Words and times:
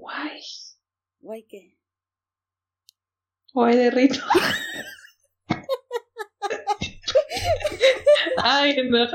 Guay. 0.00 0.40
¿Guay 1.20 1.42
qué? 1.46 1.76
Guay 3.52 3.76
de 3.76 3.90
rito. 3.90 4.20
Ay, 8.38 8.76
no. 8.88 9.06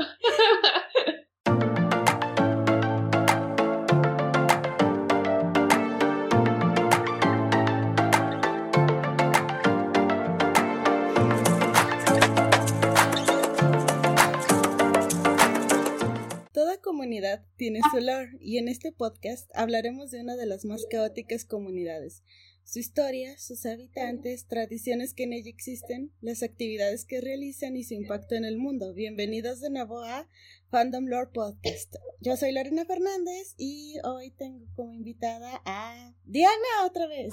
Comunidad 16.96 17.44
tiene 17.58 17.80
su 17.90 18.00
lore 18.00 18.38
y 18.40 18.56
en 18.56 18.68
este 18.68 18.90
podcast 18.90 19.50
hablaremos 19.54 20.10
de 20.10 20.22
una 20.22 20.34
de 20.34 20.46
las 20.46 20.64
más 20.64 20.86
caóticas 20.90 21.44
comunidades, 21.44 22.22
su 22.64 22.78
historia, 22.78 23.38
sus 23.38 23.66
habitantes, 23.66 24.46
tradiciones 24.46 25.12
que 25.12 25.24
en 25.24 25.34
ella 25.34 25.50
existen, 25.50 26.10
las 26.22 26.42
actividades 26.42 27.04
que 27.04 27.20
realizan 27.20 27.76
y 27.76 27.84
su 27.84 27.92
impacto 27.92 28.34
en 28.34 28.46
el 28.46 28.56
mundo. 28.56 28.94
Bienvenidos 28.94 29.60
de 29.60 29.68
nuevo 29.68 30.02
a 30.04 30.26
Fandom 30.70 31.04
Lore 31.04 31.32
Podcast. 31.34 31.96
Yo 32.20 32.34
soy 32.38 32.52
Lorena 32.52 32.86
Fernández 32.86 33.54
y 33.58 33.96
hoy 34.02 34.30
tengo 34.30 34.64
como 34.74 34.94
invitada 34.94 35.60
a 35.66 36.14
Diana 36.24 36.86
otra 36.86 37.06
vez. 37.08 37.28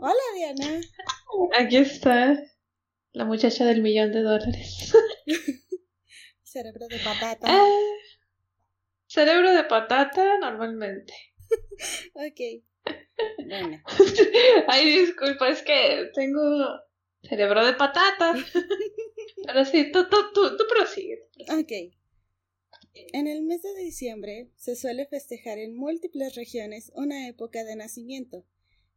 Hola 0.00 0.14
Diana. 0.34 0.80
Aquí 1.58 1.76
está 1.76 2.42
la 3.12 3.26
muchacha 3.26 3.66
del 3.66 3.82
millón 3.82 4.10
de 4.10 4.22
dólares. 4.22 4.90
Cerebro 6.44 6.88
de 6.88 6.98
patata. 6.98 7.46
Ah, 7.46 7.68
cerebro 9.12 9.52
de 9.52 9.64
patata 9.64 10.38
normalmente. 10.38 11.12
Ok. 12.14 12.40
Bueno. 13.46 13.82
Ay, 14.68 15.00
disculpa, 15.00 15.50
es 15.50 15.60
que 15.62 16.10
tengo 16.14 16.40
cerebro 17.22 17.64
de 17.66 17.74
patata. 17.74 18.34
Pero 19.46 19.64
sí, 19.66 19.92
tú, 19.92 20.08
tú, 20.08 20.16
tú, 20.32 20.56
tú 20.56 20.64
prosigue. 20.66 21.28
tú 21.36 21.44
prosigue. 21.44 21.60
Ok. 21.60 21.94
En 23.12 23.26
el 23.26 23.42
mes 23.42 23.62
de 23.62 23.74
diciembre 23.74 24.50
se 24.56 24.76
suele 24.76 25.06
festejar 25.06 25.58
en 25.58 25.76
múltiples 25.76 26.34
regiones 26.34 26.90
una 26.94 27.28
época 27.28 27.64
de 27.64 27.76
nacimiento. 27.76 28.46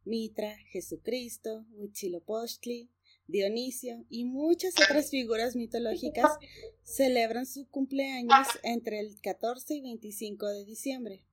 Mitra, 0.04 0.56
Jesucristo, 0.70 1.66
Huitzilopochtli, 1.72 2.90
Dionisio 3.28 4.04
y 4.08 4.24
muchas 4.24 4.74
otras 4.82 5.10
figuras 5.10 5.56
mitológicas 5.56 6.30
celebran 6.84 7.46
su 7.46 7.68
cumpleaños 7.68 8.46
entre 8.62 9.00
el 9.00 9.20
14 9.20 9.74
y 9.74 9.80
25 9.82 10.46
de 10.48 10.64
diciembre. 10.64 11.24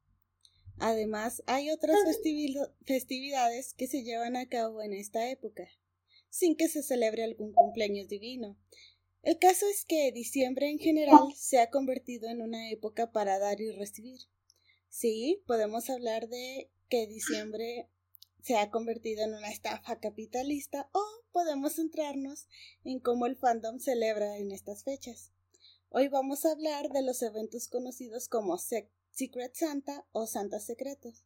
Además, 0.80 1.44
hay 1.46 1.70
otras 1.70 1.96
festivi- 2.06 2.72
festividades 2.86 3.74
que 3.76 3.88
se 3.88 4.04
llevan 4.04 4.36
a 4.36 4.50
cabo 4.50 4.82
en 4.82 4.94
esta 4.94 5.30
época, 5.30 5.68
sin 6.30 6.56
que 6.56 6.68
se 6.68 6.82
celebre 6.82 7.24
algún 7.24 7.54
cumpleaños 7.54 8.08
divino. 8.08 8.58
El 9.22 9.38
caso 9.38 9.68
es 9.70 9.86
que 9.86 10.12
diciembre 10.12 10.70
en 10.70 10.80
general 10.80 11.20
se 11.38 11.60
ha 11.60 11.70
convertido 11.70 12.28
en 12.30 12.42
una 12.42 12.72
época 12.72 13.12
para 13.12 13.38
dar 13.40 13.62
y 13.62 13.72
recibir. 13.72 14.20
Sí, 14.90 15.44
podemos 15.48 15.90
hablar 15.90 16.28
de 16.28 16.70
que 16.90 17.08
diciembre 17.08 17.88
se 18.44 18.58
ha 18.58 18.70
convertido 18.70 19.24
en 19.24 19.34
una 19.34 19.50
estafa 19.50 20.00
capitalista 20.00 20.90
o 20.94 21.04
podemos 21.32 21.76
centrarnos 21.76 22.48
en 22.84 23.00
cómo 23.00 23.26
el 23.26 23.36
fandom 23.38 23.80
celebra 23.80 24.38
en 24.38 24.52
estas 24.52 24.84
fechas. 24.84 25.32
Hoy 25.90 26.10
vamos 26.10 26.46
a 26.46 26.52
hablar 26.52 26.90
de 26.90 27.02
los 27.04 27.22
eventos 27.22 27.68
conocidos 27.68 28.28
como 28.28 28.58
Se- 28.58 28.92
Secret 29.12 29.54
Santa 29.56 30.06
o 30.12 30.28
Santa 30.28 30.60
Secretos. 30.60 31.24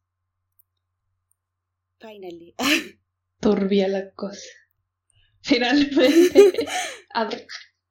Finally. 1.98 2.54
Turbia 3.40 3.88
la 3.88 4.12
cosa. 4.14 4.46
Finalmente. 5.42 6.66
ad, 7.14 7.32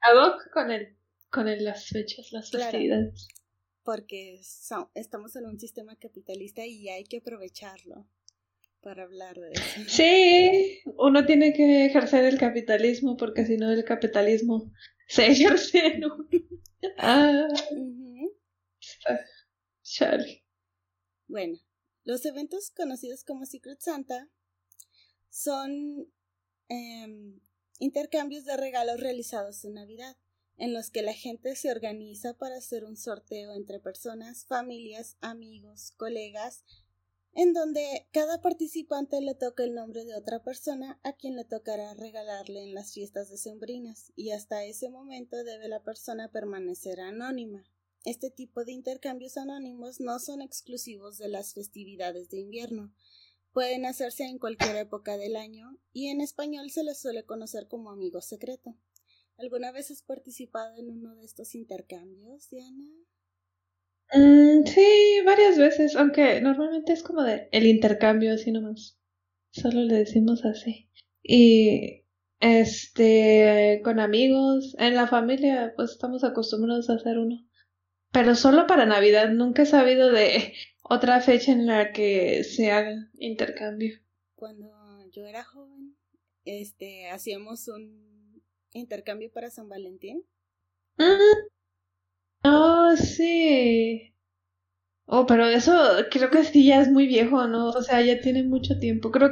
ad 0.02 0.16
hoc 0.18 0.52
con 0.54 0.72
el, 0.72 0.98
con 1.30 1.48
el, 1.48 1.64
las 1.64 1.88
fechas, 1.88 2.32
las 2.32 2.50
Claro. 2.50 2.66
festividades. 2.72 3.28
Porque 3.84 4.40
estamos 4.96 5.36
en 5.36 5.46
un 5.46 5.60
sistema 5.60 5.96
capitalista 5.98 6.66
y 6.66 6.90
hay 6.90 7.06
que 7.06 7.18
aprovecharlo 7.18 8.08
para 8.88 9.04
hablar 9.04 9.36
de 9.36 9.52
eso. 9.52 9.62
Sí, 9.90 10.82
uno 10.98 11.26
tiene 11.26 11.52
que 11.52 11.88
ejercer 11.88 12.24
el 12.24 12.38
capitalismo 12.38 13.18
porque 13.18 13.46
si 13.46 13.58
no 13.58 13.70
el 13.70 13.84
capitalismo 13.84 14.72
se 15.10 15.28
ejerce 15.28 15.80
en 15.88 16.06
uno. 16.06 16.30
Ah, 16.98 17.50
chale. 19.84 20.46
Bueno, 21.28 21.58
los 22.06 22.26
eventos 22.26 22.72
conocidos 22.72 23.26
como 23.26 23.46
Secret 23.46 23.82
Santa 23.82 24.30
son 25.30 26.08
em, 26.70 27.42
intercambios 27.80 28.46
de 28.46 28.56
regalos 28.56 29.02
realizados 29.02 29.66
en 29.66 29.74
Navidad, 29.74 30.16
en 30.56 30.74
los 30.74 30.92
que 30.92 31.02
la 31.02 31.14
gente 31.14 31.58
se 31.58 31.72
organiza 31.72 32.36
para 32.38 32.56
hacer 32.56 32.86
un 32.86 32.96
sorteo 32.96 33.54
entre 33.54 33.82
personas, 33.82 34.46
familias, 34.46 35.18
amigos, 35.20 35.92
colegas, 35.98 36.64
en 37.38 37.54
donde 37.54 38.08
cada 38.12 38.42
participante 38.42 39.22
le 39.22 39.36
toca 39.36 39.64
el 39.64 39.76
nombre 39.76 40.06
de 40.06 40.16
otra 40.16 40.44
persona 40.44 41.00
a 41.04 41.14
quien 41.14 41.36
le 41.36 41.46
tocará 41.46 41.94
regalarle 41.94 42.64
en 42.64 42.74
las 42.74 42.94
fiestas 42.94 43.30
decembrinas, 43.30 44.12
y 44.16 44.32
hasta 44.32 44.66
ese 44.66 44.90
momento 44.90 45.44
debe 45.44 45.68
la 45.68 45.84
persona 45.84 46.32
permanecer 46.32 47.00
anónima. 47.00 47.64
Este 48.06 48.32
tipo 48.32 48.66
de 48.66 48.72
intercambios 48.72 49.38
anónimos 49.38 50.00
no 50.00 50.18
son 50.18 50.42
exclusivos 50.42 51.20
de 51.20 51.28
las 51.28 51.54
festividades 51.54 52.32
de 52.32 52.40
invierno. 52.40 52.92
Pueden 53.54 53.86
hacerse 53.86 54.24
en 54.24 54.40
cualquier 54.40 54.76
época 54.76 55.16
del 55.20 55.36
año 55.36 55.78
y 55.94 56.08
en 56.08 56.22
español 56.22 56.72
se 56.72 56.84
les 56.84 57.00
suele 57.00 57.24
conocer 57.24 57.68
como 57.68 57.92
amigo 57.92 58.20
secreto. 58.20 58.76
¿Alguna 59.38 59.72
vez 59.72 59.92
has 59.92 60.02
participado 60.02 60.76
en 60.78 60.90
uno 60.90 61.14
de 61.14 61.26
estos 61.26 61.54
intercambios, 61.54 62.50
Diana? 62.50 62.90
Mm, 64.14 64.66
sí, 64.66 65.22
varias 65.26 65.58
veces, 65.58 65.96
aunque 65.96 66.40
normalmente 66.42 66.94
es 66.94 67.04
como 67.04 67.24
de 67.24 67.50
el 67.52 67.66
intercambio 67.66 68.34
así 68.34 68.52
nomás. 68.52 68.98
Solo 69.52 69.82
le 69.82 69.96
decimos 69.96 70.46
así. 70.46 70.90
Y 71.24 72.06
este, 72.40 73.82
con 73.84 74.00
amigos, 74.00 74.76
en 74.80 74.96
la 74.96 75.08
familia, 75.08 75.74
pues 75.76 75.92
estamos 75.92 76.24
acostumbrados 76.24 76.90
a 76.90 76.96
hacer 76.96 77.18
uno. 77.18 77.38
Pero 78.12 78.36
solo 78.36 78.68
para 78.68 78.86
Navidad, 78.86 79.30
nunca 79.30 79.64
he 79.64 79.66
sabido 79.66 80.12
de 80.12 80.54
otra 80.82 81.20
fecha 81.22 81.52
en 81.52 81.66
la 81.66 81.92
que 81.92 82.44
se 82.44 82.72
haga 82.72 83.10
intercambio. 83.18 84.00
Cuando 84.36 84.70
yo 85.12 85.26
era 85.26 85.44
joven, 85.44 85.98
este, 86.46 87.10
hacíamos 87.10 87.68
un 87.68 88.42
intercambio 88.72 89.32
para 89.32 89.50
San 89.50 89.68
Valentín. 89.68 90.24
Mm. 90.98 91.57
Oh, 92.44 92.96
sí. 92.98 94.14
Oh, 95.08 95.26
pero 95.28 95.48
eso 95.48 95.74
creo 96.12 96.30
que 96.32 96.44
sí 96.46 96.66
ya 96.66 96.82
es 96.82 96.90
muy 96.92 97.08
viejo, 97.08 97.48
¿no? 97.48 97.70
O 97.72 97.82
sea, 97.84 98.02
ya 98.02 98.20
tiene 98.22 98.44
mucho 98.44 98.80
tiempo. 98.80 99.12
Creo, 99.12 99.32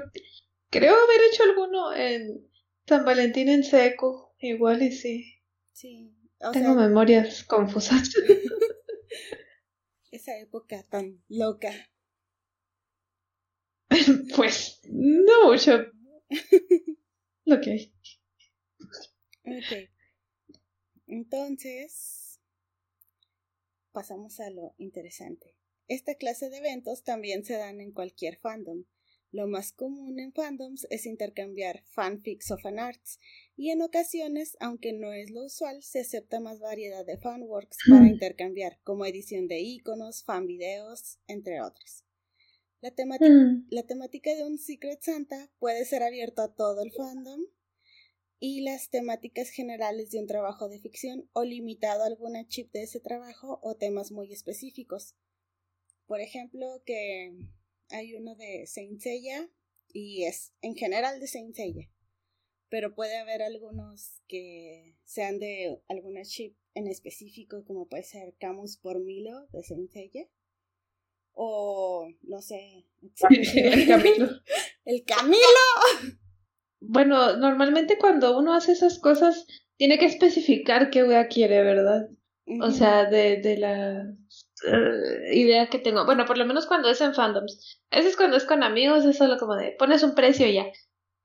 creo 0.72 0.94
haber 0.96 1.22
hecho 1.32 1.44
alguno 1.44 1.94
en 1.96 2.48
San 2.88 3.06
Valentín 3.06 3.50
en 3.50 3.64
seco. 3.64 4.34
Igual 4.40 4.84
y 4.84 4.92
sí. 4.92 5.36
Sí, 5.74 6.12
o 6.42 6.52
Tengo 6.52 6.74
sea, 6.74 6.88
memorias 6.88 7.44
confusas. 7.44 8.12
esa 10.12 10.34
época 10.40 10.82
tan 10.90 11.22
loca. 11.30 11.72
Pues, 14.36 14.80
no 14.90 15.46
mucho. 15.48 15.86
Lo 17.46 17.62
que 17.62 17.72
hay. 17.72 17.94
Ok. 19.46 19.72
Entonces, 21.08 22.25
pasamos 23.96 24.42
a 24.42 24.50
lo 24.50 24.76
interesante. 24.78 25.56
Esta 25.88 26.16
clase 26.16 26.50
de 26.50 26.58
eventos 26.58 27.04
también 27.04 27.46
se 27.46 27.54
dan 27.54 27.80
en 27.80 27.94
cualquier 27.94 28.38
fandom. 28.38 28.84
Lo 29.32 29.48
más 29.48 29.72
común 29.72 30.20
en 30.20 30.34
fandoms 30.34 30.86
es 30.90 31.06
intercambiar 31.06 31.84
fanfics 31.86 32.52
o 32.52 32.58
fanarts, 32.58 33.20
y 33.56 33.70
en 33.70 33.82
ocasiones, 33.82 34.58
aunque 34.60 34.92
no 34.92 35.14
es 35.14 35.32
lo 35.32 35.46
usual, 35.46 35.82
se 35.82 36.02
acepta 36.02 36.42
más 36.42 36.60
variedad 36.60 37.06
de 37.06 37.18
fanworks 37.18 37.78
para 37.90 38.08
intercambiar, 38.08 38.80
como 38.84 39.06
edición 39.06 39.48
de 39.48 39.62
iconos, 39.62 40.26
fanvideos, 40.26 41.20
entre 41.28 41.62
otros. 41.62 42.04
La 42.82 42.92
Mm. 42.92 43.68
la 43.70 43.84
temática 43.84 44.36
de 44.36 44.44
un 44.44 44.58
Secret 44.58 45.02
Santa 45.02 45.50
puede 45.58 45.86
ser 45.86 46.04
abierto 46.04 46.42
a 46.42 46.54
todo 46.54 46.82
el 46.84 46.92
fandom 46.92 47.42
y 48.40 48.62
las 48.62 48.90
temáticas 48.90 49.50
generales 49.50 50.12
de 50.12 50.20
un 50.20 50.28
trabajo 50.28 50.68
de 50.68 50.80
ficción 50.80 51.30
o 51.34 51.44
limitado 51.44 52.04
a 52.04 52.08
alguna 52.08 52.48
chip 52.48 52.72
de 52.72 52.84
ese 52.84 53.00
trabajo 53.00 53.60
o 53.64 53.76
temas 53.76 54.12
muy 54.12 54.32
específicos. 54.34 55.16
Por 56.06 56.22
ejemplo, 56.22 56.82
que 56.86 57.34
hay 57.90 58.16
uno 58.16 58.36
de 58.36 58.68
Saint 58.68 59.00
Seiya 59.00 59.50
y 59.92 60.24
es 60.26 60.54
en 60.62 60.76
general 60.76 61.20
de 61.20 61.28
Saint 61.28 61.56
Seiya, 61.56 61.90
pero 62.70 62.94
puede 62.94 63.18
haber 63.18 63.42
algunos 63.42 64.22
que 64.28 64.96
sean 65.04 65.40
de 65.40 65.82
alguna 65.88 66.24
chip 66.24 66.58
en 66.74 66.88
específico, 66.88 67.64
como 67.66 67.88
puede 67.88 68.04
ser 68.04 68.36
Camus 68.38 68.78
por 68.78 69.00
Milo 69.00 69.48
de 69.54 69.64
Saint 69.64 69.90
Seiya 69.90 70.28
O, 71.32 72.10
no 72.24 72.42
sé. 72.42 72.86
el 73.30 73.88
Camilo. 73.88 74.30
El 74.84 75.04
Camilo. 75.06 76.20
Bueno, 76.88 77.38
normalmente 77.38 77.98
cuando 77.98 78.38
uno 78.38 78.54
hace 78.54 78.74
esas 78.74 79.00
cosas, 79.00 79.46
tiene 79.78 79.98
que 79.98 80.06
especificar 80.06 80.90
qué 80.90 81.04
wea 81.04 81.28
quiere, 81.28 81.64
¿verdad? 81.64 82.08
O 82.62 82.72
sea, 82.72 83.06
de, 83.06 83.38
de 83.42 83.58
la 83.58 84.06
eh, 84.68 85.36
idea 85.36 85.68
que 85.68 85.80
tengo. 85.80 86.06
Bueno, 86.06 86.26
por 86.26 86.38
lo 86.38 86.46
menos 86.46 86.68
cuando 86.68 86.90
es 86.90 87.02
en 87.02 87.14
fandoms. 87.14 87.82
A 87.92 87.98
veces 87.98 88.16
cuando 88.16 88.38
es 88.38 88.46
con 88.46 88.64
amigos 88.64 89.04
es 89.06 89.18
solo 89.18 89.38
como 89.38 89.56
de 89.56 89.76
pones 89.78 90.04
un 90.04 90.16
precio 90.16 90.48
y 90.48 90.54
ya. 90.54 90.66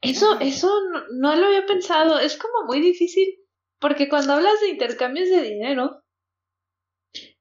Eso, 0.00 0.40
eso 0.40 0.72
no, 0.92 1.02
no, 1.12 1.36
lo 1.36 1.46
había 1.46 1.66
pensado. 1.66 2.18
Es 2.18 2.38
como 2.38 2.66
muy 2.66 2.80
difícil. 2.80 3.38
Porque 3.78 4.08
cuando 4.08 4.34
hablas 4.34 4.60
de 4.60 4.68
intercambios 4.68 5.28
de 5.28 5.42
dinero, 5.42 6.02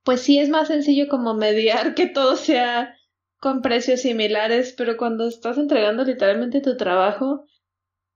pues 0.03 0.21
sí 0.21 0.39
es 0.39 0.49
más 0.49 0.67
sencillo 0.67 1.07
como 1.07 1.33
mediar 1.33 1.95
que 1.95 2.07
todo 2.07 2.35
sea 2.35 2.95
con 3.39 3.61
precios 3.61 4.01
similares, 4.01 4.73
pero 4.77 4.97
cuando 4.97 5.27
estás 5.27 5.57
entregando 5.57 6.03
literalmente 6.03 6.61
tu 6.61 6.75
trabajo, 6.77 7.45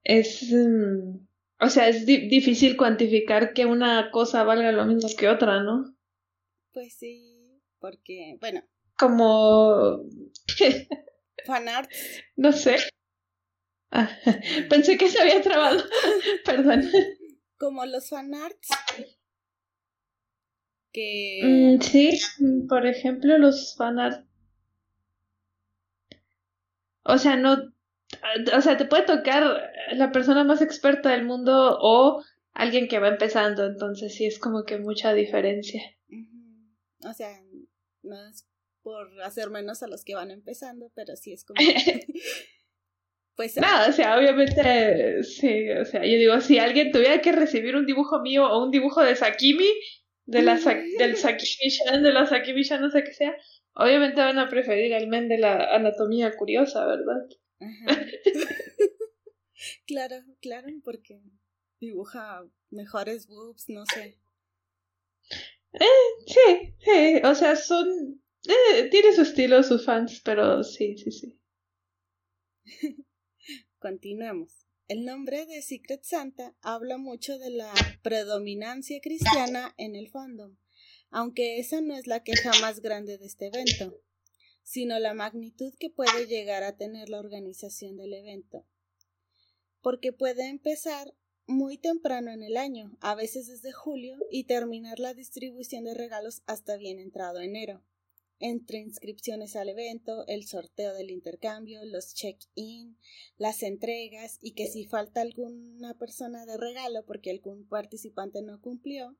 es... 0.04 0.52
Mm, 0.52 1.26
o 1.60 1.70
sea, 1.70 1.88
es 1.88 2.06
difícil 2.06 2.76
cuantificar 2.76 3.54
que 3.54 3.66
una 3.66 4.12
cosa 4.12 4.44
valga 4.44 4.72
lo 4.72 4.86
mismo 4.86 5.10
que 5.18 5.30
otra, 5.30 5.62
¿no? 5.62 5.96
Pues 6.74 6.96
sí, 6.96 7.62
porque, 7.80 8.38
bueno. 8.42 8.64
Como... 8.98 10.04
Fanarts. 11.46 12.24
No 12.36 12.52
sé. 12.52 12.78
Ah, 13.92 14.10
pensé 14.70 14.98
que 14.98 15.10
se 15.10 15.22
había 15.22 15.42
trabado. 15.42 15.84
Perdón. 16.46 16.90
Como 17.58 17.86
los 17.86 18.10
fanarts. 18.10 18.70
Que... 20.92 21.42
Mm, 21.44 21.82
sí, 21.82 22.20
por 22.68 22.86
ejemplo, 22.86 23.38
los 23.38 23.76
fanarts. 23.78 24.26
O 27.04 27.18
sea, 27.18 27.36
no 27.36 27.73
o 28.56 28.62
sea, 28.62 28.78
te 28.78 28.86
puede 28.86 29.04
tocar 29.04 29.72
la 29.94 30.12
persona 30.12 30.44
más 30.44 30.62
experta 30.62 31.10
del 31.10 31.26
mundo 31.26 31.78
o 31.80 32.24
alguien 32.54 32.88
que 32.88 33.00
va 33.00 33.10
empezando, 33.10 33.66
entonces 33.66 34.16
sí 34.16 34.26
es 34.26 34.40
como 34.40 34.64
que 34.64 34.78
mucha 34.78 35.14
diferencia. 35.14 35.82
O 37.06 37.14
sea, 37.14 37.30
no 38.04 38.28
es 38.28 38.48
por 38.82 39.08
hacer 39.24 39.50
menos 39.50 39.82
a 39.82 39.88
los 39.88 40.04
que 40.04 40.16
van 40.16 40.32
empezando, 40.32 40.92
pero 40.96 41.16
sí 41.16 41.34
es 41.34 41.46
como... 41.46 41.58
pues... 43.36 43.58
No, 43.58 43.88
o 43.88 43.92
sea, 43.92 44.18
obviamente, 44.18 45.24
sí, 45.24 45.70
o 45.72 45.86
sea, 45.86 46.06
yo 46.06 46.18
digo, 46.18 46.40
si 46.42 46.60
alguien 46.60 46.92
tuviera 46.92 47.22
que 47.22 47.32
recibir 47.32 47.76
un 47.76 47.86
dibujo 47.86 48.20
mío 48.22 48.46
o 48.46 48.64
un 48.64 48.72
dibujo 48.72 49.02
de 49.02 49.16
Sakimi, 49.16 49.70
de 50.26 50.42
la 50.42 50.56
del 50.56 51.18
Sakimi-chan, 51.18 52.04
de 52.04 52.14
la 52.14 52.26
Sakimi-chan, 52.26 52.82
no 52.82 52.90
sé 52.90 53.04
qué 53.04 53.14
sea, 53.14 53.36
obviamente 53.74 54.22
van 54.22 54.40
a 54.40 54.50
preferir 54.50 54.94
al 54.94 55.08
men 55.08 55.28
de 55.28 55.38
la 55.38 55.76
anatomía 55.76 56.32
curiosa, 56.36 56.86
¿verdad? 56.86 57.28
claro, 59.88 60.24
claro, 60.42 60.68
porque 60.84 61.22
dibuja 61.80 62.46
mejores 62.70 63.28
boobs, 63.28 63.70
no 63.70 63.86
sé. 63.86 64.20
Eh, 65.74 66.26
sí, 66.28 66.76
sí, 66.80 67.22
o 67.24 67.36
sea, 67.36 67.56
son... 67.56 68.22
Eh, 68.46 68.90
tiene 68.92 69.14
su 69.14 69.22
estilo, 69.22 69.64
sus 69.64 69.86
fans, 69.86 70.22
pero 70.24 70.64
sí, 70.64 70.98
sí, 70.98 71.12
sí. 71.12 71.40
Continuemos. 73.80 74.68
El 74.88 75.06
nombre 75.06 75.46
de 75.46 75.62
Secret 75.62 76.04
Santa 76.04 76.56
habla 76.62 76.98
mucho 76.98 77.40
de 77.40 77.50
la 77.50 77.74
predominancia 78.02 79.00
cristiana 79.02 79.74
en 79.78 79.96
el 79.96 80.10
fandom, 80.10 80.58
aunque 81.10 81.60
esa 81.60 81.82
no 81.82 81.96
es 81.96 82.06
la 82.06 82.22
queja 82.22 82.52
más 82.62 82.82
grande 82.82 83.18
de 83.18 83.26
este 83.26 83.48
evento 83.48 84.04
sino 84.64 84.98
la 85.00 85.14
magnitud 85.14 85.74
que 85.80 85.90
puede 85.90 86.26
llegar 86.28 86.64
a 86.64 86.78
tener 86.78 87.10
la 87.10 87.20
organización 87.20 87.98
del 87.98 88.14
evento. 88.14 88.66
Porque 89.82 90.14
puede 90.14 90.48
empezar 90.48 91.14
muy 91.46 91.78
temprano 91.78 92.32
en 92.32 92.42
el 92.42 92.58
año, 92.58 92.98
a 93.02 93.16
veces 93.16 93.48
desde 93.48 93.72
julio, 93.74 94.18
y 94.32 94.46
terminar 94.46 95.00
la 95.00 95.14
distribución 95.14 95.84
de 95.84 95.94
regalos 95.94 96.42
hasta 96.46 96.78
bien 96.78 97.00
entrado 97.00 97.42
enero. 97.42 97.84
Entre 98.40 98.80
inscripciones 98.80 99.56
al 99.56 99.70
evento, 99.70 100.26
el 100.28 100.46
sorteo 100.46 100.94
del 100.94 101.12
intercambio, 101.12 101.86
los 101.86 102.14
check-in, 102.14 102.98
las 103.38 103.64
entregas 103.64 104.38
y 104.42 104.52
que 104.52 104.68
si 104.68 104.86
falta 104.86 105.22
alguna 105.22 105.98
persona 105.98 106.46
de 106.46 106.58
regalo 106.58 107.06
porque 107.06 107.32
algún 107.32 107.68
participante 107.68 108.42
no 108.42 108.60
cumplió, 108.60 109.18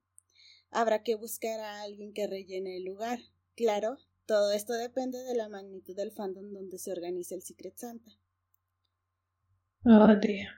habrá 0.72 1.04
que 1.04 1.16
buscar 1.16 1.60
a 1.60 1.84
alguien 1.84 2.14
que 2.14 2.28
rellene 2.28 2.78
el 2.78 2.84
lugar. 2.84 3.20
Claro, 3.56 3.98
todo 4.26 4.52
esto 4.52 4.74
depende 4.74 5.20
de 5.24 5.36
la 5.36 5.50
magnitud 5.50 5.96
del 5.96 6.12
fandom 6.12 6.52
donde 6.52 6.78
se 6.78 6.92
organiza 6.92 7.36
el 7.36 7.42
Secret 7.42 7.78
Santa. 7.78 8.12
Oh, 9.86 10.16
Dios. 10.16 10.50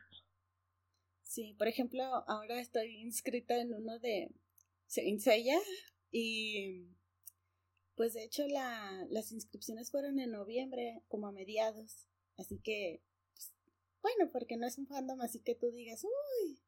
Sí, 1.23 1.55
por 1.57 1.67
ejemplo, 1.67 2.03
ahora 2.27 2.59
estoy 2.61 2.95
inscrita 3.01 3.59
en 3.59 3.73
uno 3.73 3.99
de 3.99 4.31
Seiya 4.87 5.59
y 6.11 6.87
pues 7.95 8.13
de 8.13 8.23
hecho 8.23 8.47
la, 8.47 9.05
las 9.09 9.31
inscripciones 9.31 9.91
fueron 9.91 10.19
en 10.19 10.31
noviembre, 10.31 11.01
como 11.07 11.27
a 11.27 11.31
mediados. 11.31 12.05
Así 12.37 12.59
que, 12.59 13.01
pues, 13.33 13.51
bueno, 14.01 14.31
porque 14.31 14.57
no 14.57 14.67
es 14.67 14.77
un 14.77 14.87
fandom 14.87 15.21
así 15.21 15.39
que 15.39 15.55
tú 15.55 15.71
digas, 15.71 16.03
uy, 16.03 16.59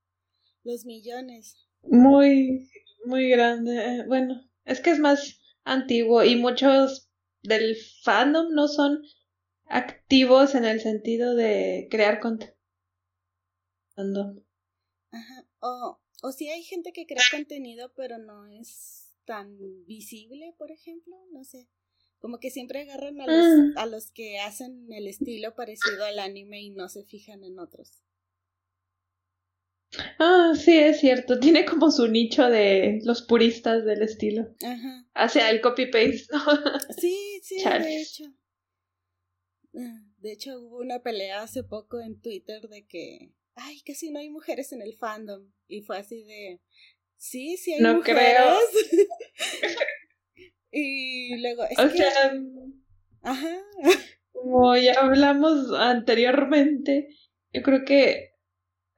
los 0.63 0.85
millones. 0.85 1.67
Muy, 1.83 2.69
muy 3.05 3.29
grande. 3.29 4.03
Bueno, 4.07 4.49
es 4.65 4.81
que 4.81 4.89
es 4.89 4.99
más 4.99 5.39
antiguo 5.67 6.23
y 6.23 6.35
muchos 6.35 7.09
del 7.43 7.75
fandom 8.03 8.53
no 8.53 8.67
son 8.67 9.01
activos 9.65 10.55
en 10.55 10.65
el 10.65 10.81
sentido 10.81 11.35
de 11.35 11.87
crear 11.91 12.19
contenido. 12.19 12.55
Ajá. 15.11 15.47
O, 15.59 15.99
o 16.21 16.31
si 16.31 16.49
hay 16.49 16.63
gente 16.63 16.91
que 16.91 17.05
crea 17.05 17.23
contenido 17.31 17.91
pero 17.95 18.17
no 18.17 18.47
es 18.47 19.07
tan 19.25 19.57
visible, 19.85 20.55
por 20.57 20.71
ejemplo, 20.71 21.15
no 21.31 21.43
sé. 21.43 21.67
Como 22.19 22.39
que 22.39 22.49
siempre 22.49 22.81
agarran 22.81 23.21
a 23.21 23.27
los, 23.27 23.45
mm. 23.45 23.77
a 23.77 23.85
los 23.85 24.11
que 24.11 24.39
hacen 24.39 24.91
el 24.91 25.07
estilo 25.07 25.53
parecido 25.53 26.03
al 26.05 26.17
anime 26.17 26.61
y 26.61 26.69
no 26.71 26.89
se 26.89 27.03
fijan 27.03 27.43
en 27.43 27.59
otros. 27.59 28.03
Ah, 30.19 30.53
sí, 30.55 30.77
es 30.77 30.99
cierto. 30.99 31.39
Tiene 31.39 31.65
como 31.65 31.91
su 31.91 32.07
nicho 32.07 32.49
de 32.49 32.99
los 33.03 33.21
puristas 33.21 33.85
del 33.85 34.01
estilo. 34.01 34.47
Ajá. 34.63 35.05
Hacia 35.13 35.49
el 35.49 35.61
copy-paste, 35.61 36.27
Sí, 36.99 37.39
sí, 37.43 37.63
de 37.63 38.01
hecho. 38.01 38.23
Ah, 39.75 40.01
de 40.17 40.31
hecho, 40.31 40.59
hubo 40.59 40.79
una 40.79 40.99
pelea 41.01 41.43
hace 41.43 41.63
poco 41.63 41.99
en 41.99 42.19
Twitter 42.19 42.67
de 42.69 42.85
que, 42.85 43.33
ay, 43.55 43.81
casi 43.81 44.11
no 44.11 44.19
hay 44.19 44.29
mujeres 44.29 44.71
en 44.71 44.81
el 44.81 44.95
fandom. 44.95 45.51
Y 45.67 45.81
fue 45.81 45.97
así 45.97 46.23
de, 46.23 46.61
sí, 47.15 47.57
sí 47.57 47.73
hay 47.73 47.81
no 47.81 48.01
Creo. 48.01 48.57
y 50.71 51.37
luego, 51.37 51.63
es 51.65 51.77
o 51.77 51.89
sea, 51.89 52.33
ajá. 53.21 53.57
Como 54.31 54.75
ya 54.77 54.93
hablamos 54.93 55.71
anteriormente, 55.73 57.09
yo 57.51 57.61
creo 57.61 57.83
que 57.85 58.36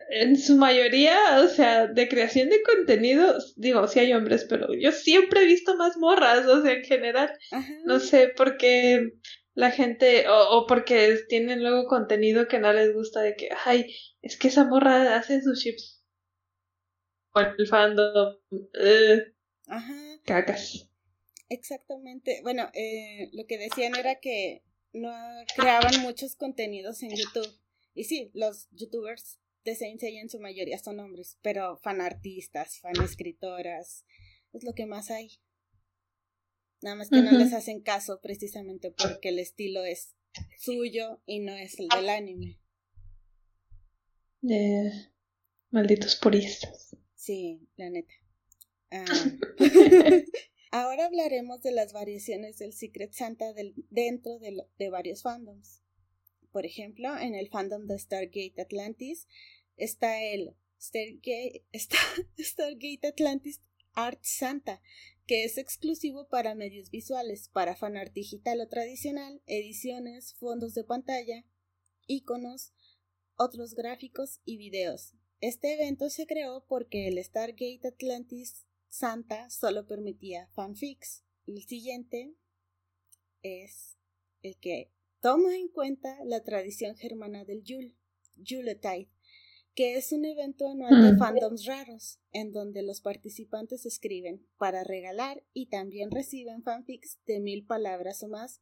en 0.10 0.38
su 0.38 0.56
mayoría, 0.56 1.18
o 1.44 1.48
sea, 1.48 1.88
de 1.88 2.08
creación 2.08 2.50
de 2.50 2.64
contenido, 2.64 3.38
digo, 3.56 3.88
sí 3.88 4.00
hay 4.00 4.14
hombres, 4.14 4.46
pero 4.50 4.74
yo 4.74 4.92
siempre 4.92 5.44
he 5.44 5.46
visto 5.46 5.76
más 5.76 5.98
morras, 5.98 6.48
o 6.48 6.64
sea, 6.64 6.74
en 6.74 6.84
general. 6.84 7.32
No 7.86 8.00
sé, 8.00 8.34
porque 8.36 9.12
la 9.54 9.72
gente, 9.72 10.28
o, 10.28 10.58
o, 10.58 10.68
porque 10.68 11.20
tienen 11.28 11.62
luego 11.62 11.88
contenido 11.88 12.48
que 12.48 12.60
no 12.60 12.74
les 12.74 12.94
gusta 12.94 13.22
de 13.22 13.36
que, 13.36 13.50
ay, 13.66 13.96
es 14.22 14.38
que 14.38 14.48
esa 14.48 14.66
morra 14.66 15.16
hace 15.16 15.42
sus 15.42 15.62
chips. 15.62 16.04
O 17.34 17.40
el 17.40 17.68
fandom. 17.68 18.36
Uh, 18.52 19.22
Ajá. 19.68 19.94
Cacas. 20.26 20.90
Exactamente. 21.50 22.40
Bueno, 22.42 22.70
eh, 22.74 23.30
lo 23.34 23.46
que 23.46 23.58
decían 23.58 23.96
era 23.96 24.20
que 24.20 24.64
no 24.94 25.12
creaban 25.56 26.02
muchos 26.02 26.36
contenidos 26.36 27.04
en 27.04 27.12
YouTube. 27.12 27.60
Y 27.94 28.06
sí, 28.06 28.32
los 28.34 28.68
youtubers 28.72 29.40
de 29.70 29.76
Saint 29.76 30.00
Seiya 30.00 30.22
en 30.22 30.30
su 30.30 30.40
mayoría 30.40 30.80
son 30.80 31.00
hombres, 31.00 31.38
pero 31.42 31.78
fan 31.78 32.02
artistas, 32.02 32.80
fan 32.80 33.00
escritoras, 33.04 34.06
es 34.54 34.64
lo 34.64 34.74
que 34.74 34.86
más 34.86 35.12
hay. 35.12 35.30
Nada 36.82 36.96
más 36.96 37.10
que 37.10 37.22
no 37.22 37.32
les 37.32 37.54
hacen 37.54 37.82
caso 37.82 38.20
precisamente 38.22 38.92
porque 38.92 39.30
el 39.30 39.40
estilo 39.40 39.84
es 39.84 40.16
suyo 40.58 41.22
y 41.26 41.40
no 41.40 41.54
es 41.54 41.78
el 41.80 41.90
del 41.90 42.10
anime. 42.10 42.60
malditos 45.72 46.16
puristas. 46.16 46.96
Sí, 47.16 47.68
la 47.76 47.90
neta. 47.90 48.14
Ah. 48.92 49.06
Ahora 50.72 51.06
hablaremos 51.06 51.62
de 51.62 51.72
las 51.72 51.94
variaciones 51.94 52.60
del 52.60 52.74
Secret 52.74 53.12
Santa 53.12 53.54
dentro 53.90 54.40
de, 54.40 54.64
de 54.78 54.90
varios 54.90 55.24
fandoms. 55.24 55.82
Por 56.52 56.66
ejemplo, 56.66 57.18
en 57.18 57.36
el 57.36 57.50
fandom 57.50 57.86
de 57.88 58.00
Stargate 58.00 58.62
Atlantis 58.62 59.28
está 59.80 60.24
el 60.24 60.56
Stargate, 62.40 63.08
Atlantis 63.08 63.62
Art 63.94 64.20
Santa, 64.22 64.82
que 65.26 65.44
es 65.44 65.58
exclusivo 65.58 66.28
para 66.28 66.56
medios 66.56 66.90
visuales, 66.90 67.50
para 67.50 67.76
fanart 67.76 68.14
digital 68.14 68.62
o 68.62 68.68
tradicional, 68.68 69.42
ediciones, 69.46 70.36
fondos 70.36 70.74
de 70.74 70.84
pantalla, 70.84 71.46
iconos, 72.08 72.74
otros 73.36 73.74
gráficos 73.74 74.42
y 74.46 74.58
videos. 74.58 75.14
Este 75.42 75.74
evento 75.74 76.10
se 76.10 76.26
creó 76.28 76.66
porque 76.68 77.08
el 77.08 77.24
Stargate 77.24 77.88
Atlantis 77.88 78.66
Santa 78.90 79.50
solo 79.50 79.88
permitía 79.88 80.48
fanfics. 80.56 81.24
El 81.46 81.64
siguiente 81.64 82.34
es 83.42 83.98
el 84.42 84.58
que 84.58 84.92
toma 85.22 85.56
en 85.56 85.70
cuenta 85.70 86.18
la 86.26 86.44
tradición 86.44 86.98
germana 86.98 87.46
del 87.46 87.64
Yule, 87.64 87.96
Yuletide, 88.36 89.10
que 89.80 89.96
es 89.96 90.12
un 90.12 90.26
evento 90.26 90.68
anual 90.68 91.02
de 91.02 91.18
fandoms 91.18 91.64
raros, 91.64 92.20
en 92.34 92.52
donde 92.52 92.82
los 92.82 93.00
participantes 93.00 93.86
escriben 93.86 94.46
para 94.58 94.84
regalar 94.84 95.42
y 95.54 95.68
también 95.68 96.12
reciben 96.12 96.64
fanfics 96.64 97.18
de 97.26 97.40
mil 97.40 97.66
palabras 97.66 98.22
o 98.24 98.28
más, 98.28 98.60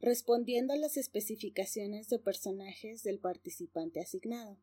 respondiendo 0.00 0.72
a 0.72 0.78
las 0.78 0.96
especificaciones 0.96 2.08
de 2.08 2.18
personajes 2.18 3.02
del 3.02 3.18
participante 3.18 4.00
asignado. 4.00 4.58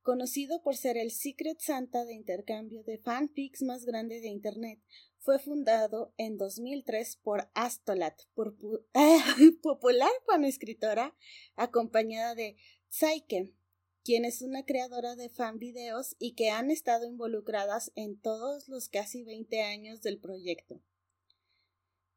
Conocido 0.00 0.60
por 0.64 0.74
ser 0.74 0.96
el 0.96 1.12
Secret 1.12 1.60
Santa 1.60 2.04
de 2.04 2.14
intercambio 2.14 2.82
de 2.82 2.98
fanfics 2.98 3.62
más 3.62 3.84
grande 3.84 4.20
de 4.20 4.26
Internet, 4.26 4.80
fue 5.20 5.38
fundado 5.38 6.12
en 6.16 6.36
2003 6.36 7.20
por 7.22 7.48
Astolat, 7.54 8.20
por, 8.34 8.56
popular 9.62 10.10
escritora, 10.42 11.14
acompañada 11.54 12.34
de 12.34 12.56
Psyche, 12.88 13.54
quien 14.04 14.24
es 14.24 14.42
una 14.42 14.64
creadora 14.64 15.16
de 15.16 15.28
fan 15.28 15.58
videos 15.58 16.16
y 16.18 16.34
que 16.34 16.50
han 16.50 16.70
estado 16.70 17.06
involucradas 17.06 17.92
en 17.94 18.20
todos 18.20 18.68
los 18.68 18.88
casi 18.88 19.22
20 19.22 19.62
años 19.62 20.02
del 20.02 20.18
proyecto. 20.18 20.80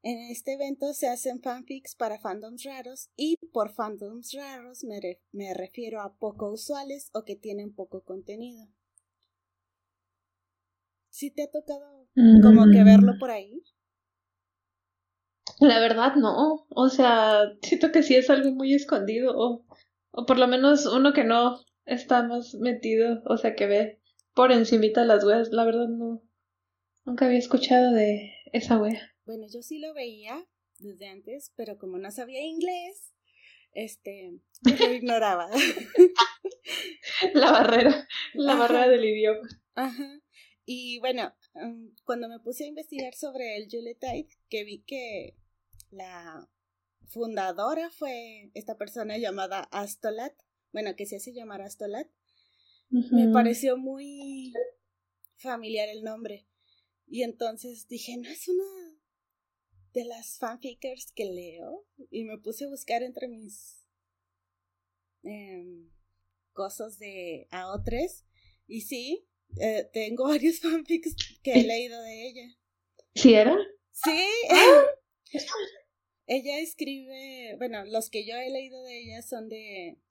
En 0.02 0.20
este 0.30 0.54
evento 0.54 0.94
se 0.94 1.08
hacen 1.08 1.42
fanfics 1.42 1.96
para 1.96 2.20
fandoms 2.20 2.64
raros 2.64 3.10
y 3.16 3.38
por 3.52 3.72
fandoms 3.72 4.34
raros 4.34 4.84
me, 4.84 5.54
refiero 5.56 6.02
a 6.02 6.16
poco 6.16 6.52
usuales 6.52 7.10
o 7.14 7.24
que 7.24 7.36
tienen 7.36 7.74
poco 7.74 8.04
contenido. 8.04 8.68
¿Sí 11.10 11.32
te 11.32 11.44
ha 11.44 11.50
tocado 11.50 12.08
como 12.44 12.66
que 12.72 12.84
verlo 12.84 13.14
mm. 13.16 13.20
por 13.20 13.32
ahí? 13.32 13.64
La 15.60 15.80
verdad 15.80 16.16
no, 16.18 16.68
o 16.70 16.90
sea, 16.90 17.54
siento 17.62 17.92
que 17.92 18.04
sí 18.04 18.16
es 18.16 18.30
algo 18.30 18.52
muy 18.52 18.74
escondido 18.74 19.34
o, 19.36 19.66
o 20.12 20.26
por 20.26 20.38
lo 20.38 20.48
menos 20.48 20.86
uno 20.86 21.14
que 21.14 21.24
no 21.24 21.58
está 21.86 22.24
más 22.24 22.56
metido, 22.56 23.22
o 23.26 23.38
sea, 23.38 23.56
que 23.56 23.68
ve 23.68 24.02
por 24.34 24.52
encimita 24.52 25.06
las 25.06 25.24
weas, 25.24 25.50
la 25.52 25.64
verdad 25.64 25.88
no, 25.88 26.22
nunca 27.06 27.26
había 27.26 27.40
escuchado 27.40 27.94
de 27.94 28.34
esa 28.52 28.78
wea. 28.78 29.16
Bueno, 29.26 29.46
yo 29.52 29.62
sí 29.62 29.80
lo 29.80 29.94
veía 29.94 30.46
desde 30.80 31.08
antes, 31.08 31.54
pero 31.56 31.78
como 31.78 31.98
no 31.98 32.12
sabía 32.12 32.44
inglés, 32.44 33.14
este, 33.72 34.40
lo 34.62 34.72
ignoraba. 34.94 35.50
la 37.34 37.52
barrera, 37.52 38.08
la 38.34 38.56
barrera 38.56 38.88
del 38.90 39.06
idioma. 39.06 39.48
Ajá. 39.76 40.22
Y 40.66 41.00
bueno, 41.00 41.34
mm, 41.54 41.90
cuando 42.04 42.28
me 42.28 42.40
puse 42.40 42.64
a 42.64 42.68
investigar 42.68 43.14
sobre 43.14 43.58
el 43.58 43.68
Yuletide, 43.70 44.30
que 44.50 44.64
vi 44.64 44.80
que 44.80 45.36
la 45.92 46.50
fundadora 47.08 47.90
fue 47.92 48.52
esta 48.56 48.78
persona 48.78 49.18
llamada 49.18 49.68
Astolat, 49.72 50.34
bueno, 50.76 50.94
que 50.98 51.06
se 51.06 51.16
hace 51.16 51.32
llamar 51.32 51.62
Astolat, 51.62 52.10
me 52.90 53.30
pareció 53.30 53.78
muy 53.78 54.52
familiar 55.38 55.88
el 55.88 56.04
nombre. 56.04 56.50
Y 57.08 57.24
entonces 57.24 57.88
dije, 57.88 58.18
no 58.18 58.28
es 58.28 58.50
una 58.50 59.00
de 59.94 60.04
las 60.04 60.38
fanfickers 60.38 61.14
que 61.14 61.32
leo 61.32 61.88
y 62.12 62.26
me 62.26 62.38
puse 62.40 62.66
a 62.66 62.68
buscar 62.68 63.04
entre 63.04 63.30
mis 63.30 63.86
em, 65.24 65.90
cosas 66.52 67.00
de 67.00 67.48
AO3 67.52 68.26
y 68.68 68.82
sí, 68.82 69.26
eh, 69.62 69.90
tengo 69.94 70.26
varios 70.28 70.60
fanfics 70.60 71.16
que 71.42 71.54
he 71.54 71.64
leído 71.64 72.02
de 72.02 72.28
ella. 72.28 72.58
¿Sí 73.14 73.34
era? 73.34 73.56
Sí. 73.94 74.28
ella 76.28 76.60
escribe, 76.60 77.56
bueno, 77.60 77.86
los 77.86 78.10
que 78.10 78.26
yo 78.26 78.36
he 78.36 78.50
leído 78.50 78.84
de 78.84 79.00
ella 79.00 79.22
son 79.22 79.48
de 79.48 80.02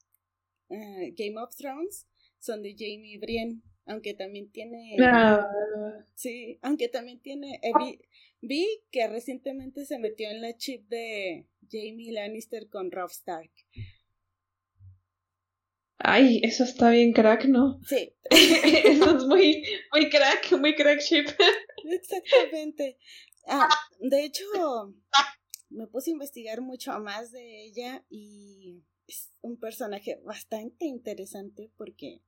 eh, 0.69 1.15
Game 1.17 1.41
of 1.41 1.55
Thrones, 1.57 2.07
son 2.39 2.63
de 2.63 2.75
Jamie 2.77 3.19
Brienne, 3.19 3.63
aunque 3.87 4.15
también 4.15 4.51
tiene... 4.51 4.97
Ah. 5.01 5.47
Sí, 6.15 6.59
aunque 6.63 6.89
también 6.89 7.21
tiene... 7.21 7.61
Vi 8.41 8.67
que 8.91 9.07
recientemente 9.09 9.87
se 9.87 9.99
metió 9.99 10.29
en 10.29 10.43
la 10.43 10.55
chip 10.55 10.87
de 10.89 11.47
Jamie 11.71 12.13
Lannister 12.13 12.69
con 12.69 12.91
Rob 12.91 13.11
Stark. 13.11 13.51
Ay, 15.97 16.41
eso 16.43 16.65
está 16.65 16.91
bien 16.91 17.15
crack, 17.15 17.47
¿no? 17.47 17.81
Sí. 17.87 18.15
eso 18.31 19.17
es 19.17 19.25
muy, 19.25 19.65
muy 19.91 20.11
crack, 20.11 20.53
muy 20.61 20.75
crack 20.75 21.01
chip. 21.01 21.27
Exactamente. 21.85 22.99
Ah, 23.47 23.69
de 23.99 24.25
hecho, 24.25 24.45
me 25.71 25.87
puse 25.87 26.11
a 26.11 26.13
investigar 26.13 26.61
mucho 26.61 26.93
más 27.01 27.33
de 27.33 27.65
ella 27.65 28.05
y 28.11 28.83
es 29.07 29.31
un 29.41 29.59
personaje 29.59 30.21
bastante 30.25 30.87
interesante 30.87 31.71
porque 31.77 32.23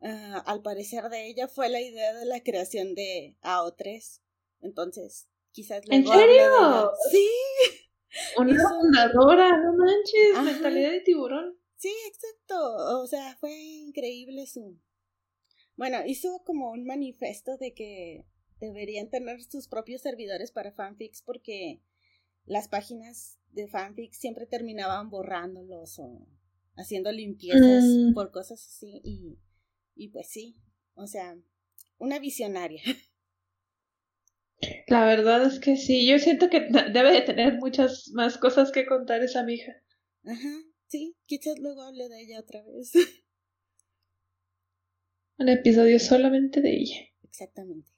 ah, 0.00 0.42
al 0.46 0.62
parecer 0.62 1.04
de 1.08 1.28
ella 1.28 1.48
fue 1.48 1.68
la 1.68 1.80
idea 1.80 2.14
de 2.14 2.26
la 2.26 2.42
creación 2.42 2.94
de 2.94 3.36
AO3. 3.42 4.20
Entonces, 4.60 5.28
quizás 5.52 5.82
¿En 5.90 6.06
serio? 6.06 6.92
Sí. 7.10 7.28
Una 8.38 8.56
fundadora, 8.68 9.58
no 9.58 9.74
manches, 9.74 10.42
mentalidad 10.42 10.90
de 10.90 11.00
tiburón. 11.00 11.58
Sí, 11.76 11.92
exacto. 12.06 13.00
O 13.02 13.06
sea, 13.06 13.36
fue 13.38 13.52
increíble 13.52 14.46
su. 14.46 14.78
Bueno, 15.76 15.98
hizo 16.06 16.42
como 16.44 16.70
un 16.70 16.84
manifesto 16.84 17.58
de 17.58 17.74
que 17.74 18.24
deberían 18.58 19.10
tener 19.10 19.42
sus 19.42 19.68
propios 19.68 20.00
servidores 20.00 20.50
para 20.50 20.72
fanfics 20.72 21.20
porque 21.20 21.82
las 22.46 22.68
páginas 22.68 23.38
de 23.52 23.68
fanfics 23.68 24.18
siempre 24.18 24.46
terminaban 24.46 25.10
borrándolos 25.10 25.98
o 25.98 26.26
haciendo 26.76 27.10
limpiezas 27.12 27.84
mm. 27.84 28.14
por 28.14 28.30
cosas 28.30 28.64
así 28.66 29.00
y, 29.02 29.38
y 29.94 30.08
pues 30.08 30.28
sí, 30.28 30.56
o 30.94 31.06
sea, 31.06 31.36
una 31.98 32.18
visionaria. 32.18 32.82
La 34.88 35.04
verdad 35.04 35.44
es 35.44 35.58
que 35.58 35.76
sí, 35.76 36.06
yo 36.06 36.18
siento 36.18 36.48
que 36.48 36.60
debe 36.92 37.12
de 37.12 37.22
tener 37.22 37.58
muchas 37.58 38.10
más 38.12 38.38
cosas 38.38 38.70
que 38.72 38.86
contar 38.86 39.22
esa 39.22 39.42
mija. 39.42 39.72
Ajá, 40.24 40.62
sí, 40.86 41.16
quizás 41.26 41.58
luego 41.58 41.82
hable 41.82 42.08
de 42.08 42.22
ella 42.22 42.40
otra 42.40 42.62
vez. 42.62 42.92
Un 45.38 45.50
episodio 45.50 45.98
solamente 45.98 46.62
de 46.62 46.76
ella. 46.76 46.96
Exactamente. 47.22 47.90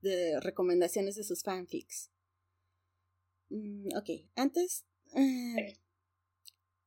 De 0.00 0.40
recomendaciones 0.40 1.16
de 1.16 1.24
sus 1.24 1.42
fanfics. 1.42 2.10
Mm, 3.48 3.88
ok, 3.96 4.10
antes, 4.36 4.84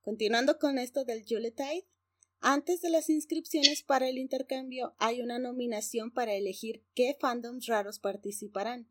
continuando 0.01 0.59
con 0.59 0.77
esto 0.77 1.05
del 1.05 1.25
Yuletide, 1.25 1.87
antes 2.39 2.81
de 2.81 2.89
las 2.89 3.09
inscripciones 3.09 3.83
para 3.83 4.07
el 4.07 4.17
intercambio 4.17 4.95
hay 4.99 5.21
una 5.21 5.39
nominación 5.39 6.11
para 6.11 6.35
elegir 6.35 6.83
qué 6.93 7.17
fandoms 7.19 7.65
raros 7.65 7.99
participarán. 7.99 8.87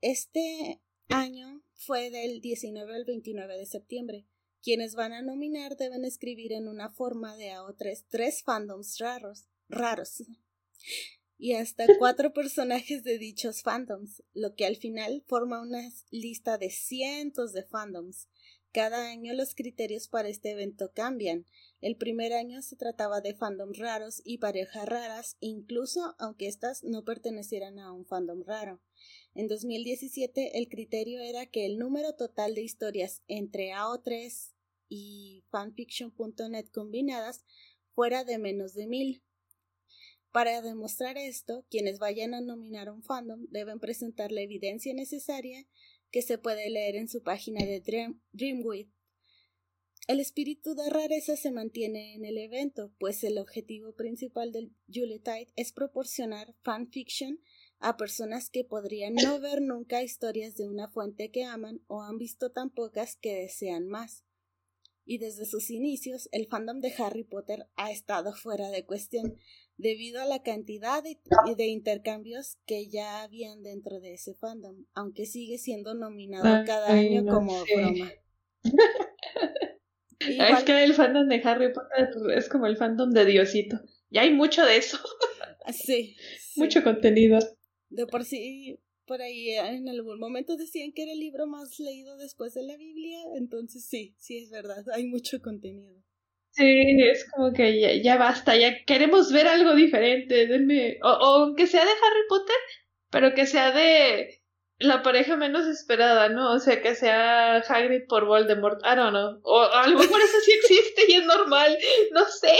Este 0.00 0.80
año 1.08 1.62
fue 1.74 2.10
del 2.10 2.40
19 2.40 2.94
al 2.94 3.04
29 3.04 3.58
de 3.58 3.66
septiembre. 3.66 4.26
Quienes 4.62 4.94
van 4.94 5.12
a 5.12 5.22
nominar 5.22 5.76
deben 5.76 6.04
escribir 6.04 6.52
en 6.52 6.68
una 6.68 6.88
forma 6.90 7.36
de 7.36 7.50
AO3 7.50 8.04
tres 8.08 8.42
fandoms 8.42 8.98
raros, 8.98 9.46
raros 9.68 10.22
y 11.42 11.54
hasta 11.54 11.86
cuatro 11.98 12.32
personajes 12.32 13.02
de 13.02 13.18
dichos 13.18 13.62
fandoms, 13.62 14.22
lo 14.32 14.54
que 14.54 14.64
al 14.64 14.76
final 14.76 15.24
forma 15.26 15.60
una 15.60 15.82
lista 16.12 16.56
de 16.56 16.70
cientos 16.70 17.52
de 17.52 17.64
fandoms. 17.64 18.28
Cada 18.70 19.10
año 19.10 19.34
los 19.34 19.56
criterios 19.56 20.06
para 20.06 20.28
este 20.28 20.52
evento 20.52 20.92
cambian. 20.94 21.44
El 21.80 21.96
primer 21.96 22.32
año 22.32 22.62
se 22.62 22.76
trataba 22.76 23.20
de 23.20 23.34
fandoms 23.34 23.76
raros 23.76 24.22
y 24.24 24.38
parejas 24.38 24.88
raras, 24.88 25.36
incluso 25.40 26.14
aunque 26.20 26.46
éstas 26.46 26.84
no 26.84 27.04
pertenecieran 27.04 27.80
a 27.80 27.90
un 27.90 28.06
fandom 28.06 28.44
raro. 28.44 28.80
En 29.34 29.48
2017 29.48 30.58
el 30.58 30.68
criterio 30.68 31.20
era 31.20 31.46
que 31.46 31.66
el 31.66 31.76
número 31.76 32.14
total 32.14 32.54
de 32.54 32.62
historias 32.62 33.20
entre 33.26 33.72
AO3 33.72 34.52
y 34.88 35.42
fanfiction.net 35.50 36.66
combinadas 36.72 37.44
fuera 37.96 38.22
de 38.22 38.38
menos 38.38 38.74
de 38.74 38.86
mil. 38.86 39.22
Para 40.32 40.62
demostrar 40.62 41.18
esto, 41.18 41.66
quienes 41.70 41.98
vayan 41.98 42.32
a 42.32 42.40
nominar 42.40 42.90
un 42.90 43.02
fandom 43.02 43.46
deben 43.50 43.78
presentar 43.78 44.32
la 44.32 44.40
evidencia 44.40 44.94
necesaria 44.94 45.66
que 46.10 46.22
se 46.22 46.38
puede 46.38 46.70
leer 46.70 46.96
en 46.96 47.08
su 47.08 47.22
página 47.22 47.64
de 47.66 47.80
Dream, 47.80 48.22
El 50.08 50.20
espíritu 50.20 50.74
de 50.74 50.88
rareza 50.88 51.36
se 51.36 51.50
mantiene 51.50 52.14
en 52.14 52.24
el 52.24 52.38
evento, 52.38 52.94
pues 52.98 53.22
el 53.24 53.36
objetivo 53.36 53.94
principal 53.94 54.52
del 54.52 54.72
Yuletide 54.86 55.52
es 55.54 55.72
proporcionar 55.72 56.54
fanfiction 56.62 57.38
a 57.78 57.98
personas 57.98 58.48
que 58.48 58.64
podrían 58.64 59.14
no 59.14 59.38
ver 59.38 59.60
nunca 59.60 60.02
historias 60.02 60.56
de 60.56 60.66
una 60.66 60.88
fuente 60.88 61.30
que 61.30 61.44
aman 61.44 61.82
o 61.88 62.02
han 62.02 62.16
visto 62.16 62.50
tan 62.52 62.70
pocas 62.70 63.16
que 63.16 63.34
desean 63.34 63.86
más. 63.86 64.24
Y 65.04 65.18
desde 65.18 65.46
sus 65.46 65.70
inicios, 65.70 66.28
el 66.32 66.46
fandom 66.46 66.80
de 66.80 66.94
Harry 66.98 67.24
Potter 67.24 67.66
ha 67.74 67.90
estado 67.90 68.34
fuera 68.34 68.70
de 68.70 68.86
cuestión, 68.86 69.36
debido 69.82 70.22
a 70.22 70.24
la 70.24 70.42
cantidad 70.42 71.02
de, 71.02 71.18
de 71.56 71.66
intercambios 71.66 72.56
que 72.66 72.88
ya 72.88 73.22
habían 73.22 73.62
dentro 73.62 74.00
de 74.00 74.14
ese 74.14 74.34
fandom, 74.34 74.84
aunque 74.94 75.26
sigue 75.26 75.58
siendo 75.58 75.94
nominado 75.94 76.64
cada 76.64 76.92
año 76.92 77.24
como 77.26 77.64
broma. 77.64 78.12
Es 80.24 80.62
que 80.62 80.84
el 80.84 80.94
fandom 80.94 81.26
de 81.26 81.42
Harry 81.42 81.72
Potter 81.72 82.08
es 82.36 82.48
como 82.48 82.66
el 82.66 82.76
fandom 82.76 83.10
de 83.10 83.24
Diosito. 83.24 83.80
Y 84.08 84.18
hay 84.18 84.32
mucho 84.32 84.64
de 84.64 84.76
eso. 84.76 84.98
Sí. 85.72 86.16
Mucho 86.56 86.82
contenido. 86.82 87.38
De 87.88 88.06
por 88.08 88.24
sí, 88.24 88.80
por 89.06 89.22
ahí 89.22 89.50
en 89.50 89.88
algún 89.88 90.18
momento 90.18 90.56
decían 90.56 90.92
que 90.92 91.04
era 91.04 91.12
el 91.12 91.20
libro 91.20 91.46
más 91.46 91.78
leído 91.78 92.16
después 92.16 92.52
de 92.54 92.64
la 92.64 92.76
Biblia. 92.76 93.18
Entonces 93.36 93.84
sí, 93.84 94.14
sí 94.18 94.38
es 94.38 94.50
verdad. 94.50 94.84
Hay 94.92 95.06
mucho 95.06 95.40
contenido. 95.40 96.02
Sí, 96.52 97.02
es 97.02 97.30
como 97.30 97.52
que 97.52 98.02
ya, 98.02 98.16
basta, 98.18 98.56
ya 98.56 98.84
queremos 98.84 99.32
ver 99.32 99.48
algo 99.48 99.74
diferente. 99.74 100.46
Denme, 100.46 100.98
o, 101.02 101.08
o 101.08 101.42
aunque 101.44 101.66
sea 101.66 101.84
de 101.84 101.90
Harry 101.90 102.26
Potter, 102.28 102.56
pero 103.10 103.34
que 103.34 103.46
sea 103.46 103.72
de 103.72 104.42
la 104.78 105.02
pareja 105.02 105.36
menos 105.36 105.66
esperada, 105.66 106.28
¿no? 106.28 106.52
O 106.52 106.58
sea, 106.58 106.82
que 106.82 106.94
sea 106.94 107.56
Hagrid 107.56 108.02
por 108.06 108.26
Voldemort, 108.26 108.80
I 108.84 108.96
don't 108.96 109.10
know. 109.10 109.40
O 109.44 109.62
a 109.62 109.86
lo 109.86 109.98
mejor 109.98 110.20
eso 110.20 110.40
sí 110.44 110.52
existe 110.52 111.04
y 111.08 111.14
es 111.14 111.24
normal, 111.24 111.78
no 112.12 112.26
sé. 112.26 112.54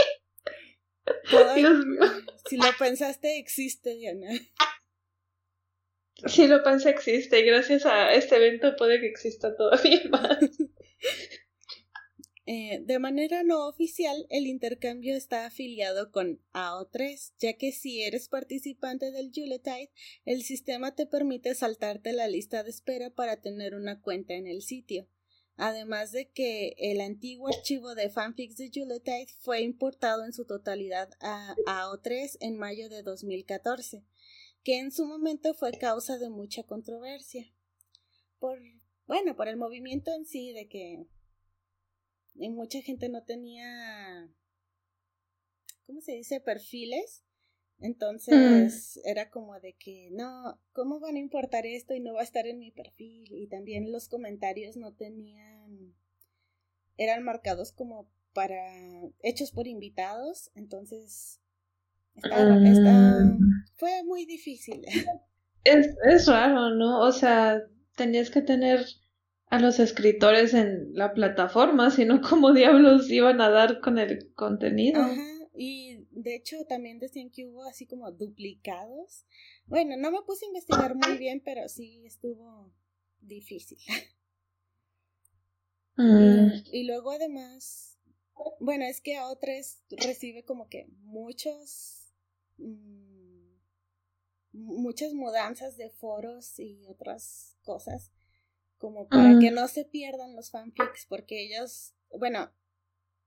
Dios 1.55 1.85
mío. 1.85 2.01
Si 2.47 2.57
lo 2.57 2.73
pensaste, 2.79 3.39
existe, 3.39 3.95
Diana. 3.95 4.31
Si 6.27 6.47
lo 6.47 6.63
pensé, 6.63 6.91
existe 6.91 7.41
y 7.41 7.45
gracias 7.45 7.85
a 7.85 8.13
este 8.13 8.37
evento 8.37 8.77
puede 8.77 9.01
que 9.01 9.09
exista 9.09 9.57
todavía 9.57 10.03
más. 10.09 10.39
Eh, 12.55 12.83
de 12.85 12.99
manera 12.99 13.43
no 13.45 13.67
oficial, 13.67 14.27
el 14.29 14.47
intercambio 14.47 15.17
está 15.17 15.47
afiliado 15.47 16.13
con 16.13 16.39
AO3, 16.53 17.33
ya 17.39 17.55
que 17.55 17.73
si 17.73 18.03
eres 18.03 18.29
participante 18.29 19.11
del 19.11 19.33
Yuletide, 19.33 19.91
el 20.27 20.43
sistema 20.43 20.95
te 20.95 21.07
permite 21.07 21.55
saltarte 21.55 22.13
la 22.13 22.29
lista 22.29 22.63
de 22.63 22.69
espera 22.69 23.09
para 23.09 23.41
tener 23.41 23.75
una 23.75 24.03
cuenta 24.03 24.35
en 24.35 24.47
el 24.47 24.61
sitio. 24.61 25.09
Además 25.57 26.13
de 26.13 26.29
que 26.29 26.75
el 26.77 27.01
antiguo 27.01 27.49
archivo 27.49 27.95
de 27.95 28.11
fanfics 28.11 28.59
de 28.59 28.69
Yuletide 28.69 29.33
fue 29.39 29.63
importado 29.63 30.23
en 30.23 30.35
su 30.35 30.45
totalidad 30.45 31.09
a 31.21 31.57
AO3 31.65 32.37
en 32.41 32.59
mayo 32.59 32.91
de 32.91 33.03
2014, 33.03 34.05
que 34.63 34.77
en 34.79 34.93
su 34.93 35.07
momento 35.07 35.55
fue 35.55 35.73
causa 35.73 36.19
de 36.19 36.29
mucha 36.29 36.65
controversia. 36.65 37.51
Por, 38.39 38.61
bueno, 39.07 39.37
por 39.37 39.49
el 39.49 39.57
movimiento 39.57 40.13
en 40.13 40.27
sí 40.27 40.53
de 40.53 40.69
que 40.69 41.07
y 42.35 42.51
mucha 42.51 42.81
gente 42.83 43.09
no 43.09 43.23
tenía, 43.25 44.29
¿cómo 45.87 46.01
se 46.01 46.13
dice? 46.13 46.41
Perfiles. 46.41 47.25
Entonces 47.79 49.01
era 49.05 49.29
como 49.31 49.59
de 49.59 49.75
que, 49.75 50.09
no, 50.13 50.61
¿cómo 50.73 51.01
van 51.01 51.17
a 51.17 51.21
importar 51.21 51.67
esto 51.67 51.95
y 51.95 52.01
no 52.01 52.15
va 52.15 52.21
a 52.21 52.25
estar 52.25 52.47
en 52.47 52.61
mi 52.61 52.71
perfil? 52.71 53.29
Y 53.33 53.49
también 53.49 53.91
los 53.91 54.09
comentarios 54.09 54.77
no 54.77 54.95
tenían, 54.95 55.93
eran 56.97 57.25
marcados 57.25 57.73
como 57.73 58.09
para, 58.33 58.63
hechos 59.21 59.51
por 59.51 59.67
invitados. 59.67 60.51
Entonces, 60.55 61.41
mm. 62.15 63.39
fue 63.75 64.05
muy 64.05 64.27
difícil. 64.27 64.85
Es, 65.65 65.95
es 66.05 66.27
raro, 66.27 66.71
¿no? 66.75 67.03
O 67.03 67.13
sea, 67.13 67.63
tenías 67.95 68.31
que 68.31 68.43
tener 68.43 68.85
a 69.53 69.59
los 69.59 69.79
escritores 69.81 70.55
en 70.55 70.95
la 70.95 71.13
plataforma, 71.13 71.91
sino 71.91 72.23
cómo 72.23 72.55
diablos 72.55 73.11
iban 73.11 73.43
a 73.43 73.51
dar 73.51 73.81
con 73.81 73.99
el 73.99 74.33
contenido. 74.33 75.03
Ajá, 75.03 75.51
y 75.55 76.07
de 76.11 76.37
hecho 76.37 76.65
también 76.67 76.99
decían 76.99 77.29
que 77.29 77.45
hubo 77.45 77.65
así 77.65 77.87
como 77.87 78.11
duplicados. 78.13 79.27
Bueno, 79.67 79.99
no 79.99 80.11
me 80.11 80.23
puse 80.23 80.47
a 80.47 80.49
investigar 80.49 80.95
muy 80.95 81.19
bien, 81.19 81.43
pero 81.45 81.69
sí 81.69 82.03
estuvo 82.07 82.73
difícil. 83.21 83.79
Mm. 85.95 86.65
Y, 86.73 86.85
luego 86.85 87.11
además, 87.11 87.99
bueno, 88.61 88.87
es 88.87 89.03
que 89.03 89.19
a 89.19 89.29
otras 89.29 89.83
recibe 89.91 90.43
como 90.43 90.71
que 90.71 90.87
muchos... 91.03 92.15
Mm, 92.57 93.59
muchas 94.53 95.13
mudanzas 95.13 95.77
de 95.77 95.91
foros 95.91 96.59
y 96.59 96.87
otras 96.89 97.59
cosas 97.63 98.11
como 98.83 99.07
para 99.07 99.39
que 99.39 99.53
no 99.53 99.69
se 99.69 99.85
pierdan 99.85 100.35
los 100.35 100.51
fanfics, 100.51 101.07
porque 101.09 101.45
ellos, 101.45 101.95
bueno, 102.19 102.53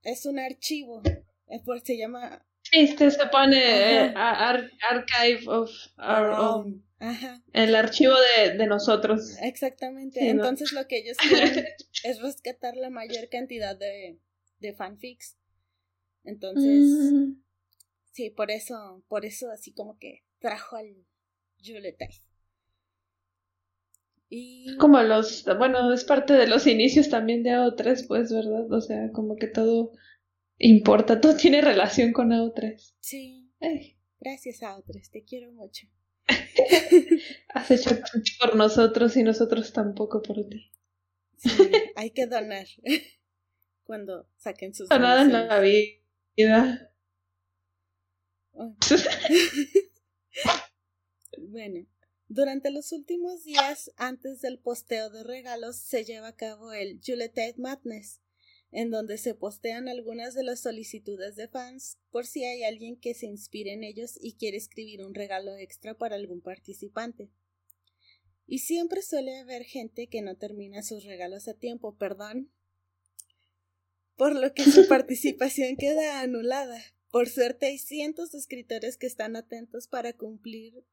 es 0.03 0.25
un 0.25 0.37
archivo, 0.37 1.01
se 1.81 1.97
llama... 1.97 2.45
Este 2.73 3.09
se 3.09 3.25
pone 3.27 4.07
eh, 4.07 4.13
Archive 4.17 5.47
of 5.47 5.71
Our 5.97 6.29
Own. 6.31 6.85
Ajá. 6.99 7.41
El 7.53 7.73
archivo 7.73 8.13
de, 8.35 8.57
de 8.57 8.67
nosotros. 8.67 9.37
Exactamente. 9.41 10.29
Entonces 10.29 10.73
lo 10.73 10.85
que 10.87 10.97
ellos 10.97 11.15
quieren 11.29 11.65
es 12.03 12.21
rescatar 12.21 12.75
la 12.75 12.89
mayor 12.89 13.29
cantidad 13.29 13.77
de, 13.77 14.19
de 14.59 14.73
fanfics. 14.73 15.37
Entonces, 16.25 17.13
mm. 17.13 17.41
sí, 18.11 18.29
por 18.29 18.51
eso, 18.51 19.05
por 19.07 19.23
eso 19.23 19.49
así 19.51 19.71
como 19.71 19.97
que 19.99 20.25
trajo 20.39 20.75
al 20.75 21.05
Juliet 21.63 21.95
como 24.79 25.01
los, 25.01 25.45
bueno, 25.57 25.93
es 25.93 26.03
parte 26.03 26.33
de 26.33 26.47
los 26.47 26.67
inicios 26.67 27.09
también 27.09 27.43
de 27.43 27.51
AO3, 27.51 28.07
pues, 28.07 28.31
¿verdad? 28.31 28.71
O 28.71 28.81
sea, 28.81 29.11
como 29.11 29.35
que 29.35 29.47
todo 29.47 29.91
importa, 30.57 31.19
todo 31.21 31.35
tiene 31.35 31.61
relación 31.61 32.13
con 32.13 32.29
AO3. 32.29 32.95
Sí. 32.99 33.51
Gracias 34.19 34.61
AO3, 34.61 35.11
te 35.11 35.23
quiero 35.23 35.51
mucho. 35.51 35.87
Has 37.49 37.71
hecho 37.71 37.91
mucho 37.91 38.33
por 38.39 38.55
nosotros 38.55 39.15
y 39.17 39.23
nosotros 39.23 39.71
tampoco 39.73 40.21
por 40.21 40.37
ti. 40.47 40.71
Sí, 41.37 41.51
hay 41.95 42.11
que 42.11 42.25
donar 42.25 42.65
cuando 43.83 44.27
saquen 44.37 44.73
sus 44.73 44.89
Nada 44.89 45.21
en 45.21 45.31
la 45.31 45.59
vida. 45.59 46.91
bueno, 51.37 51.85
durante 52.35 52.69
los 52.69 52.91
últimos 52.91 53.45
días 53.45 53.91
antes 53.95 54.41
del 54.41 54.59
posteo 54.59 55.09
de 55.09 55.23
regalos 55.23 55.77
se 55.77 56.03
lleva 56.03 56.27
a 56.27 56.35
cabo 56.35 56.73
el 56.73 56.99
Juletide 57.01 57.55
Madness, 57.55 58.19
en 58.73 58.91
donde 58.91 59.17
se 59.17 59.35
postean 59.35 59.87
algunas 59.87 60.33
de 60.33 60.43
las 60.43 60.59
solicitudes 60.59 61.37
de 61.37 61.47
fans 61.47 61.97
por 62.11 62.27
si 62.27 62.43
hay 62.43 62.65
alguien 62.65 62.97
que 62.97 63.13
se 63.13 63.25
inspire 63.25 63.71
en 63.71 63.85
ellos 63.85 64.19
y 64.19 64.33
quiere 64.33 64.57
escribir 64.57 65.01
un 65.01 65.13
regalo 65.13 65.55
extra 65.55 65.97
para 65.97 66.17
algún 66.17 66.41
participante. 66.41 67.29
Y 68.47 68.59
siempre 68.59 69.01
suele 69.01 69.37
haber 69.37 69.63
gente 69.63 70.07
que 70.07 70.21
no 70.21 70.35
termina 70.35 70.83
sus 70.83 71.05
regalos 71.05 71.47
a 71.47 71.53
tiempo, 71.53 71.95
perdón, 71.95 72.51
por 74.17 74.35
lo 74.35 74.53
que 74.53 74.65
su 74.65 74.87
participación 74.89 75.77
queda 75.77 76.19
anulada. 76.19 76.81
Por 77.11 77.29
suerte 77.29 77.67
hay 77.67 77.77
cientos 77.77 78.33
de 78.33 78.39
escritores 78.39 78.97
que 78.97 79.07
están 79.07 79.37
atentos 79.37 79.87
para 79.87 80.11
cumplir 80.11 80.83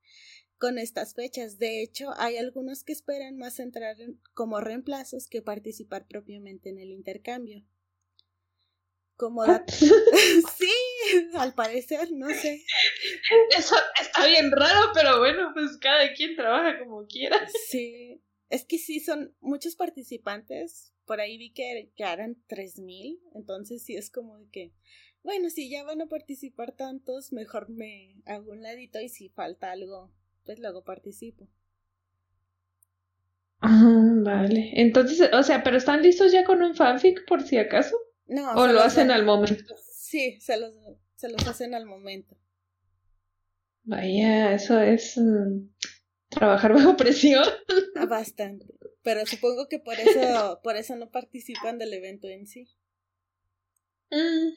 con 0.62 0.78
estas 0.78 1.12
fechas. 1.14 1.58
De 1.58 1.82
hecho, 1.82 2.14
hay 2.18 2.36
algunos 2.36 2.84
que 2.84 2.92
esperan 2.92 3.36
más 3.36 3.58
entrar 3.58 3.96
como 4.32 4.60
reemplazos 4.60 5.26
que 5.26 5.42
participar 5.42 6.06
propiamente 6.06 6.68
en 6.68 6.78
el 6.78 6.92
intercambio. 6.92 7.66
Como 9.16 9.42
sí, 10.56 10.70
al 11.34 11.52
parecer, 11.54 12.12
no 12.12 12.28
sé. 12.28 12.64
Eso 13.58 13.74
está 14.00 14.24
bien 14.24 14.52
raro, 14.52 14.92
pero 14.94 15.18
bueno, 15.18 15.50
pues 15.52 15.78
cada 15.78 16.12
quien 16.14 16.36
trabaja 16.36 16.78
como 16.78 17.08
quiera. 17.08 17.44
Sí, 17.68 18.22
es 18.48 18.64
que 18.64 18.78
sí 18.78 19.00
son 19.00 19.34
muchos 19.40 19.74
participantes. 19.74 20.94
Por 21.06 21.20
ahí 21.20 21.38
vi 21.38 21.52
que, 21.52 21.90
que 21.96 22.04
eran 22.04 22.40
3000, 22.46 23.20
entonces 23.34 23.82
sí 23.82 23.96
es 23.96 24.12
como 24.12 24.48
que, 24.52 24.72
bueno, 25.24 25.50
si 25.50 25.68
ya 25.68 25.82
van 25.82 26.02
a 26.02 26.06
participar 26.06 26.70
tantos, 26.70 27.32
mejor 27.32 27.68
me 27.68 28.22
hago 28.26 28.52
un 28.52 28.62
ladito 28.62 29.00
y 29.00 29.08
si 29.08 29.28
falta 29.28 29.72
algo, 29.72 30.12
pues 30.44 30.58
luego 30.58 30.84
participo. 30.84 31.48
Ah, 33.60 34.02
vale. 34.24 34.72
Entonces, 34.74 35.30
o 35.32 35.42
sea, 35.42 35.62
¿pero 35.62 35.76
están 35.76 36.02
listos 36.02 36.32
ya 36.32 36.44
con 36.44 36.62
un 36.62 36.74
fanfic 36.74 37.24
por 37.26 37.42
si 37.42 37.58
acaso? 37.58 37.96
No. 38.26 38.52
¿O 38.52 38.66
lo 38.66 38.80
hacen 38.80 39.10
al 39.10 39.24
momento? 39.24 39.74
Sí, 39.86 40.40
se 40.40 40.58
los, 40.58 40.74
se 41.14 41.28
los 41.28 41.46
hacen 41.46 41.74
al 41.74 41.86
momento. 41.86 42.36
Vaya, 43.84 44.54
eso 44.54 44.80
es 44.80 45.16
mm, 45.16 45.68
trabajar 46.28 46.72
bajo 46.74 46.96
presión. 46.96 47.44
Ah, 47.96 48.06
bastante. 48.06 48.66
Pero 49.02 49.26
supongo 49.26 49.68
que 49.68 49.78
por 49.78 49.94
eso, 49.98 50.60
por 50.62 50.76
eso 50.76 50.96
no 50.96 51.10
participan 51.10 51.78
del 51.78 51.94
evento 51.94 52.28
en 52.28 52.46
sí. 52.46 52.68
Mm. 54.10 54.54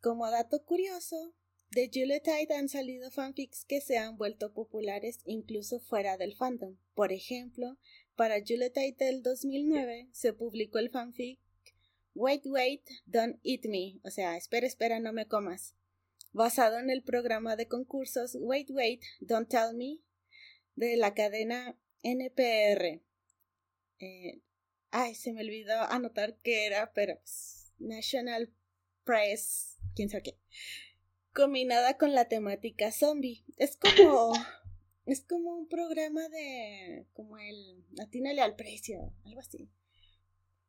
Como 0.00 0.30
dato 0.30 0.64
curioso, 0.64 1.34
De 1.70 1.90
Julietide 1.92 2.54
han 2.54 2.68
salido 2.68 3.10
fanfics 3.10 3.64
que 3.64 3.80
se 3.80 3.98
han 3.98 4.16
vuelto 4.16 4.52
populares 4.52 5.18
incluso 5.24 5.80
fuera 5.80 6.16
del 6.16 6.34
fandom. 6.34 6.76
Por 6.94 7.12
ejemplo, 7.12 7.76
para 8.14 8.40
Julietide 8.40 8.96
del 8.98 9.22
2009 9.22 10.08
se 10.12 10.32
publicó 10.32 10.78
el 10.78 10.90
fanfic 10.90 11.38
Wait, 12.14 12.46
Wait, 12.46 12.82
Don't 13.04 13.38
Eat 13.44 13.66
Me, 13.66 14.00
o 14.02 14.10
sea, 14.10 14.38
espera, 14.38 14.66
espera, 14.66 15.00
no 15.00 15.12
me 15.12 15.28
comas, 15.28 15.74
basado 16.32 16.78
en 16.78 16.88
el 16.88 17.02
programa 17.02 17.56
de 17.56 17.68
concursos 17.68 18.38
Wait, 18.40 18.70
Wait, 18.70 19.02
Don't 19.20 19.50
Tell 19.50 19.76
Me 19.76 19.98
de 20.76 20.96
la 20.96 21.12
cadena 21.12 21.78
NPR. 22.02 23.02
Eh, 23.98 24.40
ay, 24.90 25.14
se 25.14 25.34
me 25.34 25.42
olvidó 25.42 25.78
anotar 25.82 26.38
qué 26.42 26.64
era, 26.64 26.90
pero 26.94 27.18
pues, 27.18 27.70
National 27.78 28.50
Press, 29.04 29.76
quién 29.94 30.08
sabe 30.08 30.22
qué. 30.22 30.38
Combinada 31.36 31.98
con 31.98 32.14
la 32.14 32.28
temática 32.28 32.90
zombie. 32.90 33.44
Es 33.58 33.76
como. 33.76 34.32
es 35.06 35.22
como 35.28 35.54
un 35.54 35.68
programa 35.68 36.26
de. 36.30 37.06
como 37.12 37.36
el. 37.36 37.84
Atínale 38.00 38.40
al 38.40 38.56
precio, 38.56 39.12
algo 39.26 39.40
así. 39.40 39.70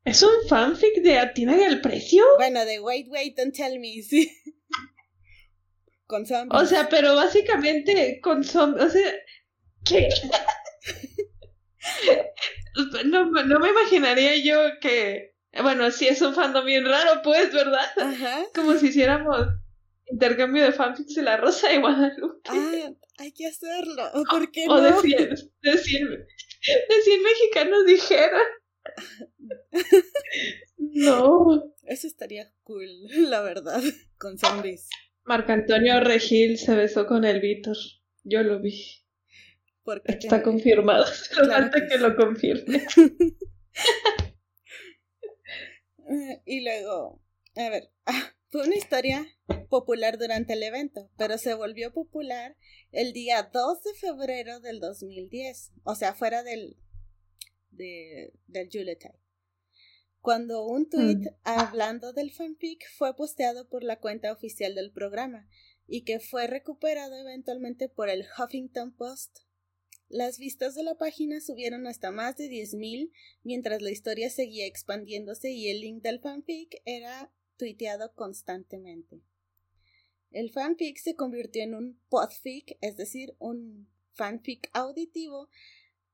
¿Es 0.04 0.22
un 0.24 0.46
fanfic 0.50 1.02
de 1.02 1.20
Atínale 1.20 1.66
al 1.66 1.80
precio? 1.80 2.22
Bueno, 2.36 2.66
de 2.66 2.82
Wait, 2.82 3.08
Wait, 3.08 3.38
Don't 3.38 3.56
Tell 3.56 3.80
Me, 3.80 4.02
sí. 4.10 4.30
con 6.06 6.26
zombies. 6.26 6.62
O 6.62 6.66
sea, 6.66 6.90
pero 6.90 7.16
básicamente 7.16 8.20
con 8.20 8.44
zombies. 8.44 8.88
O 8.88 8.90
sea. 8.90 9.14
¿Qué? 9.86 10.10
no, 13.06 13.32
no 13.32 13.60
me 13.60 13.70
imaginaría 13.70 14.36
yo 14.36 14.80
que. 14.82 15.38
Bueno, 15.62 15.92
sí 15.92 16.10
es 16.10 16.22
un 16.22 16.36
fandom 16.36 16.66
bien 16.66 16.86
raro, 16.86 17.22
pues, 17.24 17.54
¿verdad? 17.54 17.88
Ajá. 17.98 18.44
Como 18.54 18.74
si 18.74 18.88
hiciéramos 18.88 19.48
intercambio 20.12 20.64
de 20.64 20.72
fanfics 20.72 21.16
de 21.16 21.22
la 21.24 21.38
Rosa 21.38 21.70
de 21.70 21.80
Guadalupe. 21.80 22.50
Ah, 22.50 22.92
hay 23.20 23.32
que 23.34 23.48
hacerlo. 23.48 24.04
¿Por 24.30 24.52
qué 24.52 24.66
o 24.68 24.78
no? 24.78 24.82
de 24.82 24.94
100, 24.94 25.30
de 25.62 25.78
100, 25.78 26.10
de 26.10 27.02
100 27.04 27.24
mexicanos 27.24 27.86
dijera. 27.86 28.40
no. 30.78 31.74
Eso 31.84 32.08
estaría 32.08 32.52
cool, 32.64 32.88
la 33.30 33.42
verdad, 33.42 33.82
con 34.18 34.38
zombies. 34.38 34.90
Marco 35.24 35.52
Antonio 35.52 36.00
Regil 36.00 36.58
se 36.58 36.76
besó 36.76 37.06
con 37.06 37.26
el 37.26 37.42
Víctor. 37.42 37.76
Yo 38.24 38.44
lo 38.44 38.60
vi. 38.62 38.84
Porque 39.84 40.14
Está 40.14 40.38
te- 40.38 40.44
confirmado. 40.44 41.06
Solo 41.06 41.44
Claro 41.48 41.64
falta 41.64 41.82
que 41.82 41.88
que 41.88 41.98
lo 41.98 42.16
confirme. 42.16 42.86
Y 46.46 46.64
luego, 46.64 47.22
a 47.56 47.70
ver, 47.70 47.90
ah, 48.06 48.34
fue 48.50 48.66
una 48.66 48.76
historia 48.76 49.28
popular 49.70 50.18
durante 50.18 50.54
el 50.54 50.64
evento, 50.64 51.12
pero 51.18 51.38
se 51.38 51.54
volvió 51.54 51.94
popular 51.94 52.56
el 52.92 53.14
día 53.14 53.50
2 53.52 53.84
de 53.84 53.94
febrero 53.94 54.60
del 54.60 54.80
2010, 54.80 55.74
o 55.84 55.96
sea, 55.96 56.14
fuera 56.14 56.44
del, 56.44 56.78
de, 57.72 58.34
del. 58.48 58.70
Cuando 60.22 60.66
un 60.66 60.90
tweet 60.90 61.20
Mm. 61.20 61.28
hablando 61.44 62.14
del 62.14 62.32
fanfic 62.32 62.84
fue 62.98 63.16
posteado 63.16 63.68
por 63.68 63.84
la 63.84 64.00
cuenta 64.00 64.32
oficial 64.32 64.76
del 64.76 64.92
programa 64.92 65.48
y 65.88 66.04
que 66.04 66.20
fue 66.20 66.48
recuperado 66.48 67.16
eventualmente 67.18 67.88
por 67.88 68.10
el 68.10 68.26
Huffington 68.38 68.94
Post. 68.94 69.40
Las 70.10 70.38
vistas 70.38 70.76
de 70.76 70.84
la 70.84 70.96
página 70.96 71.42
subieron 71.42 71.86
hasta 71.86 72.12
más 72.12 72.38
de 72.38 72.50
10.000 72.50 73.12
mientras 73.44 73.82
la 73.82 73.92
historia 73.92 74.30
seguía 74.30 74.66
expandiéndose 74.66 75.52
y 75.52 75.70
el 75.70 75.82
link 75.82 76.02
del 76.02 76.20
fanfic 76.20 76.82
era 76.86 77.32
tuiteado 77.58 78.14
constantemente. 78.14 79.22
El 80.32 80.52
fanfic 80.52 80.98
se 80.98 81.16
convirtió 81.16 81.64
en 81.64 81.74
un 81.74 82.00
podfic, 82.10 82.78
es 82.82 82.98
decir, 82.98 83.36
un 83.40 83.90
fanfic 84.14 84.70
auditivo 84.74 85.50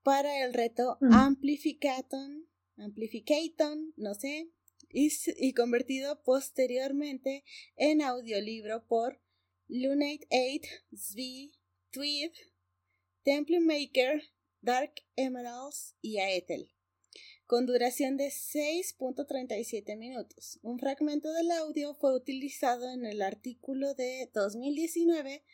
para 0.02 0.44
el 0.44 0.54
reto 0.54 0.98
Mm. 1.00 1.14
Amplificaton, 1.14 2.46
Amplificaton, 2.76 3.92
no 3.96 4.14
sé, 4.14 4.50
y, 4.90 5.52
convertido 5.54 6.22
posteriormente 6.22 7.44
en 7.76 8.02
audiolibro 8.02 8.86
por 8.86 9.20
Lunate 9.66 10.26
8, 10.30 10.68
Zvi, 10.96 11.52
Tweed, 11.90 12.32
Temple 13.24 13.60
Maker, 13.60 14.22
Dark 14.60 14.94
Emeralds 15.16 15.96
y 16.00 16.18
Aethel, 16.18 16.73
con 17.46 17.66
duración 17.66 18.16
de 18.16 18.28
6.37 18.28 19.96
minutos. 19.98 20.58
Un 20.62 20.78
fragmento 20.78 21.32
del 21.32 21.50
audio 21.50 21.94
fue 21.94 22.14
utilizado 22.14 22.90
en 22.90 23.04
el 23.04 23.22
artículo 23.22 23.94
de 23.94 24.30
2019 24.32 25.44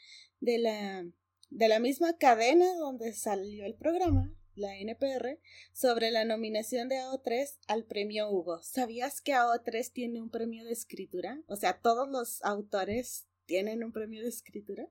de 0.41 0.59
la, 0.59 1.07
de 1.51 1.69
la 1.69 1.81
misma 1.81 2.17
cadena 2.17 2.75
donde 2.77 3.13
salió 3.13 3.65
el 3.65 3.75
programa, 3.75 4.33
la 4.55 4.77
NPR, 4.79 5.41
sobre 5.73 6.11
la 6.11 6.25
nominación 6.25 6.89
de 6.89 6.97
AO3 6.97 7.59
al 7.67 7.85
premio 7.85 8.31
Hugo. 8.31 8.63
¿Sabías 8.63 9.21
que 9.21 9.33
AO3 9.33 9.93
tiene 9.93 10.23
un 10.23 10.31
premio 10.31 10.65
de 10.65 10.73
escritura? 10.73 11.43
O 11.49 11.57
sea, 11.57 11.81
todos 11.81 12.09
los 12.09 12.43
autores 12.45 13.27
tienen 13.47 13.83
un 13.83 13.93
premio 13.93 14.23
de 14.23 14.29
escritura. 14.29 14.89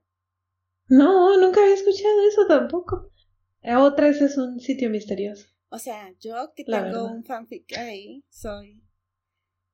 No, 0.86 1.38
nunca 1.38 1.62
había 1.62 1.74
escuchado 1.74 2.28
eso 2.28 2.46
tampoco. 2.46 3.10
O3 3.62 4.22
es 4.22 4.36
un 4.36 4.60
sitio 4.60 4.90
misterioso. 4.90 5.46
O 5.70 5.78
sea, 5.78 6.12
yo 6.20 6.52
que 6.54 6.64
La 6.66 6.78
tengo 6.84 7.04
verdad. 7.04 7.16
un 7.16 7.24
fanfic 7.24 7.76
ahí, 7.78 8.24
soy 8.28 8.82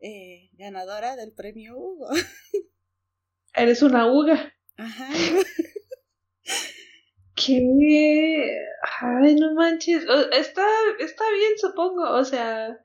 eh, 0.00 0.50
ganadora 0.52 1.16
del 1.16 1.32
premio 1.32 1.76
Hugo. 1.76 2.08
Eres 3.54 3.82
una 3.82 4.06
uga. 4.12 4.54
Ajá. 4.76 5.08
¿Qué? 7.34 8.58
Ay, 9.00 9.34
no 9.36 9.54
manches. 9.54 10.04
Está, 10.32 10.66
está 10.98 11.24
bien, 11.32 11.52
supongo. 11.58 12.10
O 12.10 12.24
sea, 12.24 12.78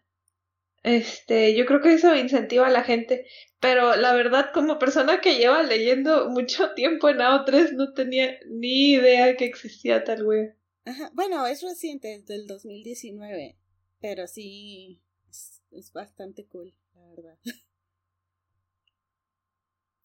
este, 0.84 1.56
yo 1.56 1.65
creo 1.65 1.82
que 1.82 1.93
eso 1.93 2.15
incentiva 2.15 2.67
a 2.67 2.71
la 2.71 2.84
gente. 2.84 3.26
Pero 3.60 3.95
la 3.95 4.13
verdad, 4.13 4.52
como 4.54 4.80
persona 4.80 5.21
que 5.21 5.36
lleva 5.36 5.63
leyendo 5.63 6.30
mucho 6.30 6.74
tiempo 6.74 7.10
en 7.10 7.17
AO3, 7.19 7.74
no 7.74 7.93
tenía 7.93 8.38
ni 8.50 8.91
idea 8.93 9.36
que 9.36 9.45
existía 9.45 10.04
tal 10.04 10.26
wea. 10.26 10.56
Ajá. 10.86 11.12
Bueno, 11.13 11.46
es 11.48 11.62
reciente, 11.62 12.15
es 12.15 12.26
del 12.26 12.48
2019, 12.48 13.58
pero 14.00 14.28
sí 14.28 15.02
es, 15.30 15.62
es 15.72 15.94
bastante 15.94 16.48
cool, 16.48 16.76
la 16.94 17.08
verdad. 17.08 17.38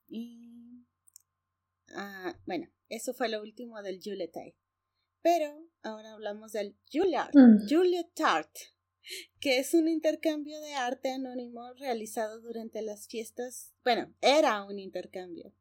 Y 0.08 0.86
ah, 1.94 2.38
bueno, 2.46 2.68
eso 2.88 3.12
fue 3.12 3.28
lo 3.28 3.40
último 3.40 3.82
del 3.82 4.00
Julietide. 4.02 4.56
Pero 5.22 5.68
ahora 5.82 6.12
hablamos 6.12 6.52
del 6.52 6.76
Juilliard. 6.92 7.32
Mm. 7.34 7.66
Que 9.40 9.58
es 9.58 9.74
un 9.74 9.88
intercambio 9.88 10.60
de 10.60 10.74
arte 10.74 11.10
anónimo 11.10 11.72
realizado 11.74 12.40
durante 12.40 12.82
las 12.82 13.08
fiestas. 13.08 13.72
Bueno, 13.84 14.14
era 14.20 14.64
un 14.64 14.78
intercambio 14.78 15.52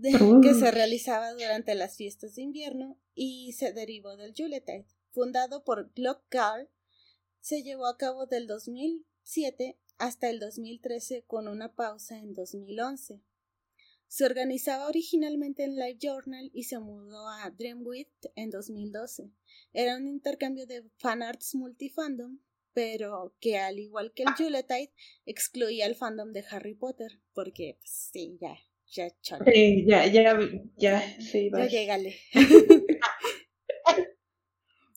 de- 0.00 0.40
que 0.42 0.54
se 0.54 0.70
realizaba 0.72 1.32
durante 1.32 1.74
las 1.76 1.96
fiestas 1.96 2.34
de 2.34 2.42
invierno 2.42 2.98
y 3.14 3.52
se 3.52 3.72
derivó 3.72 4.16
del 4.16 4.34
Julietide. 4.36 4.86
Fundado 5.12 5.62
por 5.62 5.92
Glock 5.94 6.24
Carl, 6.28 6.68
se 7.40 7.62
llevó 7.62 7.86
a 7.86 7.96
cabo 7.96 8.26
del 8.26 8.48
2007 8.48 9.78
hasta 9.98 10.28
el 10.30 10.40
2013 10.40 11.22
con 11.26 11.46
una 11.46 11.74
pausa 11.76 12.18
en 12.18 12.34
2011. 12.34 13.22
Se 14.08 14.24
organizaba 14.24 14.88
originalmente 14.88 15.62
en 15.62 15.76
Live 15.76 15.98
Journal 16.00 16.50
y 16.52 16.64
se 16.64 16.78
mudó 16.80 17.28
a 17.28 17.50
Dreamwidth 17.50 18.26
en 18.34 18.50
2012. 18.50 19.30
Era 19.72 19.96
un 19.96 20.08
intercambio 20.08 20.66
de 20.66 20.88
fanarts 20.96 21.54
multifandom, 21.54 22.40
pero 22.72 23.36
que 23.40 23.58
al 23.58 23.78
igual 23.78 24.12
que 24.12 24.24
el 24.24 24.34
Julietide 24.36 24.92
excluía 25.24 25.86
el 25.86 25.94
fandom 25.94 26.32
de 26.32 26.44
Harry 26.50 26.74
Potter, 26.74 27.20
porque 27.32 27.76
pues, 27.78 27.90
sí, 28.12 28.36
ya, 28.40 28.56
ya 28.94 29.12
ya, 29.84 30.06
ya, 30.06 30.38
ya, 30.76 31.20
sí, 31.20 31.50
Ya 31.50 31.58
bye. 31.58 31.68
llégale. 31.68 32.16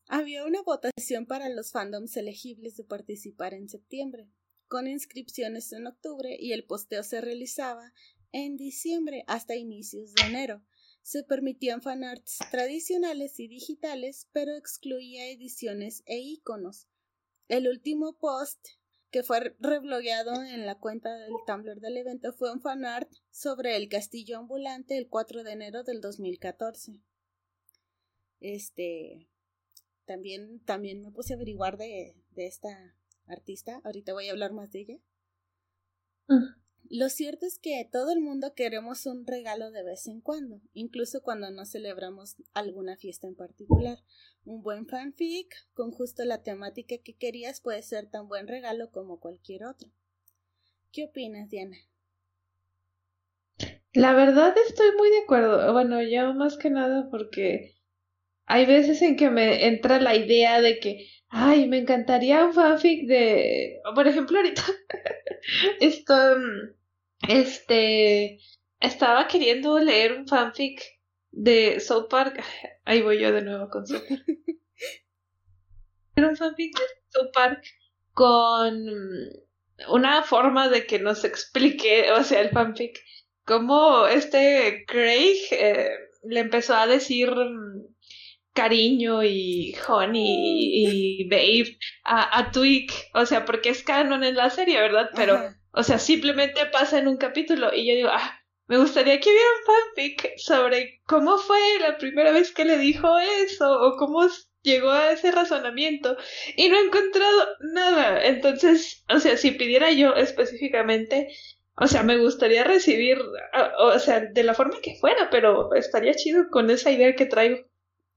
Había 0.08 0.46
una 0.46 0.62
votación 0.62 1.26
para 1.26 1.50
los 1.50 1.72
fandoms 1.72 2.16
elegibles 2.16 2.78
de 2.78 2.84
participar 2.86 3.54
en 3.54 3.68
septiembre, 3.68 4.30
con 4.68 4.88
inscripciones 4.88 5.74
en 5.74 5.88
octubre 5.88 6.38
y 6.40 6.54
el 6.54 6.64
posteo 6.64 7.04
se 7.04 7.20
realizaba 7.20 7.92
en 8.32 8.56
diciembre 8.56 9.24
hasta 9.28 9.56
inicios 9.56 10.14
de 10.14 10.28
enero. 10.28 10.64
Se 11.02 11.24
permitían 11.24 11.82
fanarts 11.82 12.38
tradicionales 12.52 13.40
y 13.40 13.48
digitales, 13.48 14.28
pero 14.32 14.56
excluía 14.56 15.28
ediciones 15.28 16.04
e 16.06 16.20
iconos. 16.20 16.88
El 17.48 17.68
último 17.68 18.18
post 18.18 18.60
que 19.12 19.24
fue 19.24 19.56
reblogueado 19.60 20.44
en 20.44 20.66
la 20.66 20.76
cuenta 20.76 21.16
del 21.16 21.34
Tumblr 21.46 21.80
del 21.80 21.98
evento 21.98 22.34
fue 22.34 22.52
un 22.52 22.62
fanart 22.62 23.10
sobre 23.32 23.78
el 23.78 23.88
castillo 23.90 24.38
ambulante 24.38 24.98
el 24.98 25.08
4 25.08 25.44
de 25.44 25.52
enero 25.52 25.84
del 25.84 26.02
2014. 26.02 27.02
Este 28.40 29.30
también, 30.06 30.60
también 30.66 31.02
me 31.02 31.12
puse 31.12 31.34
a 31.34 31.36
averiguar 31.36 31.78
de, 31.78 32.16
de 32.32 32.48
esta 32.48 32.96
artista. 33.28 33.82
Ahorita 33.84 34.14
voy 34.14 34.28
a 34.28 34.32
hablar 34.32 34.54
más 34.54 34.72
de 34.72 34.80
ella. 34.80 35.00
Lo 36.90 37.10
cierto 37.10 37.46
es 37.46 37.60
que 37.60 37.88
todo 37.92 38.12
el 38.12 38.22
mundo 38.22 38.54
queremos 38.56 39.06
un 39.06 39.28
regalo 39.28 39.72
de 39.72 39.84
vez 39.84 40.08
en 40.08 40.22
cuando, 40.22 40.62
incluso 40.74 41.22
cuando 41.22 41.52
no 41.52 41.66
celebramos 41.66 42.38
alguna 42.54 42.96
fiesta 42.96 43.28
en 43.28 43.36
particular. 43.36 43.98
Un 44.46 44.62
buen 44.62 44.88
fanfic 44.88 45.54
con 45.74 45.92
justo 45.92 46.24
la 46.24 46.44
temática 46.44 46.96
que 47.04 47.14
querías 47.14 47.60
puede 47.60 47.82
ser 47.84 48.10
tan 48.10 48.28
buen 48.30 48.48
regalo 48.48 48.90
como 48.92 49.20
cualquier 49.20 49.66
otro. 49.66 49.90
¿Qué 50.94 51.04
opinas, 51.06 51.50
Diana? 51.50 51.78
La 53.94 54.14
verdad 54.14 54.56
estoy 54.58 54.96
muy 54.96 55.10
de 55.10 55.20
acuerdo. 55.20 55.74
Bueno, 55.74 56.02
yo 56.02 56.34
más 56.34 56.58
que 56.58 56.70
nada 56.70 57.10
porque 57.10 57.76
hay 58.46 58.66
veces 58.66 59.02
en 59.02 59.18
que 59.18 59.30
me 59.30 59.68
entra 59.68 60.00
la 60.00 60.16
idea 60.16 60.62
de 60.62 60.80
que, 60.80 61.06
ay, 61.28 61.68
me 61.68 61.80
encantaría 61.80 62.46
un 62.46 62.54
fanfic 62.54 63.08
de, 63.08 63.82
por 63.94 64.08
ejemplo, 64.08 64.38
ahorita 64.38 64.64
esto, 65.82 66.14
este, 67.22 68.40
estaba 68.80 69.28
queriendo 69.28 69.80
leer 69.80 70.14
un 70.14 70.28
fanfic 70.28 70.82
de 71.32 71.80
South 71.80 72.08
Park. 72.10 72.44
Ahí 72.86 73.02
voy 73.02 73.20
yo 73.20 73.32
de 73.32 73.42
nuevo 73.42 73.70
con 73.70 73.86
South 73.86 74.04
Park. 74.08 74.26
Era 76.16 76.30
un 76.30 76.36
fanfic 76.36 76.78
de 76.78 76.86
South 77.10 77.32
Park 77.34 77.64
con 78.14 78.74
una 79.90 80.24
forma 80.24 80.70
de 80.70 80.86
que 80.86 81.00
nos 81.00 81.24
explique, 81.24 82.12
o 82.18 82.24
sea, 82.24 82.42
el 82.42 82.50
fanfic, 82.50 83.00
cómo 83.46 84.08
este 84.08 84.86
Craig 84.88 85.38
eh, 85.52 85.90
le 86.24 86.40
empezó 86.40 86.76
a 86.76 86.88
decir 86.88 87.30
cariño 88.54 89.24
y 89.24 89.76
honey 89.88 91.22
y 91.22 91.30
babe 91.30 91.78
a, 92.04 92.40
a 92.40 92.52
Twig, 92.52 92.92
o 93.14 93.26
sea, 93.26 93.46
porque 93.46 93.70
es 93.70 93.84
canon 93.84 94.24
en 94.24 94.36
la 94.36 94.50
serie, 94.50 94.82
¿verdad? 94.82 95.12
Pero, 95.16 95.40
o 95.78 95.84
sea, 95.84 96.00
simplemente 96.00 96.66
pasa 96.66 96.98
en 96.98 97.08
un 97.08 97.18
capítulo 97.18 97.72
y 97.72 97.88
yo 97.88 97.94
digo, 97.94 98.10
ah, 98.12 98.42
me 98.66 98.80
gustaría 98.80 99.20
que 99.20 99.30
hubiera 99.30 99.46
un 99.46 99.76
fanfic 99.94 100.38
sobre 100.38 101.02
cómo 101.06 101.38
fue 101.38 101.60
la 101.80 101.98
primera 101.98 102.32
vez 102.32 102.52
que 102.52 102.66
le 102.66 102.80
dijo 102.80 103.08
eso 103.20 103.80
o 103.82 103.96
cómo 103.96 104.28
llegó 104.64 104.90
a 104.90 105.12
ese 105.12 105.32
razonamiento 105.32 106.18
y 106.56 106.68
no 106.68 106.78
he 106.78 106.86
encontrado 106.86 107.48
nada. 107.74 108.26
Entonces, 108.26 109.06
o 109.08 109.20
sea, 109.20 109.38
si 109.38 109.52
pidiera 109.52 109.92
yo 109.92 110.16
específicamente, 110.16 111.28
o 111.76 111.86
sea, 111.86 112.02
me 112.02 112.18
gustaría 112.18 112.64
recibir, 112.64 113.20
o 113.80 114.00
sea, 114.00 114.22
de 114.22 114.44
la 114.44 114.56
forma 114.56 114.82
que 114.82 114.98
fuera, 115.00 115.30
pero 115.30 115.76
estaría 115.76 116.16
chido 116.16 116.50
con 116.50 116.72
esa 116.72 116.90
idea 116.90 117.16
que 117.16 117.28
traigo. 117.28 117.60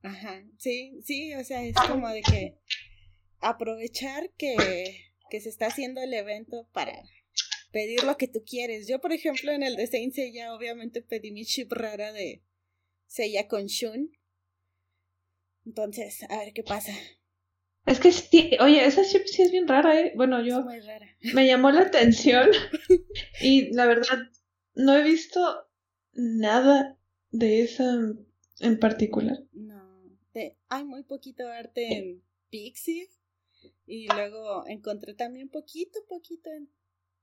Ajá, 0.02 0.42
sí, 0.56 0.98
sí, 1.04 1.34
o 1.34 1.44
sea, 1.44 1.62
es 1.62 1.76
como 1.86 2.08
de 2.08 2.22
que 2.22 2.56
aprovechar 3.40 4.30
que, 4.38 4.56
que 5.28 5.40
se 5.42 5.50
está 5.50 5.66
haciendo 5.66 6.00
el 6.00 6.14
evento 6.14 6.66
para 6.72 6.92
pedir 7.70 8.04
lo 8.04 8.16
que 8.16 8.28
tú 8.28 8.42
quieres. 8.44 8.86
Yo, 8.88 9.00
por 9.00 9.12
ejemplo, 9.12 9.52
en 9.52 9.62
el 9.62 9.76
de 9.76 9.86
Saint 9.86 10.14
Seiya, 10.14 10.54
obviamente 10.54 11.02
pedí 11.02 11.30
mi 11.32 11.44
chip 11.44 11.72
rara 11.72 12.12
de 12.12 12.42
Seiya 13.06 13.48
con 13.48 13.66
Shun. 13.66 14.12
Entonces, 15.66 16.22
a 16.28 16.38
ver 16.38 16.52
qué 16.52 16.62
pasa. 16.62 16.92
Es 17.86 18.00
que 18.00 18.12
sí, 18.12 18.56
oye, 18.60 18.84
esa 18.84 19.04
chip 19.04 19.26
sí 19.26 19.42
es 19.42 19.50
bien 19.50 19.66
rara, 19.66 19.98
¿eh? 20.00 20.12
Bueno, 20.16 20.44
yo. 20.44 20.62
muy 20.62 20.80
rara. 20.80 21.06
Me 21.34 21.46
llamó 21.46 21.70
la 21.70 21.82
atención. 21.82 22.50
y 23.40 23.72
la 23.72 23.86
verdad, 23.86 24.18
no 24.74 24.96
he 24.96 25.02
visto 25.02 25.40
nada 26.12 26.98
de 27.30 27.62
esa 27.62 27.84
en 28.60 28.78
particular. 28.78 29.38
No 29.52 29.80
hay 30.68 30.84
muy 30.84 31.02
poquito 31.02 31.46
arte 31.46 31.92
en 31.92 32.22
Pixie. 32.48 33.08
Y 33.84 34.06
luego 34.06 34.66
encontré 34.66 35.14
también 35.14 35.48
poquito, 35.48 35.98
poquito 36.08 36.48
en 36.50 36.70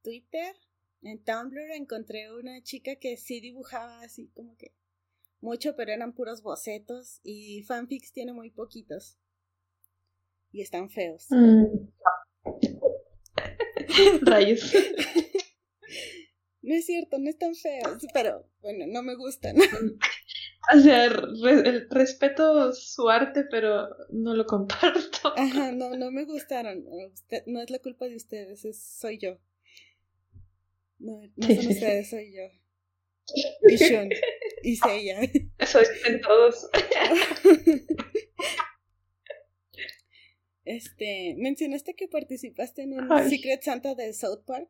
Twitter. 0.08 0.56
En 1.02 1.22
Tumblr 1.22 1.72
encontré 1.76 2.32
una 2.34 2.64
chica 2.64 2.96
que 2.96 3.18
sí 3.18 3.42
dibujaba 3.42 4.04
así 4.04 4.30
como 4.34 4.56
que 4.56 4.74
mucho, 5.42 5.76
pero 5.76 5.92
eran 5.92 6.14
puros 6.14 6.42
bocetos. 6.42 7.20
Y 7.24 7.64
fanfics 7.64 8.14
tiene 8.14 8.32
muy 8.32 8.50
poquitos. 8.50 9.18
Y 10.52 10.62
están 10.62 10.90
feos. 10.90 11.28
Mm. 13.90 14.26
Rayos. 14.26 14.74
No 16.62 16.76
es 16.76 16.86
cierto, 16.86 17.18
no 17.18 17.30
están 17.30 17.56
feos, 17.56 18.06
pero 18.14 18.50
bueno, 18.62 18.86
no 18.88 19.02
me 19.04 19.16
gustan. 19.16 19.56
O 20.76 20.80
sea, 20.80 21.08
respeto 21.90 22.74
su 22.74 23.10
arte, 23.10 23.46
pero 23.50 23.88
no 24.10 24.36
lo 24.36 24.46
comparto. 24.46 25.34
Ajá, 25.38 25.72
no, 25.72 25.96
no 25.96 26.12
me 26.12 26.26
gustaron. 26.26 26.84
no 27.46 27.62
es 27.62 27.70
la 27.70 27.80
culpa 27.80 28.06
de 28.06 28.18
ustedes, 28.18 28.66
es, 28.66 28.84
soy 28.84 29.18
yo. 29.18 29.40
No, 31.00 31.22
no 31.36 31.48
son 31.48 31.68
ustedes, 31.68 32.10
soy 32.10 32.34
yo. 32.34 32.44
Y 33.68 33.76
Shun. 33.76 34.10
Y 34.64 34.76
Seiya. 34.78 35.20
Soy 35.66 35.86
en 36.06 36.22
todos. 36.22 36.70
Este, 40.70 41.34
mencionaste 41.38 41.94
que 41.94 42.10
participaste 42.10 42.82
en 42.82 43.00
un 43.00 43.30
Secret 43.30 43.64
Santa 43.64 43.96
de 43.96 44.12
South 44.12 44.44
Park. 44.46 44.70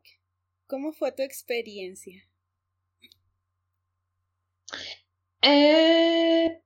¿Cómo 0.68 0.92
fue 0.92 1.10
tu 1.10 1.24
experiencia? 1.24 2.22
Eh, 5.42 6.62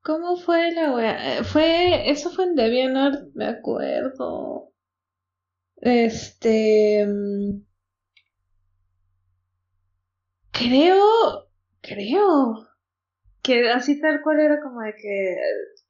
¿Cómo 0.00 0.36
fue 0.38 0.72
la 0.72 0.92
wea? 0.92 1.38
Eh, 1.38 1.44
fue, 1.44 2.10
eso 2.10 2.30
fue 2.30 2.46
en 2.46 2.56
DeviantArt, 2.56 3.32
me 3.34 3.46
acuerdo. 3.46 4.72
Este, 5.76 7.06
mm, 7.06 7.67
creo, 10.58 11.48
creo 11.80 12.68
que 13.42 13.70
así 13.70 14.00
tal 14.00 14.20
cual 14.22 14.40
era 14.40 14.60
como 14.60 14.80
de 14.82 14.94
que, 14.94 15.36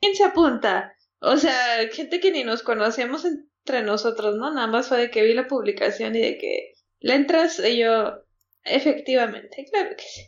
¿quién 0.00 0.14
se 0.14 0.24
apunta? 0.24 0.94
O 1.20 1.36
sea, 1.36 1.88
gente 1.92 2.20
que 2.20 2.30
ni 2.30 2.44
nos 2.44 2.62
conocíamos 2.62 3.24
entre 3.24 3.82
nosotros, 3.82 4.36
¿no? 4.36 4.52
Nada 4.52 4.66
más 4.66 4.88
fue 4.88 4.98
de 4.98 5.10
que 5.10 5.22
vi 5.22 5.34
la 5.34 5.48
publicación 5.48 6.14
y 6.14 6.20
de 6.20 6.38
que 6.38 6.74
le 7.00 7.14
entras 7.14 7.58
y 7.58 7.78
yo, 7.78 8.22
Efectivamente, 8.70 9.66
claro 9.70 9.96
que 9.96 10.04
sí. 10.04 10.22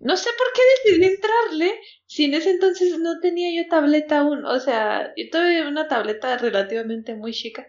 No 0.00 0.16
sé 0.16 0.30
por 0.36 0.46
qué 0.54 0.90
decidí 0.90 1.06
entrarle 1.06 1.80
si 2.06 2.24
en 2.24 2.34
ese 2.34 2.50
entonces 2.50 2.98
no 2.98 3.20
tenía 3.20 3.50
yo 3.54 3.68
tableta 3.68 4.18
aún. 4.18 4.44
O 4.44 4.60
sea, 4.60 5.12
yo 5.16 5.24
tuve 5.30 5.66
una 5.66 5.88
tableta 5.88 6.36
relativamente 6.38 7.14
muy 7.14 7.32
chica. 7.32 7.66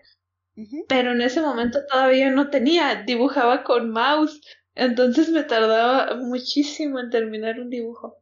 Pero 0.89 1.13
en 1.13 1.21
ese 1.21 1.39
momento 1.39 1.79
todavía 1.89 2.29
no 2.31 2.49
tenía, 2.49 3.03
dibujaba 3.05 3.63
con 3.63 3.91
mouse. 3.91 4.41
Entonces 4.79 5.29
me 5.29 5.43
tardaba 5.43 6.15
muchísimo 6.15 7.01
en 7.01 7.09
terminar 7.09 7.59
un 7.59 7.69
dibujo. 7.69 8.17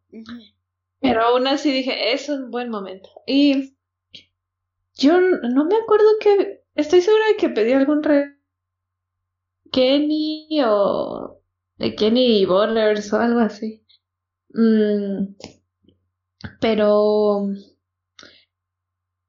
Pero 0.99 1.21
aún 1.21 1.45
así 1.45 1.71
dije, 1.71 2.13
es 2.13 2.29
un 2.29 2.49
buen 2.49 2.71
momento. 2.71 3.09
Y 3.27 3.77
yo 4.95 5.19
no 5.21 5.65
me 5.65 5.75
acuerdo 5.75 6.07
que... 6.19 6.63
Estoy 6.73 7.01
segura 7.01 7.27
de 7.27 7.37
que 7.37 7.49
pedí 7.49 7.73
algún 7.73 8.01
re... 8.01 8.37
Kenny 9.71 10.47
o 10.65 11.41
de 11.77 11.95
Kenny 11.95 12.45
Bowlers 12.45 13.13
o 13.13 13.17
algo 13.17 13.39
así. 13.39 13.85
Mm, 14.49 15.35
pero 16.59 17.49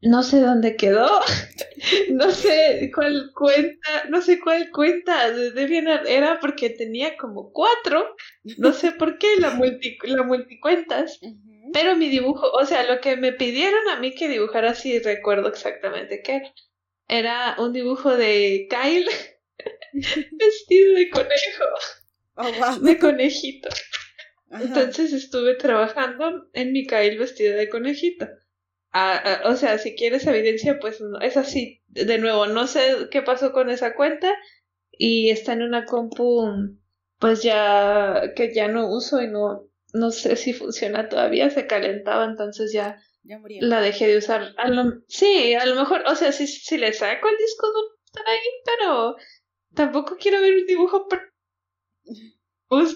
no 0.01 0.23
sé 0.23 0.41
dónde 0.41 0.77
quedó. 0.77 1.09
no 2.11 2.31
sé 2.31 2.91
cuál 2.95 3.31
cuenta, 3.35 4.05
no 4.09 4.23
sé 4.23 4.41
cuál 4.41 4.71
cuenta 4.71 5.31
de 5.31 5.51
Debian 5.53 5.89
era 6.07 6.39
porque 6.41 6.71
tenía 6.71 7.17
como 7.17 7.53
cuatro. 7.53 8.15
No 8.59 8.73
sé 8.73 8.93
por 8.93 9.19
qué 9.19 9.37
la 9.39 9.51
multi, 9.51 9.99
la 10.05 10.23
multicuentas. 10.23 11.19
Pero 11.73 11.97
mi 11.97 12.09
dibujo, 12.09 12.51
o 12.51 12.65
sea, 12.65 12.85
lo 12.85 13.01
que 13.01 13.17
me 13.17 13.33
pidieron 13.33 13.89
a 13.91 14.01
mí 14.01 14.15
que 14.15 14.29
dibujara, 14.29 14.75
sí 14.75 14.99
recuerdo 15.01 15.49
exactamente 15.49 16.23
qué 16.23 16.43
era. 17.09 17.57
un 17.59 17.73
dibujo 17.73 18.17
de 18.17 18.69
Kyle 18.71 19.09
vestido 20.33 20.95
de 20.95 21.11
conejo. 21.11 21.65
Oh, 22.37 22.79
de 22.81 22.99
conejito. 22.99 23.69
Entonces 24.51 25.13
estuve 25.13 25.57
trabajando 25.57 26.49
en 26.55 26.73
Mikael 26.73 27.19
vestido 27.19 27.55
de 27.57 27.69
conejito. 27.69 28.27
O 29.45 29.55
sea, 29.57 29.79
si 29.79 29.95
quieres 29.95 30.27
evidencia, 30.27 30.79
pues 30.81 31.01
es 31.21 31.37
así. 31.37 31.83
De 31.89 32.19
nuevo, 32.19 32.47
no 32.47 32.67
sé 32.67 33.09
qué 33.11 33.23
pasó 33.23 33.53
con 33.53 33.71
esa 33.71 33.95
cuenta 33.95 34.35
y 34.91 35.31
está 35.31 35.53
en 35.53 35.63
una 35.63 35.85
compu, 35.85 36.77
pues 37.19 37.43
ya 37.43 38.33
que 38.35 38.55
ya 38.55 38.69
no 38.69 38.89
uso 38.91 39.23
y 39.23 39.29
no, 39.29 39.69
no 39.93 40.11
sé 40.11 40.37
si 40.37 40.53
funciona 40.53 41.09
todavía. 41.09 41.51
Se 41.51 41.67
calentaba, 41.67 42.25
entonces 42.25 42.73
ya, 42.73 43.01
la 43.61 43.81
dejé 43.81 44.07
de 44.09 44.19
usar. 44.19 44.55
sí, 45.07 45.55
a 45.55 45.67
lo 45.67 45.75
mejor, 45.75 46.03
o 46.07 46.15
sea, 46.15 46.33
si, 46.33 46.47
si 46.47 46.79
le 46.79 46.93
saco 46.93 47.29
el 47.29 47.37
disco 47.37 47.67
no 47.73 48.23
ahí, 48.27 48.39
pero 48.65 49.17
tampoco 49.75 50.17
quiero 50.19 50.41
ver 50.41 50.55
un 50.55 50.67
dibujo 50.67 51.07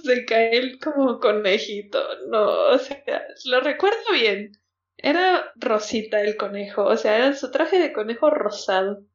de 0.05 0.25
caer 0.27 0.79
como 0.79 1.19
conejito, 1.19 1.99
no, 2.29 2.71
o 2.71 2.79
sea, 2.79 3.27
lo 3.47 3.61
recuerdo 3.61 4.13
bien. 4.13 4.53
Era 4.97 5.53
Rosita 5.57 6.21
el 6.21 6.37
conejo, 6.37 6.85
o 6.85 6.97
sea, 6.97 7.17
era 7.17 7.35
su 7.35 7.51
traje 7.51 7.79
de 7.79 7.93
conejo 7.93 8.31
rosado. 8.31 9.07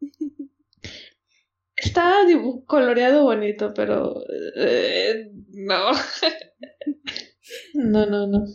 Está 1.75 2.25
coloreado 2.65 3.23
bonito, 3.23 3.73
pero 3.73 4.23
eh, 4.55 5.31
no. 5.49 5.91
no, 7.75 8.05
no, 8.05 8.27
no. 8.27 8.45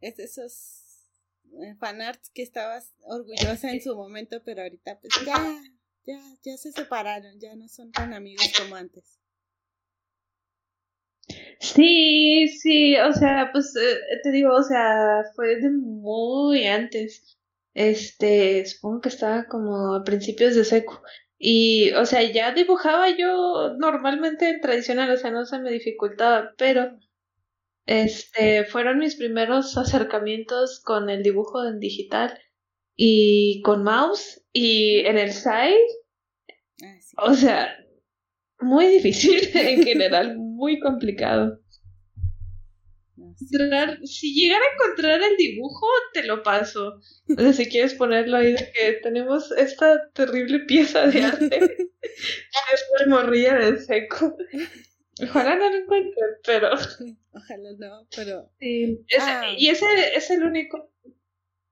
Es 0.00 0.18
esos 0.18 1.06
eh, 1.62 1.74
fanarts 1.78 2.30
que 2.30 2.42
estabas 2.42 2.94
orgullosa 3.02 3.70
en 3.70 3.82
su 3.82 3.94
momento, 3.96 4.42
pero 4.44 4.62
ahorita 4.62 4.98
pues 5.00 5.12
ya, 5.26 5.60
ya, 6.06 6.20
ya 6.42 6.56
se 6.56 6.72
separaron, 6.72 7.38
ya 7.40 7.54
no 7.56 7.68
son 7.68 7.90
tan 7.92 8.14
amigos 8.14 8.50
como 8.56 8.76
antes. 8.76 9.19
Sí, 11.60 12.48
sí, 12.48 12.96
o 12.96 13.12
sea, 13.12 13.50
pues 13.52 13.74
eh, 13.76 14.18
te 14.22 14.30
digo, 14.30 14.54
o 14.54 14.62
sea, 14.62 15.24
fue 15.34 15.56
de 15.56 15.70
muy 15.70 16.66
antes. 16.66 17.38
Este, 17.74 18.64
supongo 18.66 19.02
que 19.02 19.08
estaba 19.10 19.46
como 19.46 19.94
a 19.94 20.04
principios 20.04 20.54
de 20.54 20.64
seco. 20.64 21.02
Y, 21.38 21.92
o 21.92 22.04
sea, 22.06 22.22
ya 22.22 22.52
dibujaba 22.52 23.08
yo 23.16 23.74
normalmente 23.78 24.50
en 24.50 24.60
tradicional, 24.60 25.10
o 25.10 25.16
sea, 25.16 25.30
no 25.30 25.46
se 25.46 25.58
me 25.58 25.70
dificultaba, 25.70 26.52
pero 26.58 26.98
este, 27.86 28.64
fueron 28.64 28.98
mis 28.98 29.16
primeros 29.16 29.76
acercamientos 29.76 30.80
con 30.80 31.10
el 31.10 31.22
dibujo 31.22 31.64
en 31.64 31.80
digital 31.80 32.38
y 32.96 33.62
con 33.62 33.82
mouse 33.82 34.42
y 34.52 35.00
en 35.00 35.18
el 35.18 35.32
side. 35.32 35.78
Ah, 36.82 37.24
o 37.24 37.34
sea, 37.34 37.74
muy 38.60 38.86
difícil 38.86 39.40
en 39.54 39.82
general, 39.82 40.36
muy 40.60 40.78
complicado. 40.78 41.58
si 44.04 44.34
llegara 44.34 44.62
a 44.62 44.74
encontrar 44.74 45.22
el 45.22 45.36
dibujo, 45.38 45.86
te 46.12 46.22
lo 46.24 46.42
paso. 46.42 47.00
O 47.28 47.40
sea, 47.40 47.52
si 47.54 47.66
quieres 47.66 47.94
ponerlo 47.94 48.36
ahí 48.36 48.52
de 48.52 48.70
que 48.72 48.92
tenemos 49.02 49.50
esta 49.52 50.10
terrible 50.12 50.60
pieza 50.60 51.06
de 51.06 51.22
arte. 51.22 51.88
es 52.02 53.06
morrilla 53.08 53.54
de 53.54 53.78
seco. 53.78 54.36
Ojalá 55.22 55.56
no 55.56 55.70
lo 55.70 55.76
encuentre, 55.76 56.22
pero. 56.44 56.68
Ojalá 57.32 57.70
no, 57.78 58.06
pero. 58.14 58.50
Sí. 58.60 59.04
Ah. 59.18 59.54
Y 59.56 59.68
ese 59.68 59.86
es 60.14 60.30
el 60.30 60.44
único 60.44 60.92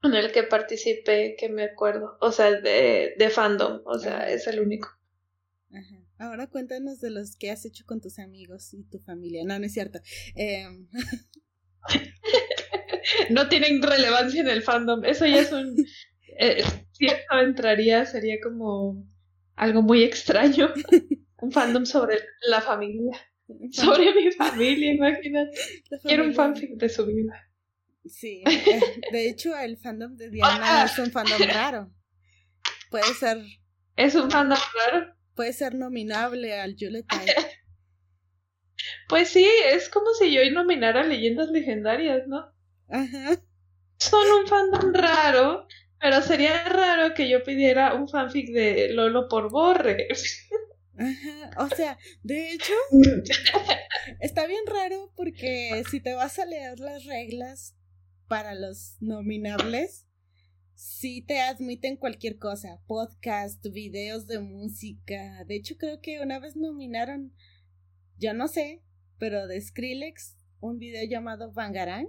en 0.02 0.14
el 0.14 0.32
que 0.32 0.44
participé 0.44 1.36
que 1.38 1.50
me 1.50 1.64
acuerdo. 1.64 2.16
O 2.20 2.32
sea, 2.32 2.52
de, 2.52 3.14
de 3.18 3.30
fandom. 3.30 3.82
O 3.84 3.98
sea, 3.98 4.30
es 4.30 4.46
el 4.46 4.60
único. 4.60 4.88
Ajá. 5.70 5.97
Ahora 6.18 6.48
cuéntanos 6.48 7.00
de 7.00 7.10
los 7.10 7.36
que 7.36 7.50
has 7.50 7.64
hecho 7.64 7.84
con 7.86 8.00
tus 8.00 8.18
amigos 8.18 8.74
y 8.74 8.82
tu 8.84 8.98
familia. 8.98 9.44
No, 9.44 9.58
no 9.58 9.66
es 9.66 9.72
cierto. 9.72 10.00
Em, 10.34 10.88
no 13.30 13.48
tienen 13.48 13.80
relevancia 13.82 14.40
en 14.40 14.48
el 14.48 14.62
fandom. 14.62 15.04
Eso 15.04 15.26
ya 15.26 15.40
es 15.40 15.52
un. 15.52 15.76
Eh, 16.40 16.62
si 16.92 17.06
eso 17.06 17.36
entraría, 17.42 18.06
sería 18.06 18.36
como 18.40 19.04
algo 19.56 19.82
muy 19.82 20.04
extraño. 20.04 20.72
un 21.40 21.50
fandom 21.50 21.84
sobre 21.84 22.20
la 22.42 22.60
familia. 22.60 23.18
Sobre 23.72 24.14
mi 24.14 24.30
familia, 24.30 24.92
imagínate. 24.92 25.58
Quiero 26.04 26.22
un 26.22 26.34
fanfic 26.34 26.74
de 26.74 26.88
su 26.88 27.06
vida. 27.06 27.50
Sí, 28.06 28.44
eh, 28.46 28.80
de 29.10 29.28
hecho 29.28 29.58
el 29.58 29.78
fandom 29.78 30.14
de 30.16 30.30
Diana 30.30 30.84
es 30.84 30.96
un 31.00 31.10
fandom 31.10 31.42
raro. 31.48 31.90
Puede 32.88 33.12
ser. 33.14 33.38
¿Es 33.96 34.14
un 34.14 34.30
fandom 34.30 34.58
raro? 34.92 35.17
Puede 35.38 35.52
ser 35.52 35.76
nominable 35.76 36.60
al 36.60 36.74
Yuletide. 36.74 37.32
Pues 39.08 39.30
sí, 39.30 39.46
es 39.66 39.88
como 39.88 40.06
si 40.14 40.32
yo 40.32 40.40
nominara 40.52 41.02
leyendas 41.02 41.50
legendarias, 41.50 42.26
¿no? 42.26 42.52
Ajá. 42.88 43.40
Son 43.98 44.26
un 44.40 44.46
fandom 44.46 44.94
raro, 44.94 45.66
pero 46.00 46.22
sería 46.22 46.64
raro 46.64 47.12
que 47.14 47.28
yo 47.28 47.42
pidiera 47.42 47.94
un 47.94 48.08
fanfic 48.08 48.50
de 48.50 48.90
Lolo 48.90 49.28
por 49.28 49.50
Borre. 49.50 50.08
Ajá, 50.96 51.50
o 51.58 51.68
sea, 51.68 51.98
de 52.22 52.52
hecho, 52.52 52.72
está 54.20 54.46
bien 54.46 54.64
raro 54.66 55.12
porque 55.16 55.82
si 55.90 56.00
te 56.00 56.14
vas 56.14 56.38
a 56.38 56.46
leer 56.46 56.78
las 56.78 57.04
reglas 57.04 57.74
para 58.28 58.54
los 58.54 58.96
nominables, 59.00 60.06
sí 60.78 61.22
te 61.26 61.40
admiten 61.40 61.96
cualquier 61.96 62.38
cosa, 62.38 62.80
podcast, 62.86 63.66
videos 63.72 64.28
de 64.28 64.38
música. 64.38 65.44
De 65.46 65.56
hecho, 65.56 65.76
creo 65.76 66.00
que 66.00 66.20
una 66.20 66.38
vez 66.38 66.54
nominaron, 66.54 67.34
yo 68.16 68.32
no 68.32 68.46
sé, 68.46 68.84
pero 69.18 69.48
de 69.48 69.60
Skrillex, 69.60 70.36
un 70.60 70.78
video 70.78 71.04
llamado 71.04 71.52
Bangarang. 71.52 72.08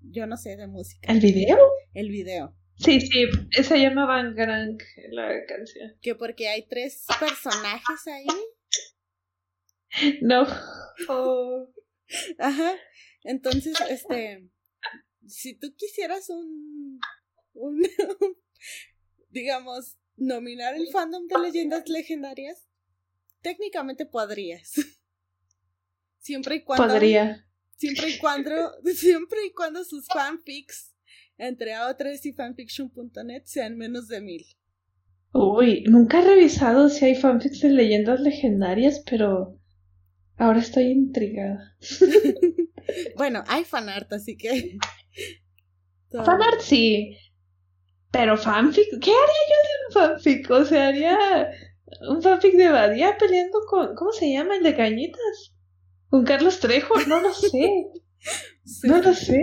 Yo 0.00 0.26
no 0.26 0.38
sé 0.38 0.56
de 0.56 0.66
música. 0.66 1.12
¿El 1.12 1.20
video? 1.20 1.58
El 1.92 2.08
video. 2.08 2.56
Sí, 2.76 3.02
sí, 3.02 3.26
se 3.62 3.78
llama 3.78 4.06
Bangarang 4.06 4.78
la 5.10 5.44
canción. 5.46 5.94
Que 6.00 6.14
porque 6.14 6.48
hay 6.48 6.66
tres 6.66 7.04
personajes 7.20 8.06
ahí. 8.06 8.26
No. 10.22 10.46
Ajá. 12.38 12.72
Entonces, 13.24 13.78
este, 13.90 14.48
si 15.26 15.54
tú 15.58 15.74
quisieras 15.76 16.30
un 16.30 16.98
un, 17.54 17.82
digamos, 19.30 19.96
nominar 20.16 20.74
el 20.74 20.88
fandom 20.88 21.26
de 21.26 21.38
leyendas 21.38 21.88
legendarias, 21.88 22.68
técnicamente 23.40 24.06
podrías. 24.06 24.74
Siempre 26.18 26.56
y 26.56 26.64
cuando. 26.64 26.86
Podría. 26.86 27.46
Siempre 27.76 28.10
y 28.10 28.18
cuando, 28.18 28.50
siempre 28.94 29.44
y 29.44 29.52
cuando 29.52 29.84
sus 29.84 30.06
fanfics 30.06 30.94
entre 31.36 31.74
A3 31.74 32.20
y 32.22 32.32
fanfiction.net 32.32 33.42
sean 33.44 33.76
menos 33.76 34.06
de 34.06 34.20
mil. 34.20 34.46
Uy, 35.32 35.82
nunca 35.88 36.20
he 36.20 36.24
revisado 36.24 36.88
si 36.88 37.06
hay 37.06 37.16
fanfics 37.16 37.60
de 37.60 37.70
leyendas 37.70 38.20
legendarias, 38.20 39.02
pero 39.04 39.58
ahora 40.36 40.60
estoy 40.60 40.84
intrigada. 40.84 41.76
bueno, 43.16 43.42
hay 43.48 43.64
fanart, 43.64 44.12
así 44.12 44.36
que. 44.36 44.78
Fanart 46.12 46.60
sí, 46.60 47.16
pero 48.12 48.36
fanfic, 48.36 48.88
¿qué 49.00 49.10
haría 49.10 49.42
yo 49.48 49.56
de 49.64 49.86
un 49.86 49.92
fanfic? 49.92 50.50
O 50.50 50.64
sea, 50.66 50.88
haría 50.88 51.50
un 52.08 52.22
fanfic 52.22 52.54
de 52.54 52.68
Badía 52.68 53.16
peleando 53.18 53.60
con, 53.66 53.94
¿cómo 53.94 54.12
se 54.12 54.30
llama? 54.30 54.56
El 54.56 54.62
de 54.62 54.76
Cañitas. 54.76 55.54
Con 56.10 56.24
Carlos 56.24 56.60
Trejo, 56.60 56.94
no 57.08 57.20
lo 57.20 57.32
sé. 57.32 57.86
No 58.84 59.02
lo 59.02 59.12
sé. 59.12 59.40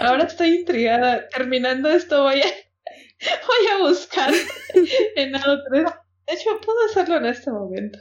Ahora 0.00 0.24
estoy 0.24 0.56
intrigada. 0.56 1.26
Terminando 1.30 1.88
esto 1.88 2.24
voy 2.24 2.40
a, 2.40 2.44
voy 3.46 3.66
a 3.72 3.88
buscar 3.88 4.30
en 5.16 5.34
algo 5.34 5.62
3. 5.70 5.84
De 6.26 6.32
hecho, 6.34 6.60
puedo 6.60 6.78
hacerlo 6.84 7.16
en 7.16 7.26
este 7.26 7.50
momento. 7.50 7.98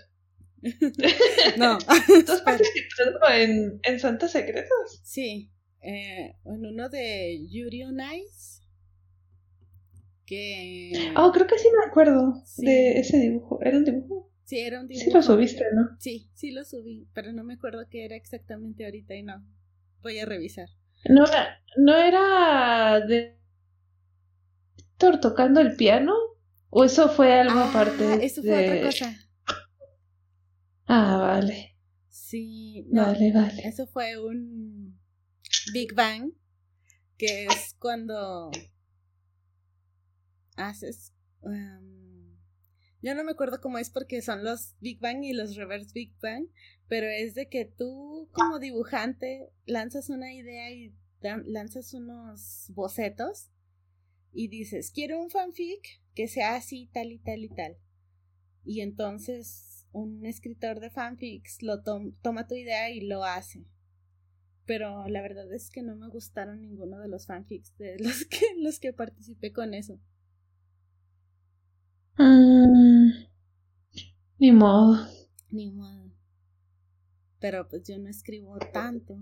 No. 1.55 1.77
¿Estás 2.17 2.41
participando 2.41 3.19
en, 3.29 3.79
en 3.83 3.99
Santos 4.01 4.31
Secretos? 4.31 4.99
Sí. 5.03 5.49
Eh, 5.81 6.35
en 6.43 6.65
uno 6.65 6.89
de 6.89 7.39
Yuri 7.49 7.83
on 7.83 7.99
Ice 8.01 8.62
que... 10.25 11.13
Oh, 11.17 11.31
creo 11.31 11.47
que 11.47 11.57
sí 11.59 11.67
me 11.77 11.85
acuerdo 11.85 12.43
de 12.57 12.99
ese 12.99 13.17
dibujo. 13.17 13.59
¿Era 13.61 13.77
un 13.77 13.85
dibujo? 13.85 14.31
Sí, 14.45 14.59
era 14.59 14.79
un 14.79 14.87
dibujo. 14.87 15.05
Sí 15.05 15.11
lo 15.11 15.21
subiste, 15.21 15.63
¿no? 15.73 15.97
Sí, 15.99 16.29
sí 16.33 16.51
lo 16.51 16.63
subí, 16.65 17.07
pero 17.13 17.31
no 17.31 17.43
me 17.43 17.55
acuerdo 17.55 17.87
qué 17.89 18.05
era 18.05 18.15
exactamente 18.15 18.85
ahorita 18.85 19.15
y 19.15 19.23
no. 19.23 19.45
Voy 20.01 20.19
a 20.19 20.25
revisar. 20.25 20.69
No, 21.09 21.25
no 21.77 21.95
era 21.95 22.99
de 23.05 23.37
Héctor 24.77 25.19
tocando 25.19 25.59
el 25.59 25.75
piano 25.75 26.13
o 26.69 26.83
eso 26.83 27.09
fue 27.09 27.33
algo 27.33 27.59
ah, 27.59 27.69
aparte. 27.69 28.25
Eso 28.25 28.41
fue 28.41 28.69
otra 28.69 28.85
cosa. 28.85 29.19
Ah, 30.85 31.17
vale. 31.17 31.77
Sí, 32.09 32.85
vale, 32.89 33.31
vale. 33.31 33.67
Eso 33.67 33.85
fue 33.87 34.17
un 34.17 34.99
Big 35.73 35.93
Bang, 35.93 36.31
que 37.17 37.45
es 37.45 37.75
cuando 37.79 38.51
haces... 40.57 41.13
Um, 41.41 42.37
yo 43.01 43.15
no 43.15 43.23
me 43.25 43.31
acuerdo 43.31 43.59
cómo 43.59 43.79
es 43.79 43.89
porque 43.89 44.21
son 44.21 44.45
los 44.45 44.75
Big 44.79 44.99
Bang 44.99 45.25
y 45.25 45.33
los 45.33 45.57
Reverse 45.57 45.91
Big 45.93 46.13
Bang, 46.21 46.47
pero 46.87 47.05
es 47.07 47.35
de 47.35 47.49
que 47.49 47.65
tú 47.65 48.29
como 48.31 48.59
dibujante 48.59 49.49
lanzas 49.65 50.09
una 50.09 50.33
idea 50.33 50.71
y 50.71 50.95
lanzas 51.21 51.93
unos 51.93 52.67
bocetos 52.69 53.49
y 54.31 54.47
dices, 54.47 54.91
quiero 54.91 55.21
un 55.21 55.29
fanfic 55.29 56.01
que 56.15 56.27
sea 56.27 56.55
así, 56.55 56.89
tal 56.93 57.11
y 57.11 57.19
tal 57.19 57.43
y 57.43 57.49
tal. 57.49 57.77
Y 58.63 58.79
entonces 58.79 59.85
un 59.91 60.25
escritor 60.25 60.79
de 60.79 60.89
fanfics 60.89 61.61
lo 61.61 61.83
toma 61.83 62.47
tu 62.47 62.55
idea 62.55 62.89
y 62.89 63.01
lo 63.01 63.23
hace. 63.23 63.65
Pero 64.65 65.07
la 65.07 65.21
verdad 65.21 65.51
es 65.53 65.69
que 65.69 65.83
no 65.83 65.95
me 65.95 66.07
gustaron 66.07 66.61
ninguno 66.61 66.99
de 66.99 67.09
los 67.09 67.27
fanfics 67.27 67.77
de 67.77 67.97
los 67.99 68.25
que, 68.25 68.45
los 68.57 68.79
que 68.79 68.93
participé 68.93 69.51
con 69.51 69.73
eso. 69.73 69.99
Mm, 72.17 73.09
ni 74.39 74.51
modo. 74.51 75.07
Ni 75.49 75.71
modo. 75.71 76.11
Pero 77.39 77.67
pues 77.67 77.83
yo 77.87 77.97
no 77.97 78.09
escribo 78.09 78.57
tanto. 78.71 79.19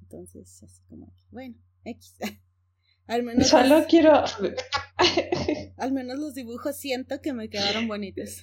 Entonces, 0.00 0.62
así 0.62 0.82
como 0.88 1.12
bueno, 1.30 1.56
X. 1.84 2.16
al 3.06 3.22
menos. 3.22 3.48
Solo 3.48 3.84
quiero. 3.88 4.24
al 5.76 5.92
menos 5.92 6.18
los 6.18 6.34
dibujos 6.34 6.76
siento 6.76 7.20
que 7.20 7.32
me 7.32 7.48
quedaron 7.48 7.88
bonitos. 7.88 8.42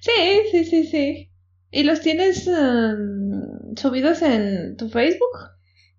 Sí, 0.00 0.42
sí, 0.50 0.64
sí, 0.64 0.86
sí. 0.86 1.30
¿Y 1.70 1.82
los 1.84 2.00
tienes 2.00 2.46
um, 2.46 3.76
subidos 3.76 4.22
en 4.22 4.76
tu 4.76 4.88
Facebook? 4.88 5.38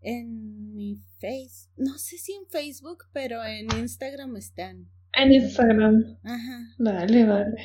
En 0.01 0.73
mi 0.73 0.99
Face. 1.19 1.69
No 1.77 1.97
sé 1.97 2.17
si 2.17 2.33
en 2.33 2.47
Facebook, 2.47 3.05
pero 3.13 3.43
en 3.43 3.67
Instagram 3.79 4.35
están. 4.37 4.89
En 5.13 5.31
Instagram. 5.31 6.17
Ajá. 6.23 6.75
Vale, 6.77 7.25
vale. 7.25 7.55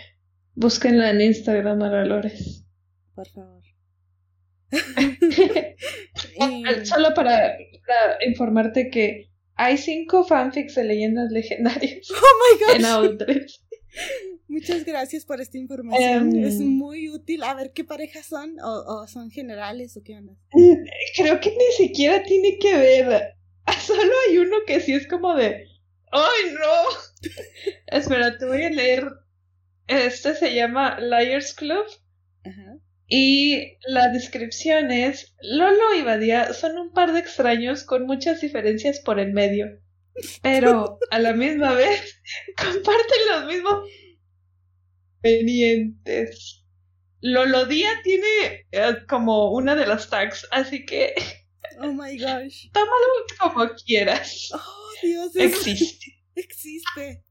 Búsquenla 0.55 1.11
en 1.11 1.21
Instagram 1.21 1.83
a 1.83 2.05
Lores. 2.05 2.65
Por 3.15 3.29
favor. 3.29 3.63
Solo 6.85 7.15
para, 7.15 7.57
informarte 8.27 8.91
que 8.91 9.31
hay 9.55 9.79
cinco 9.79 10.25
fanfics 10.25 10.75
de 10.75 10.85
leyendas 10.85 11.31
legendarias. 11.31 12.09
Oh 12.11 12.33
my 12.43 12.77
En 12.77 12.85
AO3. 12.85 13.61
Muchas 14.49 14.85
gracias 14.85 15.25
por 15.25 15.41
esta 15.41 15.59
información. 15.59 16.37
Em, 16.37 16.45
es 16.45 16.61
muy 16.61 17.11
útil. 17.11 17.43
A 17.43 17.55
ver 17.55 17.73
qué 17.73 17.85
parejas 17.85 18.27
son, 18.27 18.59
o, 18.61 18.85
o, 18.87 19.09
son 19.09 19.31
generales, 19.31 19.97
o 19.97 20.03
qué 20.03 20.17
onda. 20.17 20.35
Creo 21.17 21.41
que 21.41 21.51
ni 21.51 21.87
siquiera 21.87 22.23
tiene 22.23 22.59
que 22.59 22.77
ver. 22.77 23.37
Solo 23.81 24.13
hay 24.29 24.39
uno 24.39 24.57
que 24.67 24.81
sí 24.81 24.93
es 24.93 25.07
como 25.07 25.35
de. 25.35 25.67
¡Ay, 26.13 26.55
no! 26.55 27.31
Espera, 27.87 28.37
te 28.39 28.47
voy 28.47 28.63
a 28.63 28.71
leer. 28.71 29.11
Este 29.87 30.35
se 30.35 30.55
llama 30.55 30.99
Liars 31.01 31.55
Club. 31.55 31.87
Ajá. 32.45 32.79
Y 33.09 33.79
la 33.87 34.09
descripción 34.09 34.91
es, 34.91 35.35
Lolo 35.41 35.95
y 35.95 36.03
Badia 36.03 36.53
son 36.53 36.77
un 36.77 36.93
par 36.93 37.13
de 37.13 37.21
extraños 37.21 37.85
con 37.85 38.05
muchas 38.05 38.41
diferencias 38.41 38.99
por 38.99 39.21
el 39.21 39.33
medio, 39.33 39.81
pero 40.43 40.99
a 41.11 41.19
la 41.21 41.33
misma 41.33 41.73
vez 41.75 42.21
comparten 42.57 43.19
los 43.31 43.45
mismos 43.47 43.89
pendientes. 45.23 46.65
Lolo 47.21 47.67
Día 47.67 47.91
tiene 48.03 48.67
eh, 48.73 48.97
como 49.09 49.53
una 49.53 49.77
de 49.77 49.87
las 49.87 50.11
tags, 50.11 50.47
así 50.51 50.85
que... 50.85 51.15
Oh 51.81 51.93
my 51.93 52.19
gosh. 52.19 52.71
Tómalo 52.73 53.07
como 53.39 53.69
quieras. 53.85 54.51
Oh, 54.53 54.86
Existe. 55.35 56.13
Existe. 56.35 57.23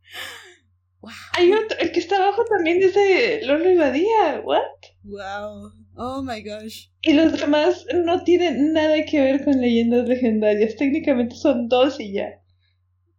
Hay 1.34 1.54
otro, 1.54 1.78
el 1.78 1.92
que 1.92 2.00
está 2.00 2.18
abajo 2.18 2.44
también 2.46 2.80
dice 2.80 3.42
Lolo 3.44 3.70
y 3.70 3.76
Badía. 3.76 4.42
¿What? 4.44 4.62
Wow. 5.04 5.72
Oh 5.96 6.24
my 6.24 6.42
gosh. 6.42 6.88
Y 7.02 7.14
los 7.14 7.40
demás 7.40 7.86
no 7.94 8.24
tienen 8.24 8.74
nada 8.74 9.06
que 9.06 9.22
ver 9.22 9.44
con 9.44 9.62
leyendas 9.62 10.08
legendarias. 10.08 10.76
Técnicamente 10.76 11.36
son 11.36 11.68
dos 11.68 12.00
y 12.00 12.14
ya. 12.14 12.42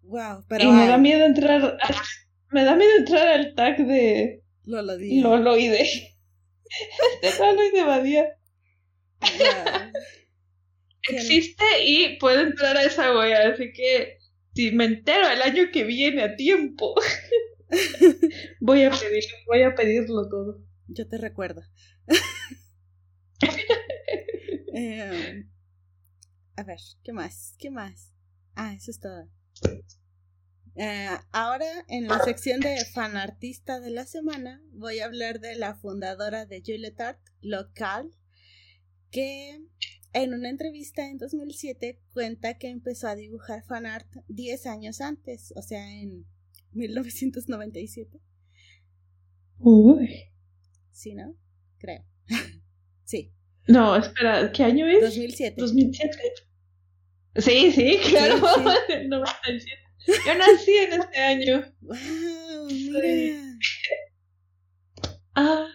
Wow, 0.03 0.45
pero. 0.49 0.65
Y 0.65 0.73
me 0.73 0.89
da 0.89 0.99
miedo 0.99 1.25
entrar. 1.25 1.79
me 2.51 2.65
da 2.65 2.75
miedo 2.75 2.91
entrar 2.99 3.29
al 3.29 3.55
tag 3.55 3.87
de. 3.87 4.43
Lolo, 4.65 4.97
Lolo 4.99 5.57
y 5.57 5.69
de. 5.69 5.89
de 7.23 7.39
Lolo 7.39 7.65
y 7.65 7.71
de 7.71 7.85
Badía. 7.85 8.27
Existe 11.09 11.65
y 11.85 12.19
puedo 12.19 12.41
entrar 12.41 12.77
a 12.77 12.83
esa 12.83 13.17
wea, 13.17 13.51
así 13.51 13.73
que 13.73 14.16
si 14.57 14.73
me 14.73 14.87
entero 14.87 15.29
el 15.29 15.43
año 15.43 15.65
que 15.71 15.85
viene 15.85 16.23
a 16.23 16.35
tiempo. 16.35 16.95
voy 18.61 18.85
a 18.85 18.91
pedirlo, 18.91 19.37
voy 19.47 19.63
a 19.63 19.75
pedirlo 19.75 20.29
todo. 20.29 20.65
Yo 20.89 21.07
te 21.07 21.19
recuerdo. 21.19 21.63
Em, 24.79 25.51
a 26.55 26.63
ver, 26.63 26.79
¿qué 27.03 27.13
más? 27.13 27.55
¿Qué 27.59 27.71
más? 27.71 28.13
Ah, 28.55 28.75
eso 28.75 28.91
es 28.91 29.01
todo. 29.01 29.27
Eh, 30.75 31.09
ahora, 31.33 31.87
en 31.89 32.07
la 32.07 32.19
sección 32.23 32.61
de 32.61 32.85
fanartista 32.85 33.81
de 33.81 33.89
la 33.91 34.05
semana, 34.05 34.63
voy 34.73 34.99
a 34.99 35.07
hablar 35.07 35.41
de 35.41 35.55
la 35.57 35.77
fundadora 35.77 36.45
de 36.45 36.61
Juliet 36.61 37.01
Art, 37.01 37.21
Local, 37.41 38.11
que 39.11 39.63
en 40.23 40.35
una 40.35 40.49
entrevista 40.49 41.09
en 41.09 41.19
2007 41.19 42.01
cuenta 42.13 42.59
que 42.59 42.69
empezó 42.69 43.09
a 43.09 43.15
dibujar 43.15 43.63
fanart 43.65 44.07
10 44.29 44.67
años 44.67 45.01
antes, 45.01 45.53
o 45.57 45.63
sea, 45.63 45.93
en 45.93 46.27
1997. 46.73 48.21
Uy. 49.59 50.25
Sí, 50.93 51.15
¿no? 51.15 51.37
Creo. 51.79 52.05
sí. 53.05 53.33
No, 53.69 53.97
espera, 53.97 54.51
¿qué 54.53 54.63
año 54.65 54.87
es? 54.87 55.03
2007. 55.03 55.61
2007. 55.61 56.19
Sí, 57.37 57.73
sí, 57.73 57.99
claro. 58.09 58.37
Sí, 58.39 59.61
sí. 59.61 59.71
Yo 60.27 60.35
nací 60.35 60.77
en 60.77 61.01
este 61.01 61.19
año. 61.19 61.75
¡Wow! 61.81 62.67
Mira. 62.71 63.59
Ah. 65.35 65.66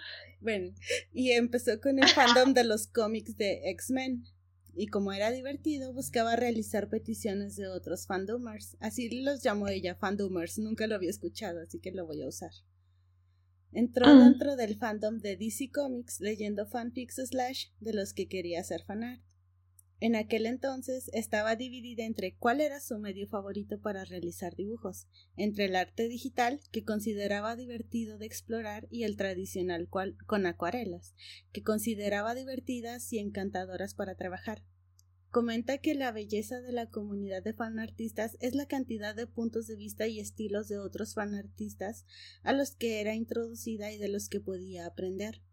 Bueno, 0.42 0.74
y 1.14 1.32
empezó 1.32 1.80
con 1.80 2.00
el 2.00 2.10
fandom 2.10 2.54
de 2.54 2.64
los 2.64 2.88
cómics 2.88 3.38
de 3.38 3.62
X-Men. 3.70 4.26
Y 4.74 4.88
como 4.88 5.12
era 5.14 5.32
divertido, 5.32 5.94
buscaba 5.94 6.36
realizar 6.36 6.90
peticiones 6.90 7.56
de 7.58 7.68
otros 7.68 8.08
fandomers. 8.08 8.78
Así 8.80 9.22
los 9.22 9.44
llamó 9.44 9.68
ella, 9.68 9.96
fandomers. 9.96 10.58
Nunca 10.58 10.88
lo 10.88 10.96
había 10.96 11.10
escuchado, 11.10 11.62
así 11.62 11.80
que 11.80 11.92
lo 11.92 12.06
voy 12.06 12.22
a 12.24 12.28
usar. 12.28 12.52
Entró 13.74 14.06
Ah. 14.08 14.24
dentro 14.24 14.56
del 14.56 14.76
fandom 14.78 15.20
de 15.20 15.38
DC 15.38 15.70
Comics 15.72 16.20
leyendo 16.20 16.66
fanfics 16.66 17.16
slash 17.16 17.68
de 17.80 17.94
los 17.94 18.14
que 18.14 18.28
quería 18.28 18.62
hacer 18.62 18.84
fanart. 18.84 19.22
En 20.02 20.16
aquel 20.16 20.48
entonces 20.48 21.12
estaba 21.14 21.56
dividida 21.56 22.04
entre 22.06 22.36
cuál 22.36 22.60
era 22.60 22.80
su 22.80 22.98
medio 22.98 23.28
favorito 23.28 23.80
para 23.80 24.04
realizar 24.04 24.56
dibujos, 24.56 25.06
entre 25.38 25.66
el 25.66 25.76
arte 25.76 26.10
digital, 26.10 26.60
que 26.72 26.84
consideraba 26.84 27.56
divertido 27.56 28.18
de 28.18 28.26
explorar, 28.26 28.88
y 28.90 29.04
el 29.04 29.16
tradicional 29.16 29.88
con 29.88 30.46
acuarelas, 30.48 31.14
que 31.52 31.62
consideraba 31.62 32.34
divertidas 32.34 33.14
y 33.14 33.20
encantadoras 33.20 33.94
para 33.94 34.16
trabajar. 34.16 34.64
Comenta 35.30 35.78
que 35.78 35.94
la 35.94 36.12
belleza 36.12 36.62
de 36.62 36.72
la 36.72 36.90
comunidad 36.90 37.44
de 37.44 37.54
fanartistas 37.54 38.38
es 38.40 38.56
la 38.56 38.66
cantidad 38.66 39.16
de 39.16 39.28
puntos 39.28 39.68
de 39.68 39.76
vista 39.76 40.08
y 40.08 40.20
estilos 40.20 40.68
de 40.68 40.80
otros 40.80 41.14
fanartistas 41.14 42.08
a 42.42 42.54
los 42.54 42.76
que 42.76 43.02
era 43.02 43.14
introducida 43.14 43.92
y 43.92 44.00
de 44.00 44.08
los 44.08 44.30
que 44.30 44.42
podía 44.42 44.88
aprender. 44.88 45.44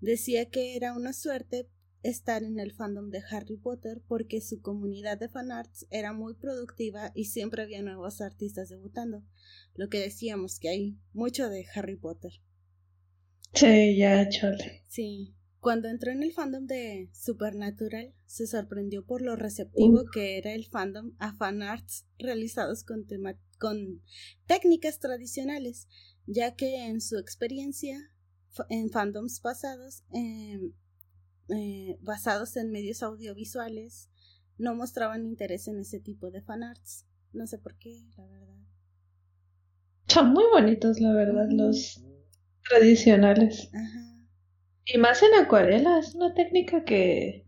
Decía 0.00 0.48
que 0.48 0.74
era 0.74 0.94
una 0.94 1.12
suerte 1.12 1.68
estar 2.02 2.42
en 2.42 2.58
el 2.58 2.72
fandom 2.72 3.10
de 3.10 3.22
Harry 3.30 3.56
Potter 3.56 4.02
porque 4.06 4.40
su 4.40 4.60
comunidad 4.60 5.18
de 5.18 5.28
fanarts 5.28 5.86
era 5.90 6.12
muy 6.12 6.34
productiva 6.34 7.12
y 7.14 7.26
siempre 7.26 7.62
había 7.62 7.82
nuevos 7.82 8.20
artistas 8.20 8.68
debutando. 8.68 9.22
Lo 9.74 9.88
que 9.88 10.00
decíamos 10.00 10.58
que 10.58 10.68
hay 10.68 10.98
mucho 11.12 11.48
de 11.48 11.66
Harry 11.74 11.96
Potter. 11.96 12.32
Sí, 13.54 13.96
ya, 13.96 14.28
chale. 14.28 14.84
Sí. 14.88 15.34
Cuando 15.58 15.88
entró 15.88 16.10
en 16.10 16.22
el 16.22 16.32
fandom 16.32 16.66
de 16.66 17.10
Supernatural, 17.12 18.14
se 18.24 18.46
sorprendió 18.46 19.04
por 19.04 19.20
lo 19.20 19.36
receptivo 19.36 20.04
que 20.10 20.38
era 20.38 20.54
el 20.54 20.64
fandom 20.66 21.12
a 21.18 21.34
fanarts 21.34 22.06
realizados 22.18 22.82
con, 22.82 23.06
tema 23.06 23.38
con 23.58 24.02
técnicas 24.46 25.00
tradicionales, 25.00 25.86
ya 26.26 26.54
que 26.54 26.86
en 26.86 27.02
su 27.02 27.18
experiencia 27.18 28.10
en 28.68 28.90
fandoms 28.90 29.40
pasados, 29.40 30.02
eh, 30.14 30.58
eh, 31.54 31.98
basados 32.00 32.56
en 32.56 32.70
medios 32.70 33.02
audiovisuales, 33.02 34.10
no 34.58 34.74
mostraban 34.74 35.24
interés 35.26 35.68
en 35.68 35.80
ese 35.80 36.00
tipo 36.00 36.30
de 36.30 36.42
fanarts. 36.42 37.06
No 37.32 37.46
sé 37.46 37.58
por 37.58 37.76
qué, 37.76 38.02
la 38.16 38.26
verdad. 38.26 38.56
Son 40.08 40.32
muy 40.34 40.44
bonitos, 40.52 41.00
la 41.00 41.14
verdad, 41.14 41.48
los 41.50 42.04
tradicionales. 42.68 43.70
Ajá. 43.72 44.00
Y 44.84 44.98
más 44.98 45.22
en 45.22 45.34
acuarela, 45.42 45.98
es 46.00 46.14
una 46.14 46.34
técnica 46.34 46.84
que 46.84 47.46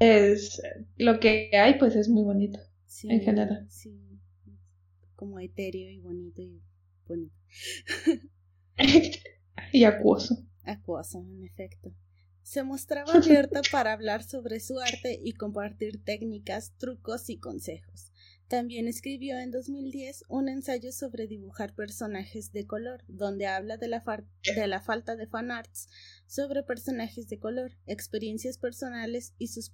es 0.00 0.60
lo 0.96 1.20
que 1.20 1.50
hay, 1.52 1.78
pues 1.78 1.94
es 1.96 2.08
muy 2.08 2.24
bonito 2.24 2.58
Sí, 2.86 3.08
en 3.08 3.20
general. 3.20 3.66
Sí, 3.68 4.20
como 5.16 5.38
etéreo 5.40 5.90
y 5.90 6.00
bonito 6.00 6.40
y 6.42 6.62
bonito. 7.06 7.34
y 9.72 9.84
acuoso. 9.84 10.36
Acuoso, 10.68 11.20
en 11.20 11.44
efecto. 11.44 11.94
Se 12.42 12.62
mostraba 12.62 13.14
abierta 13.14 13.62
para 13.72 13.94
hablar 13.94 14.22
sobre 14.22 14.60
su 14.60 14.78
arte 14.78 15.18
y 15.24 15.32
compartir 15.32 16.04
técnicas, 16.04 16.74
trucos 16.76 17.30
y 17.30 17.38
consejos. 17.38 18.12
También 18.48 18.86
escribió 18.86 19.38
en 19.38 19.50
2010 19.50 20.24
un 20.28 20.50
ensayo 20.50 20.92
sobre 20.92 21.26
dibujar 21.26 21.74
personajes 21.74 22.52
de 22.52 22.66
color, 22.66 23.02
donde 23.08 23.46
habla 23.46 23.78
de 23.78 23.88
la, 23.88 24.02
de 24.42 24.66
la 24.66 24.80
falta 24.82 25.16
de 25.16 25.26
fanarts 25.26 25.88
sobre 26.26 26.62
personajes 26.62 27.28
de 27.28 27.38
color, 27.38 27.72
experiencias 27.86 28.58
personales 28.58 29.32
y 29.38 29.48
sus, 29.48 29.70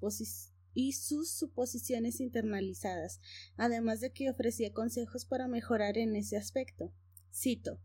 y 0.74 0.92
sus 0.92 1.30
suposiciones 1.30 2.20
internalizadas, 2.20 3.20
además 3.56 4.00
de 4.00 4.12
que 4.12 4.30
ofrecía 4.30 4.72
consejos 4.72 5.24
para 5.24 5.48
mejorar 5.48 5.98
en 5.98 6.14
ese 6.14 6.36
aspecto. 6.36 6.92
Cito, 7.32 7.80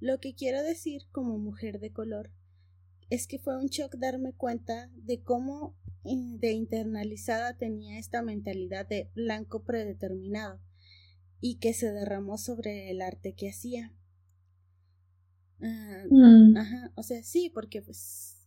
lo 0.00 0.18
que 0.18 0.34
quiero 0.34 0.62
decir 0.62 1.02
como 1.12 1.36
mujer 1.36 1.78
de 1.78 1.92
color 1.92 2.30
es 3.10 3.26
que 3.26 3.38
fue 3.38 3.56
un 3.56 3.66
shock 3.66 3.96
darme 3.96 4.32
cuenta 4.32 4.90
de 4.94 5.22
cómo 5.22 5.76
de 6.04 6.52
internalizada 6.52 7.56
tenía 7.56 7.98
esta 7.98 8.22
mentalidad 8.22 8.86
de 8.86 9.10
blanco 9.14 9.64
predeterminado 9.64 10.60
y 11.40 11.58
que 11.58 11.72
se 11.72 11.92
derramó 11.92 12.36
sobre 12.36 12.90
el 12.90 13.00
arte 13.00 13.34
que 13.34 13.48
hacía. 13.48 13.94
Ah, 15.60 16.04
mm. 16.10 16.56
Ajá, 16.56 16.92
o 16.94 17.02
sea, 17.02 17.22
sí, 17.22 17.50
porque 17.52 17.80
pues 17.80 18.46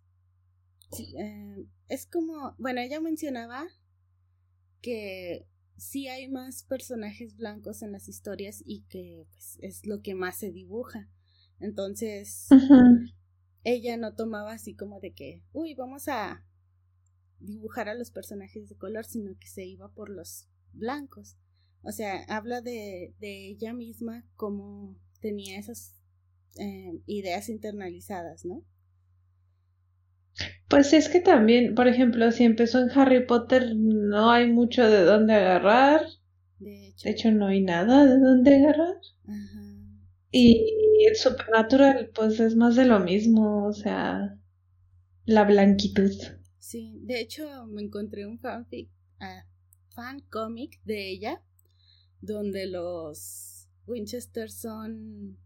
eh, 1.18 1.66
es 1.88 2.06
como, 2.06 2.56
bueno, 2.58 2.82
ella 2.82 3.02
mencionaba 3.02 3.68
que 4.82 5.48
sí 5.78 6.08
hay 6.08 6.28
más 6.28 6.64
personajes 6.64 7.36
blancos 7.36 7.82
en 7.82 7.92
las 7.92 8.08
historias 8.08 8.62
y 8.66 8.82
que 8.84 9.26
pues, 9.32 9.58
es 9.62 9.86
lo 9.86 10.02
que 10.02 10.16
más 10.16 10.38
se 10.38 10.52
dibuja. 10.52 11.10
Entonces, 11.60 12.48
ella 13.68 13.98
no 13.98 14.16
tomaba 14.16 14.54
así 14.54 14.76
como 14.76 15.02
de 15.02 15.14
que, 15.14 15.44
uy, 15.52 15.76
vamos 15.76 16.08
a 16.08 16.46
dibujar 17.40 17.90
a 17.90 17.96
los 17.96 18.12
personajes 18.12 18.70
de 18.70 18.78
color, 18.78 19.06
sino 19.06 19.38
que 19.38 19.48
se 19.48 19.66
iba 19.66 19.92
por 19.92 20.10
los 20.10 20.48
blancos. 20.72 21.38
O 21.82 21.92
sea, 21.92 22.24
habla 22.30 22.62
de, 22.62 23.14
de 23.20 23.50
ella 23.50 23.74
misma 23.74 24.26
como 24.36 24.96
tenía 25.20 25.60
esas 25.60 25.94
eh, 26.58 27.02
ideas 27.08 27.50
internalizadas, 27.50 28.46
¿no? 28.46 28.64
Pues 30.70 30.94
es 30.94 31.10
que 31.10 31.20
también, 31.20 31.76
por 31.76 31.90
ejemplo, 31.90 32.32
si 32.32 32.46
empezó 32.46 32.82
en 32.82 32.92
Harry 32.98 33.26
Potter, 33.26 33.76
no 33.76 34.32
hay 34.32 34.50
mucho 34.50 34.90
de 34.90 35.04
dónde 35.04 35.34
agarrar. 35.34 36.06
De 36.60 36.94
hecho, 37.04 37.32
no 37.32 37.48
hay 37.48 37.62
nada 37.62 38.06
de 38.06 38.18
dónde 38.18 38.56
agarrar. 38.56 38.96
Y 40.32 41.06
el 41.08 41.16
Supernatural, 41.16 42.12
pues 42.14 42.40
es 42.40 42.56
más 42.56 42.76
de 42.76 42.86
lo 42.86 43.00
mismo, 43.00 43.66
o 43.68 43.74
sea, 43.74 44.38
la 45.26 45.44
blanquitud. 45.44 46.12
Sí, 46.60 47.00
de 47.04 47.22
hecho 47.22 47.66
me 47.68 47.82
encontré 47.82 48.26
un 48.26 48.40
fanfic, 48.40 48.90
uh, 49.22 49.94
fan 49.96 50.20
comic 50.30 50.82
de 50.84 51.10
ella, 51.12 51.42
donde 52.22 52.68
los 52.68 53.68
Winchester 53.86 54.52
son 54.52 55.38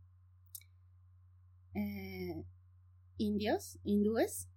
eh, 1.75 2.43
indios, 3.17 3.77
hindúes, 3.83 4.47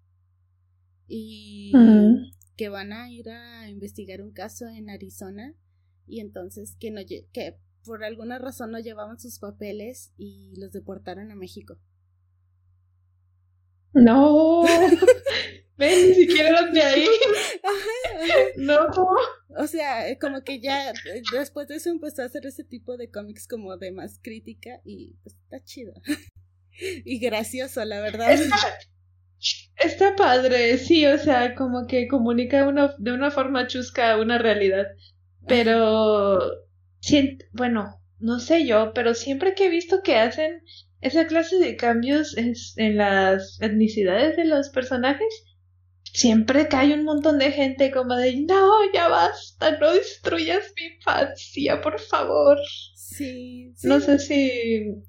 y 1.06 1.72
que 2.56 2.68
van 2.68 2.92
a 2.92 3.10
ir 3.10 3.28
a 3.28 3.68
investigar 3.68 4.22
un 4.22 4.32
caso 4.32 4.66
en 4.68 4.88
Arizona 4.88 5.54
y 6.06 6.20
entonces 6.20 6.76
que 6.78 6.90
no 6.90 7.00
que 7.06 7.58
por 7.84 8.04
alguna 8.04 8.38
razón 8.38 8.70
no 8.70 8.78
llevaban 8.78 9.18
sus 9.18 9.38
papeles 9.38 10.12
y 10.16 10.54
los 10.56 10.72
deportaron 10.72 11.30
a 11.30 11.36
México. 11.36 11.78
No. 13.92 14.64
Ven, 15.76 16.08
ni 16.08 16.14
siquiera 16.14 16.50
eran 16.50 16.72
de 16.72 16.82
ahí. 16.82 17.08
No. 18.56 18.86
O 19.56 19.66
sea, 19.66 20.16
como 20.18 20.42
que 20.42 20.60
ya 20.60 20.92
después 21.32 21.68
de 21.68 21.76
eso 21.76 21.90
empezó 21.90 22.22
a 22.22 22.26
hacer 22.26 22.46
ese 22.46 22.64
tipo 22.64 22.96
de 22.96 23.10
cómics 23.10 23.48
como 23.48 23.76
de 23.76 23.92
más 23.92 24.20
crítica 24.22 24.80
y 24.84 25.16
pues 25.22 25.34
está 25.36 25.62
chido. 25.64 25.94
y 26.78 27.18
gracioso, 27.18 27.84
la 27.84 28.00
verdad. 28.00 28.36
Está 29.76 30.16
padre, 30.16 30.78
sí, 30.78 31.06
o 31.06 31.18
sea, 31.18 31.54
como 31.54 31.86
que 31.86 32.08
comunica 32.08 32.66
una, 32.66 32.94
de 32.98 33.12
una 33.12 33.30
forma 33.30 33.66
chusca 33.66 34.16
una 34.18 34.38
realidad. 34.38 34.86
Pero, 35.46 36.38
bueno, 37.52 38.00
no 38.18 38.40
sé 38.40 38.66
yo, 38.66 38.92
pero 38.94 39.14
siempre 39.14 39.54
que 39.54 39.66
he 39.66 39.70
visto 39.70 40.02
que 40.02 40.16
hacen 40.16 40.62
esa 41.00 41.26
clase 41.26 41.58
de 41.58 41.76
cambios 41.76 42.36
en 42.36 42.96
las 42.96 43.60
etnicidades 43.60 44.36
de 44.36 44.46
los 44.46 44.70
personajes, 44.70 45.44
siempre 46.12 46.68
cae 46.68 46.94
un 46.94 47.04
montón 47.04 47.38
de 47.38 47.50
gente 47.50 47.90
como 47.90 48.14
de, 48.16 48.40
no, 48.42 48.92
ya 48.92 49.08
basta, 49.08 49.78
no 49.78 49.92
destruyas 49.92 50.72
mi 50.76 50.96
infancia, 50.96 51.80
por 51.80 52.00
favor. 52.00 52.58
Sí, 52.94 53.72
sí. 53.76 53.86
No 53.86 54.00
sé 54.00 54.18
si 54.18 55.02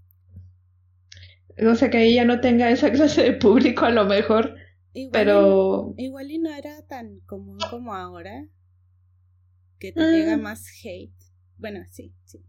o 1.57 1.75
sea, 1.75 1.89
que 1.89 2.03
ella 2.03 2.25
no 2.25 2.41
tenga 2.41 2.69
esa 2.69 2.91
clase 2.91 3.23
de 3.23 3.33
público 3.33 3.85
a 3.85 3.91
lo 3.91 4.05
mejor. 4.05 4.55
pero. 5.11 5.93
igual 5.97 6.31
y 6.31 6.39
no 6.39 6.53
era 6.53 6.81
tan 6.87 7.19
común 7.21 7.57
como 7.69 7.93
ahora. 7.93 8.47
Que 9.79 9.91
te 9.91 9.99
llega 9.99 10.37
mm. 10.37 10.41
más 10.41 10.65
hate. 10.83 11.13
Bueno, 11.57 11.85
sí, 11.91 12.13
sí. 12.25 12.43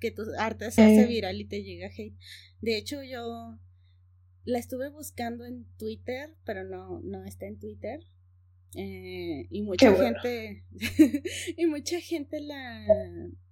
Que 0.00 0.10
tu 0.10 0.22
arte 0.38 0.70
se 0.70 0.82
hace 0.82 1.02
eh. 1.02 1.06
viral 1.06 1.40
y 1.40 1.44
te 1.44 1.62
llega 1.62 1.88
hate. 1.88 2.16
De 2.60 2.76
hecho, 2.76 3.02
yo 3.02 3.58
la 4.44 4.58
estuve 4.58 4.90
buscando 4.90 5.44
en 5.44 5.64
Twitter, 5.76 6.34
pero 6.44 6.64
no, 6.64 7.00
no 7.00 7.24
está 7.24 7.46
en 7.46 7.58
Twitter. 7.58 8.00
Eh, 8.74 9.46
y 9.50 9.62
mucha 9.62 9.94
gente 9.94 10.64
y 11.56 11.66
mucha 11.66 11.98
gente 12.00 12.40
la 12.40 12.84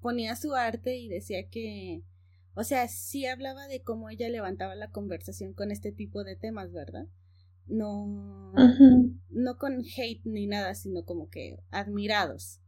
ponía 0.00 0.36
su 0.36 0.54
arte 0.54 0.96
y 0.96 1.08
decía 1.08 1.48
que 1.48 2.02
o 2.54 2.62
sea, 2.62 2.86
sí 2.88 3.26
hablaba 3.26 3.66
de 3.66 3.82
cómo 3.82 4.10
ella 4.10 4.28
levantaba 4.28 4.76
la 4.76 4.90
conversación 4.90 5.54
con 5.54 5.72
este 5.72 5.90
tipo 5.90 6.22
de 6.22 6.36
temas, 6.36 6.72
¿verdad? 6.72 7.06
No, 7.66 8.52
no 9.30 9.56
con 9.56 9.80
hate 9.80 10.24
ni 10.24 10.46
nada, 10.46 10.74
sino 10.74 11.04
como 11.04 11.28
que 11.30 11.58
admirados. 11.70 12.60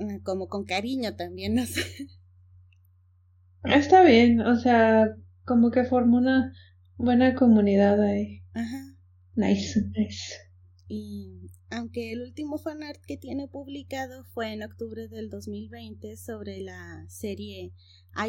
Eh, 0.00 0.20
como 0.22 0.48
con 0.48 0.64
cariño 0.64 1.14
también, 1.14 1.54
no 1.54 1.66
sé. 1.66 1.82
Está 3.64 4.02
bien, 4.02 4.40
o 4.40 4.56
sea, 4.56 5.16
como 5.44 5.70
que 5.70 5.84
formó 5.84 6.18
una 6.18 6.52
buena 6.96 7.34
comunidad 7.34 8.00
ahí. 8.02 8.42
Ajá. 8.52 8.94
Nice, 9.36 9.80
nice. 9.96 10.34
Y 10.86 11.50
aunque 11.70 12.12
el 12.12 12.22
último 12.22 12.58
fanart 12.58 13.00
que 13.04 13.16
tiene 13.16 13.48
publicado 13.48 14.24
fue 14.24 14.52
en 14.52 14.62
octubre 14.62 15.08
del 15.08 15.30
2020 15.30 16.16
sobre 16.16 16.60
la 16.60 17.04
serie 17.08 17.72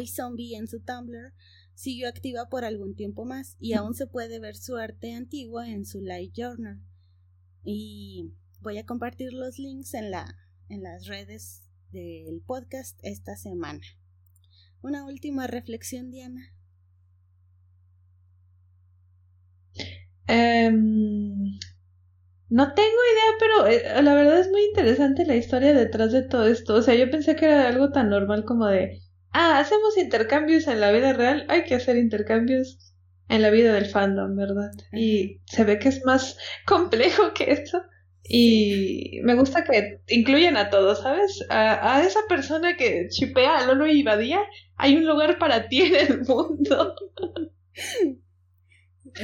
iZombie 0.00 0.56
en 0.56 0.66
su 0.66 0.80
Tumblr, 0.80 1.32
siguió 1.74 2.08
activa 2.08 2.48
por 2.48 2.64
algún 2.64 2.96
tiempo 2.96 3.24
más 3.24 3.56
y 3.60 3.74
aún 3.74 3.94
se 3.94 4.06
puede 4.06 4.40
ver 4.40 4.56
su 4.56 4.76
arte 4.76 5.12
antigua 5.12 5.68
en 5.68 5.84
su 5.84 6.00
Live 6.00 6.32
Journal. 6.34 6.80
Y 7.62 8.32
voy 8.62 8.78
a 8.78 8.86
compartir 8.86 9.32
los 9.32 9.58
links 9.58 9.94
en, 9.94 10.10
la, 10.10 10.34
en 10.68 10.82
las 10.82 11.06
redes 11.06 11.62
del 11.92 12.42
podcast 12.46 12.98
esta 13.02 13.36
semana. 13.36 13.80
Una 14.82 15.04
última 15.04 15.46
reflexión, 15.46 16.10
Diana. 16.10 16.52
Um, 20.28 21.58
no 22.48 22.74
tengo 22.74 22.88
idea, 22.88 23.36
pero 23.38 23.66
eh, 23.66 24.02
la 24.02 24.14
verdad 24.14 24.40
es 24.40 24.50
muy 24.50 24.64
interesante 24.64 25.24
la 25.24 25.36
historia 25.36 25.72
detrás 25.72 26.12
de 26.12 26.22
todo 26.22 26.46
esto. 26.46 26.74
O 26.74 26.82
sea, 26.82 26.94
yo 26.94 27.10
pensé 27.10 27.36
que 27.36 27.46
era 27.46 27.68
algo 27.68 27.90
tan 27.90 28.10
normal 28.10 28.44
como 28.44 28.66
de, 28.66 29.00
ah, 29.32 29.58
hacemos 29.58 29.96
intercambios 29.96 30.66
en 30.66 30.80
la 30.80 30.92
vida 30.92 31.12
real, 31.12 31.46
hay 31.48 31.64
que 31.64 31.74
hacer 31.74 31.96
intercambios 31.96 32.94
en 33.28 33.42
la 33.42 33.50
vida 33.50 33.72
del 33.72 33.86
fandom, 33.86 34.36
¿verdad? 34.36 34.70
Y 34.92 35.40
se 35.46 35.64
ve 35.64 35.78
que 35.78 35.88
es 35.88 36.04
más 36.04 36.38
complejo 36.66 37.34
que 37.34 37.50
esto. 37.50 37.82
Y 38.28 39.20
me 39.22 39.34
gusta 39.34 39.64
que 39.64 40.00
incluyan 40.08 40.56
a 40.56 40.70
todos, 40.70 41.00
¿sabes? 41.02 41.44
A, 41.48 41.96
a 41.96 42.06
esa 42.06 42.20
persona 42.28 42.76
que 42.76 43.08
chipea 43.08 43.58
a 43.58 43.66
Lolo 43.66 43.86
y 43.86 44.02
Badía, 44.02 44.40
hay 44.76 44.96
un 44.96 45.06
lugar 45.06 45.38
para 45.38 45.68
ti 45.68 45.82
en 45.82 45.94
el 45.94 46.24
mundo. 46.24 46.94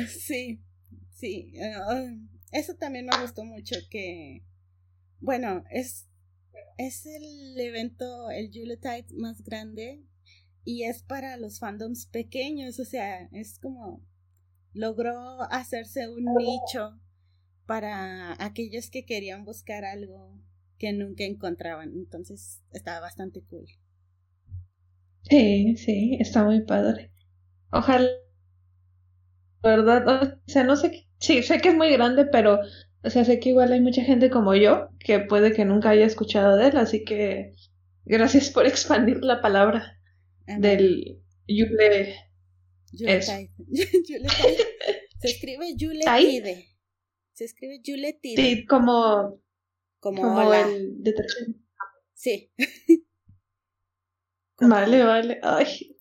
Sí, 0.08 0.62
sí. 1.10 1.52
Eso 2.52 2.74
también 2.76 3.06
me 3.06 3.20
gustó 3.20 3.44
mucho 3.44 3.76
que, 3.90 4.44
bueno, 5.20 5.64
es, 5.70 6.08
es 6.78 7.06
el 7.06 7.58
evento, 7.58 8.30
el 8.30 8.50
Yuletide 8.50 9.06
más 9.14 9.42
grande 9.42 10.02
y 10.64 10.84
es 10.84 11.02
para 11.02 11.36
los 11.36 11.58
fandoms 11.58 12.06
pequeños, 12.06 12.78
o 12.78 12.84
sea, 12.84 13.28
es 13.32 13.58
como 13.58 14.04
logró 14.74 15.42
hacerse 15.50 16.08
un 16.08 16.24
nicho 16.36 16.98
para 17.72 18.36
aquellos 18.44 18.90
que 18.90 19.06
querían 19.06 19.46
buscar 19.46 19.86
algo 19.86 20.38
que 20.76 20.92
nunca 20.92 21.24
encontraban, 21.24 21.94
entonces 21.94 22.60
estaba 22.70 23.00
bastante 23.00 23.40
cool. 23.44 23.64
Sí, 25.22 25.74
sí, 25.78 26.18
está 26.20 26.44
muy 26.44 26.60
padre. 26.66 27.10
Ojalá, 27.72 28.08
¿verdad? 29.62 30.38
O 30.46 30.50
sea, 30.50 30.64
no 30.64 30.76
sé 30.76 31.06
Sí, 31.18 31.42
sé 31.44 31.60
que 31.60 31.68
es 31.68 31.76
muy 31.76 31.90
grande, 31.92 32.24
pero, 32.26 32.58
o 33.04 33.10
sea, 33.10 33.24
sé 33.24 33.38
que 33.38 33.50
igual 33.50 33.70
hay 33.72 33.80
mucha 33.80 34.02
gente 34.02 34.28
como 34.28 34.56
yo 34.56 34.88
que 34.98 35.20
puede 35.20 35.52
que 35.52 35.64
nunca 35.64 35.90
haya 35.90 36.04
escuchado 36.04 36.56
de 36.56 36.68
él, 36.68 36.76
así 36.76 37.04
que 37.04 37.52
gracias 38.04 38.50
por 38.50 38.66
expandir 38.66 39.22
la 39.22 39.40
palabra 39.40 40.00
del 40.58 41.20
Yule. 41.46 42.16
Yule 42.92 43.22
Se 45.20 45.28
escribe 45.28 45.76
Yuletide. 45.76 46.71
Se 47.32 47.44
escribe 47.44 47.80
Yuletide. 47.82 48.42
Sí, 48.42 48.66
como, 48.66 49.40
como, 50.00 50.52
el 50.52 51.02
detergente. 51.02 51.60
Sí. 52.14 52.52
vale, 54.60 55.02
vale. 55.02 55.40
Ay. 55.42 55.96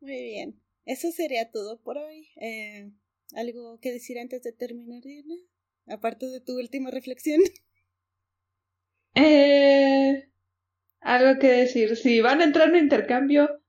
Muy 0.00 0.22
bien. 0.22 0.60
Eso 0.84 1.12
sería 1.12 1.50
todo 1.50 1.80
por 1.80 1.98
hoy. 1.98 2.28
Eh, 2.36 2.90
¿Algo 3.34 3.78
que 3.80 3.92
decir 3.92 4.18
antes 4.18 4.42
de 4.42 4.52
terminar, 4.52 5.02
Diana? 5.02 5.34
Aparte 5.86 6.26
de 6.26 6.40
tu 6.40 6.58
última 6.58 6.90
reflexión. 6.90 7.40
Eh, 9.14 10.30
algo 11.00 11.40
que 11.40 11.48
decir. 11.48 11.96
Si 11.96 12.20
van 12.20 12.40
a 12.40 12.44
entrar 12.44 12.68
en 12.68 12.84
intercambio, 12.84 13.60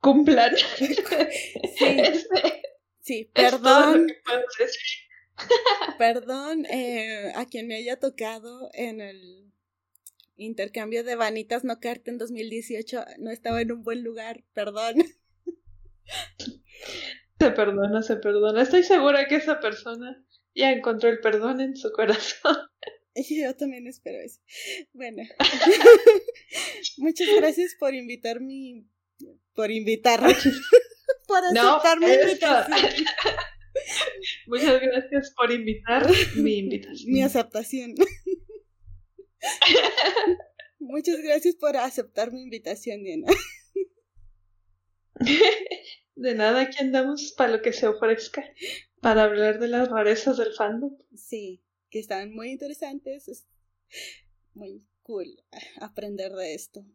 cumplan. 0.00 0.52
Sí, 1.78 2.02
sí 3.06 3.30
perdón. 3.32 4.08
Perdón 5.98 6.64
eh, 6.66 7.32
a 7.34 7.44
quien 7.44 7.68
me 7.68 7.76
haya 7.76 7.98
tocado 7.98 8.70
en 8.72 9.02
el 9.02 9.52
intercambio 10.36 11.04
de 11.04 11.14
vanitas 11.14 11.64
no 11.64 11.78
carta 11.78 12.10
en 12.10 12.18
2018. 12.18 13.04
No 13.18 13.30
estaba 13.30 13.60
en 13.60 13.72
un 13.72 13.82
buen 13.82 14.02
lugar, 14.02 14.44
perdón. 14.54 14.96
Se 17.38 17.50
perdona, 17.50 18.02
se 18.02 18.16
perdona. 18.16 18.62
Estoy 18.62 18.82
segura 18.82 19.28
que 19.28 19.36
esa 19.36 19.60
persona 19.60 20.24
ya 20.54 20.72
encontró 20.72 21.10
el 21.10 21.20
perdón 21.20 21.60
en 21.60 21.76
su 21.76 21.92
corazón. 21.92 22.56
Yo 23.14 23.54
también 23.54 23.86
espero 23.86 24.18
eso. 24.20 24.40
Bueno, 24.94 25.22
muchas 26.96 27.28
gracias 27.36 27.76
por 27.78 27.94
invitarme, 27.94 28.86
por 29.54 29.70
invitarme, 29.70 30.34
por 31.26 31.44
aceptar 31.44 31.98
mi 31.98 32.06
invitación. 32.06 32.78
Muchas 34.46 34.80
gracias 34.80 35.34
por 35.36 35.52
invitar 35.52 36.06
mi 36.36 36.58
invitación. 36.58 37.12
Mi 37.12 37.22
aceptación. 37.22 37.94
Muchas 40.78 41.20
gracias 41.20 41.56
por 41.56 41.76
aceptar 41.76 42.32
mi 42.32 42.42
invitación, 42.42 43.02
Diana. 43.02 43.26
De 46.14 46.34
nada, 46.34 46.62
aquí 46.62 46.78
andamos 46.80 47.34
para 47.36 47.52
lo 47.52 47.62
que 47.62 47.74
se 47.74 47.86
ofrezca, 47.86 48.42
para 49.02 49.24
hablar 49.24 49.58
de 49.58 49.68
las 49.68 49.90
rarezas 49.90 50.38
del 50.38 50.54
fandom. 50.54 50.96
Sí, 51.14 51.62
que 51.90 51.98
están 51.98 52.32
muy 52.32 52.50
interesantes. 52.50 53.28
Es 53.28 53.46
muy 54.54 54.86
cool 55.02 55.44
aprender 55.78 56.32
de 56.32 56.54
esto. 56.54 56.86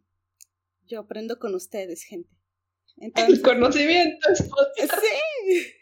Yo 0.87 1.01
aprendo 1.01 1.37
con 1.37 1.53
ustedes, 1.53 2.03
gente. 2.03 2.40
Entonces, 2.97 3.39
conocimiento. 3.39 4.27
Sí. 4.35 5.73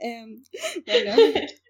Em, 0.00 0.44
bueno, 0.86 1.12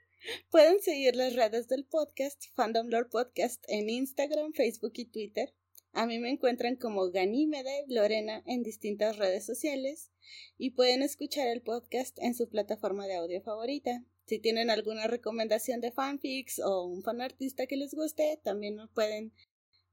pueden 0.51 0.81
seguir 0.81 1.17
las 1.17 1.35
redes 1.35 1.69
del 1.69 1.85
podcast, 1.85 2.45
Fandom 2.55 2.89
Lore 2.89 3.09
Podcast, 3.09 3.65
en 3.69 3.89
Instagram, 3.89 4.53
Facebook 4.53 4.93
y 4.97 5.07
Twitter. 5.07 5.55
A 5.93 6.07
mí 6.07 6.19
me 6.19 6.31
encuentran 6.31 6.77
como 6.77 7.11
Ganímede 7.11 7.85
Lorena 7.89 8.43
en 8.47 8.63
distintas 8.63 9.17
redes 9.17 9.47
sociales 9.47 10.11
y 10.59 10.71
pueden 10.71 11.03
escuchar 11.03 11.49
el 11.49 11.63
podcast 11.63 12.19
en 12.21 12.35
su 12.35 12.49
plataforma 12.49 13.07
de 13.07 13.17
audio 13.17 13.41
favorita. 13.41 14.05
Si 14.27 14.39
tienen 14.39 14.69
alguna 14.69 15.07
recomendación 15.07 15.81
de 15.81 15.91
fanfics 15.91 16.59
o 16.59 16.85
un 16.85 17.03
fanartista 17.03 17.67
que 17.67 17.79
les 17.79 17.95
guste, 17.95 18.39
también 18.45 18.77
nos 18.77 18.91
pueden, 18.91 19.33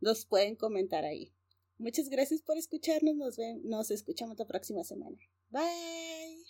los 0.01 0.25
pueden 0.25 0.55
comentar 0.57 1.05
ahí. 1.05 1.34
Muchas 1.77 2.09
gracias 2.09 2.41
por 2.41 2.57
escucharnos. 2.57 3.15
Nos, 3.15 3.37
ven, 3.37 3.61
nos 3.63 3.91
escuchamos 3.91 4.37
la 4.39 4.45
próxima 4.45 4.83
semana. 4.83 5.17
Bye. 5.49 6.45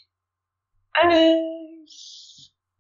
Bye. 0.94 1.86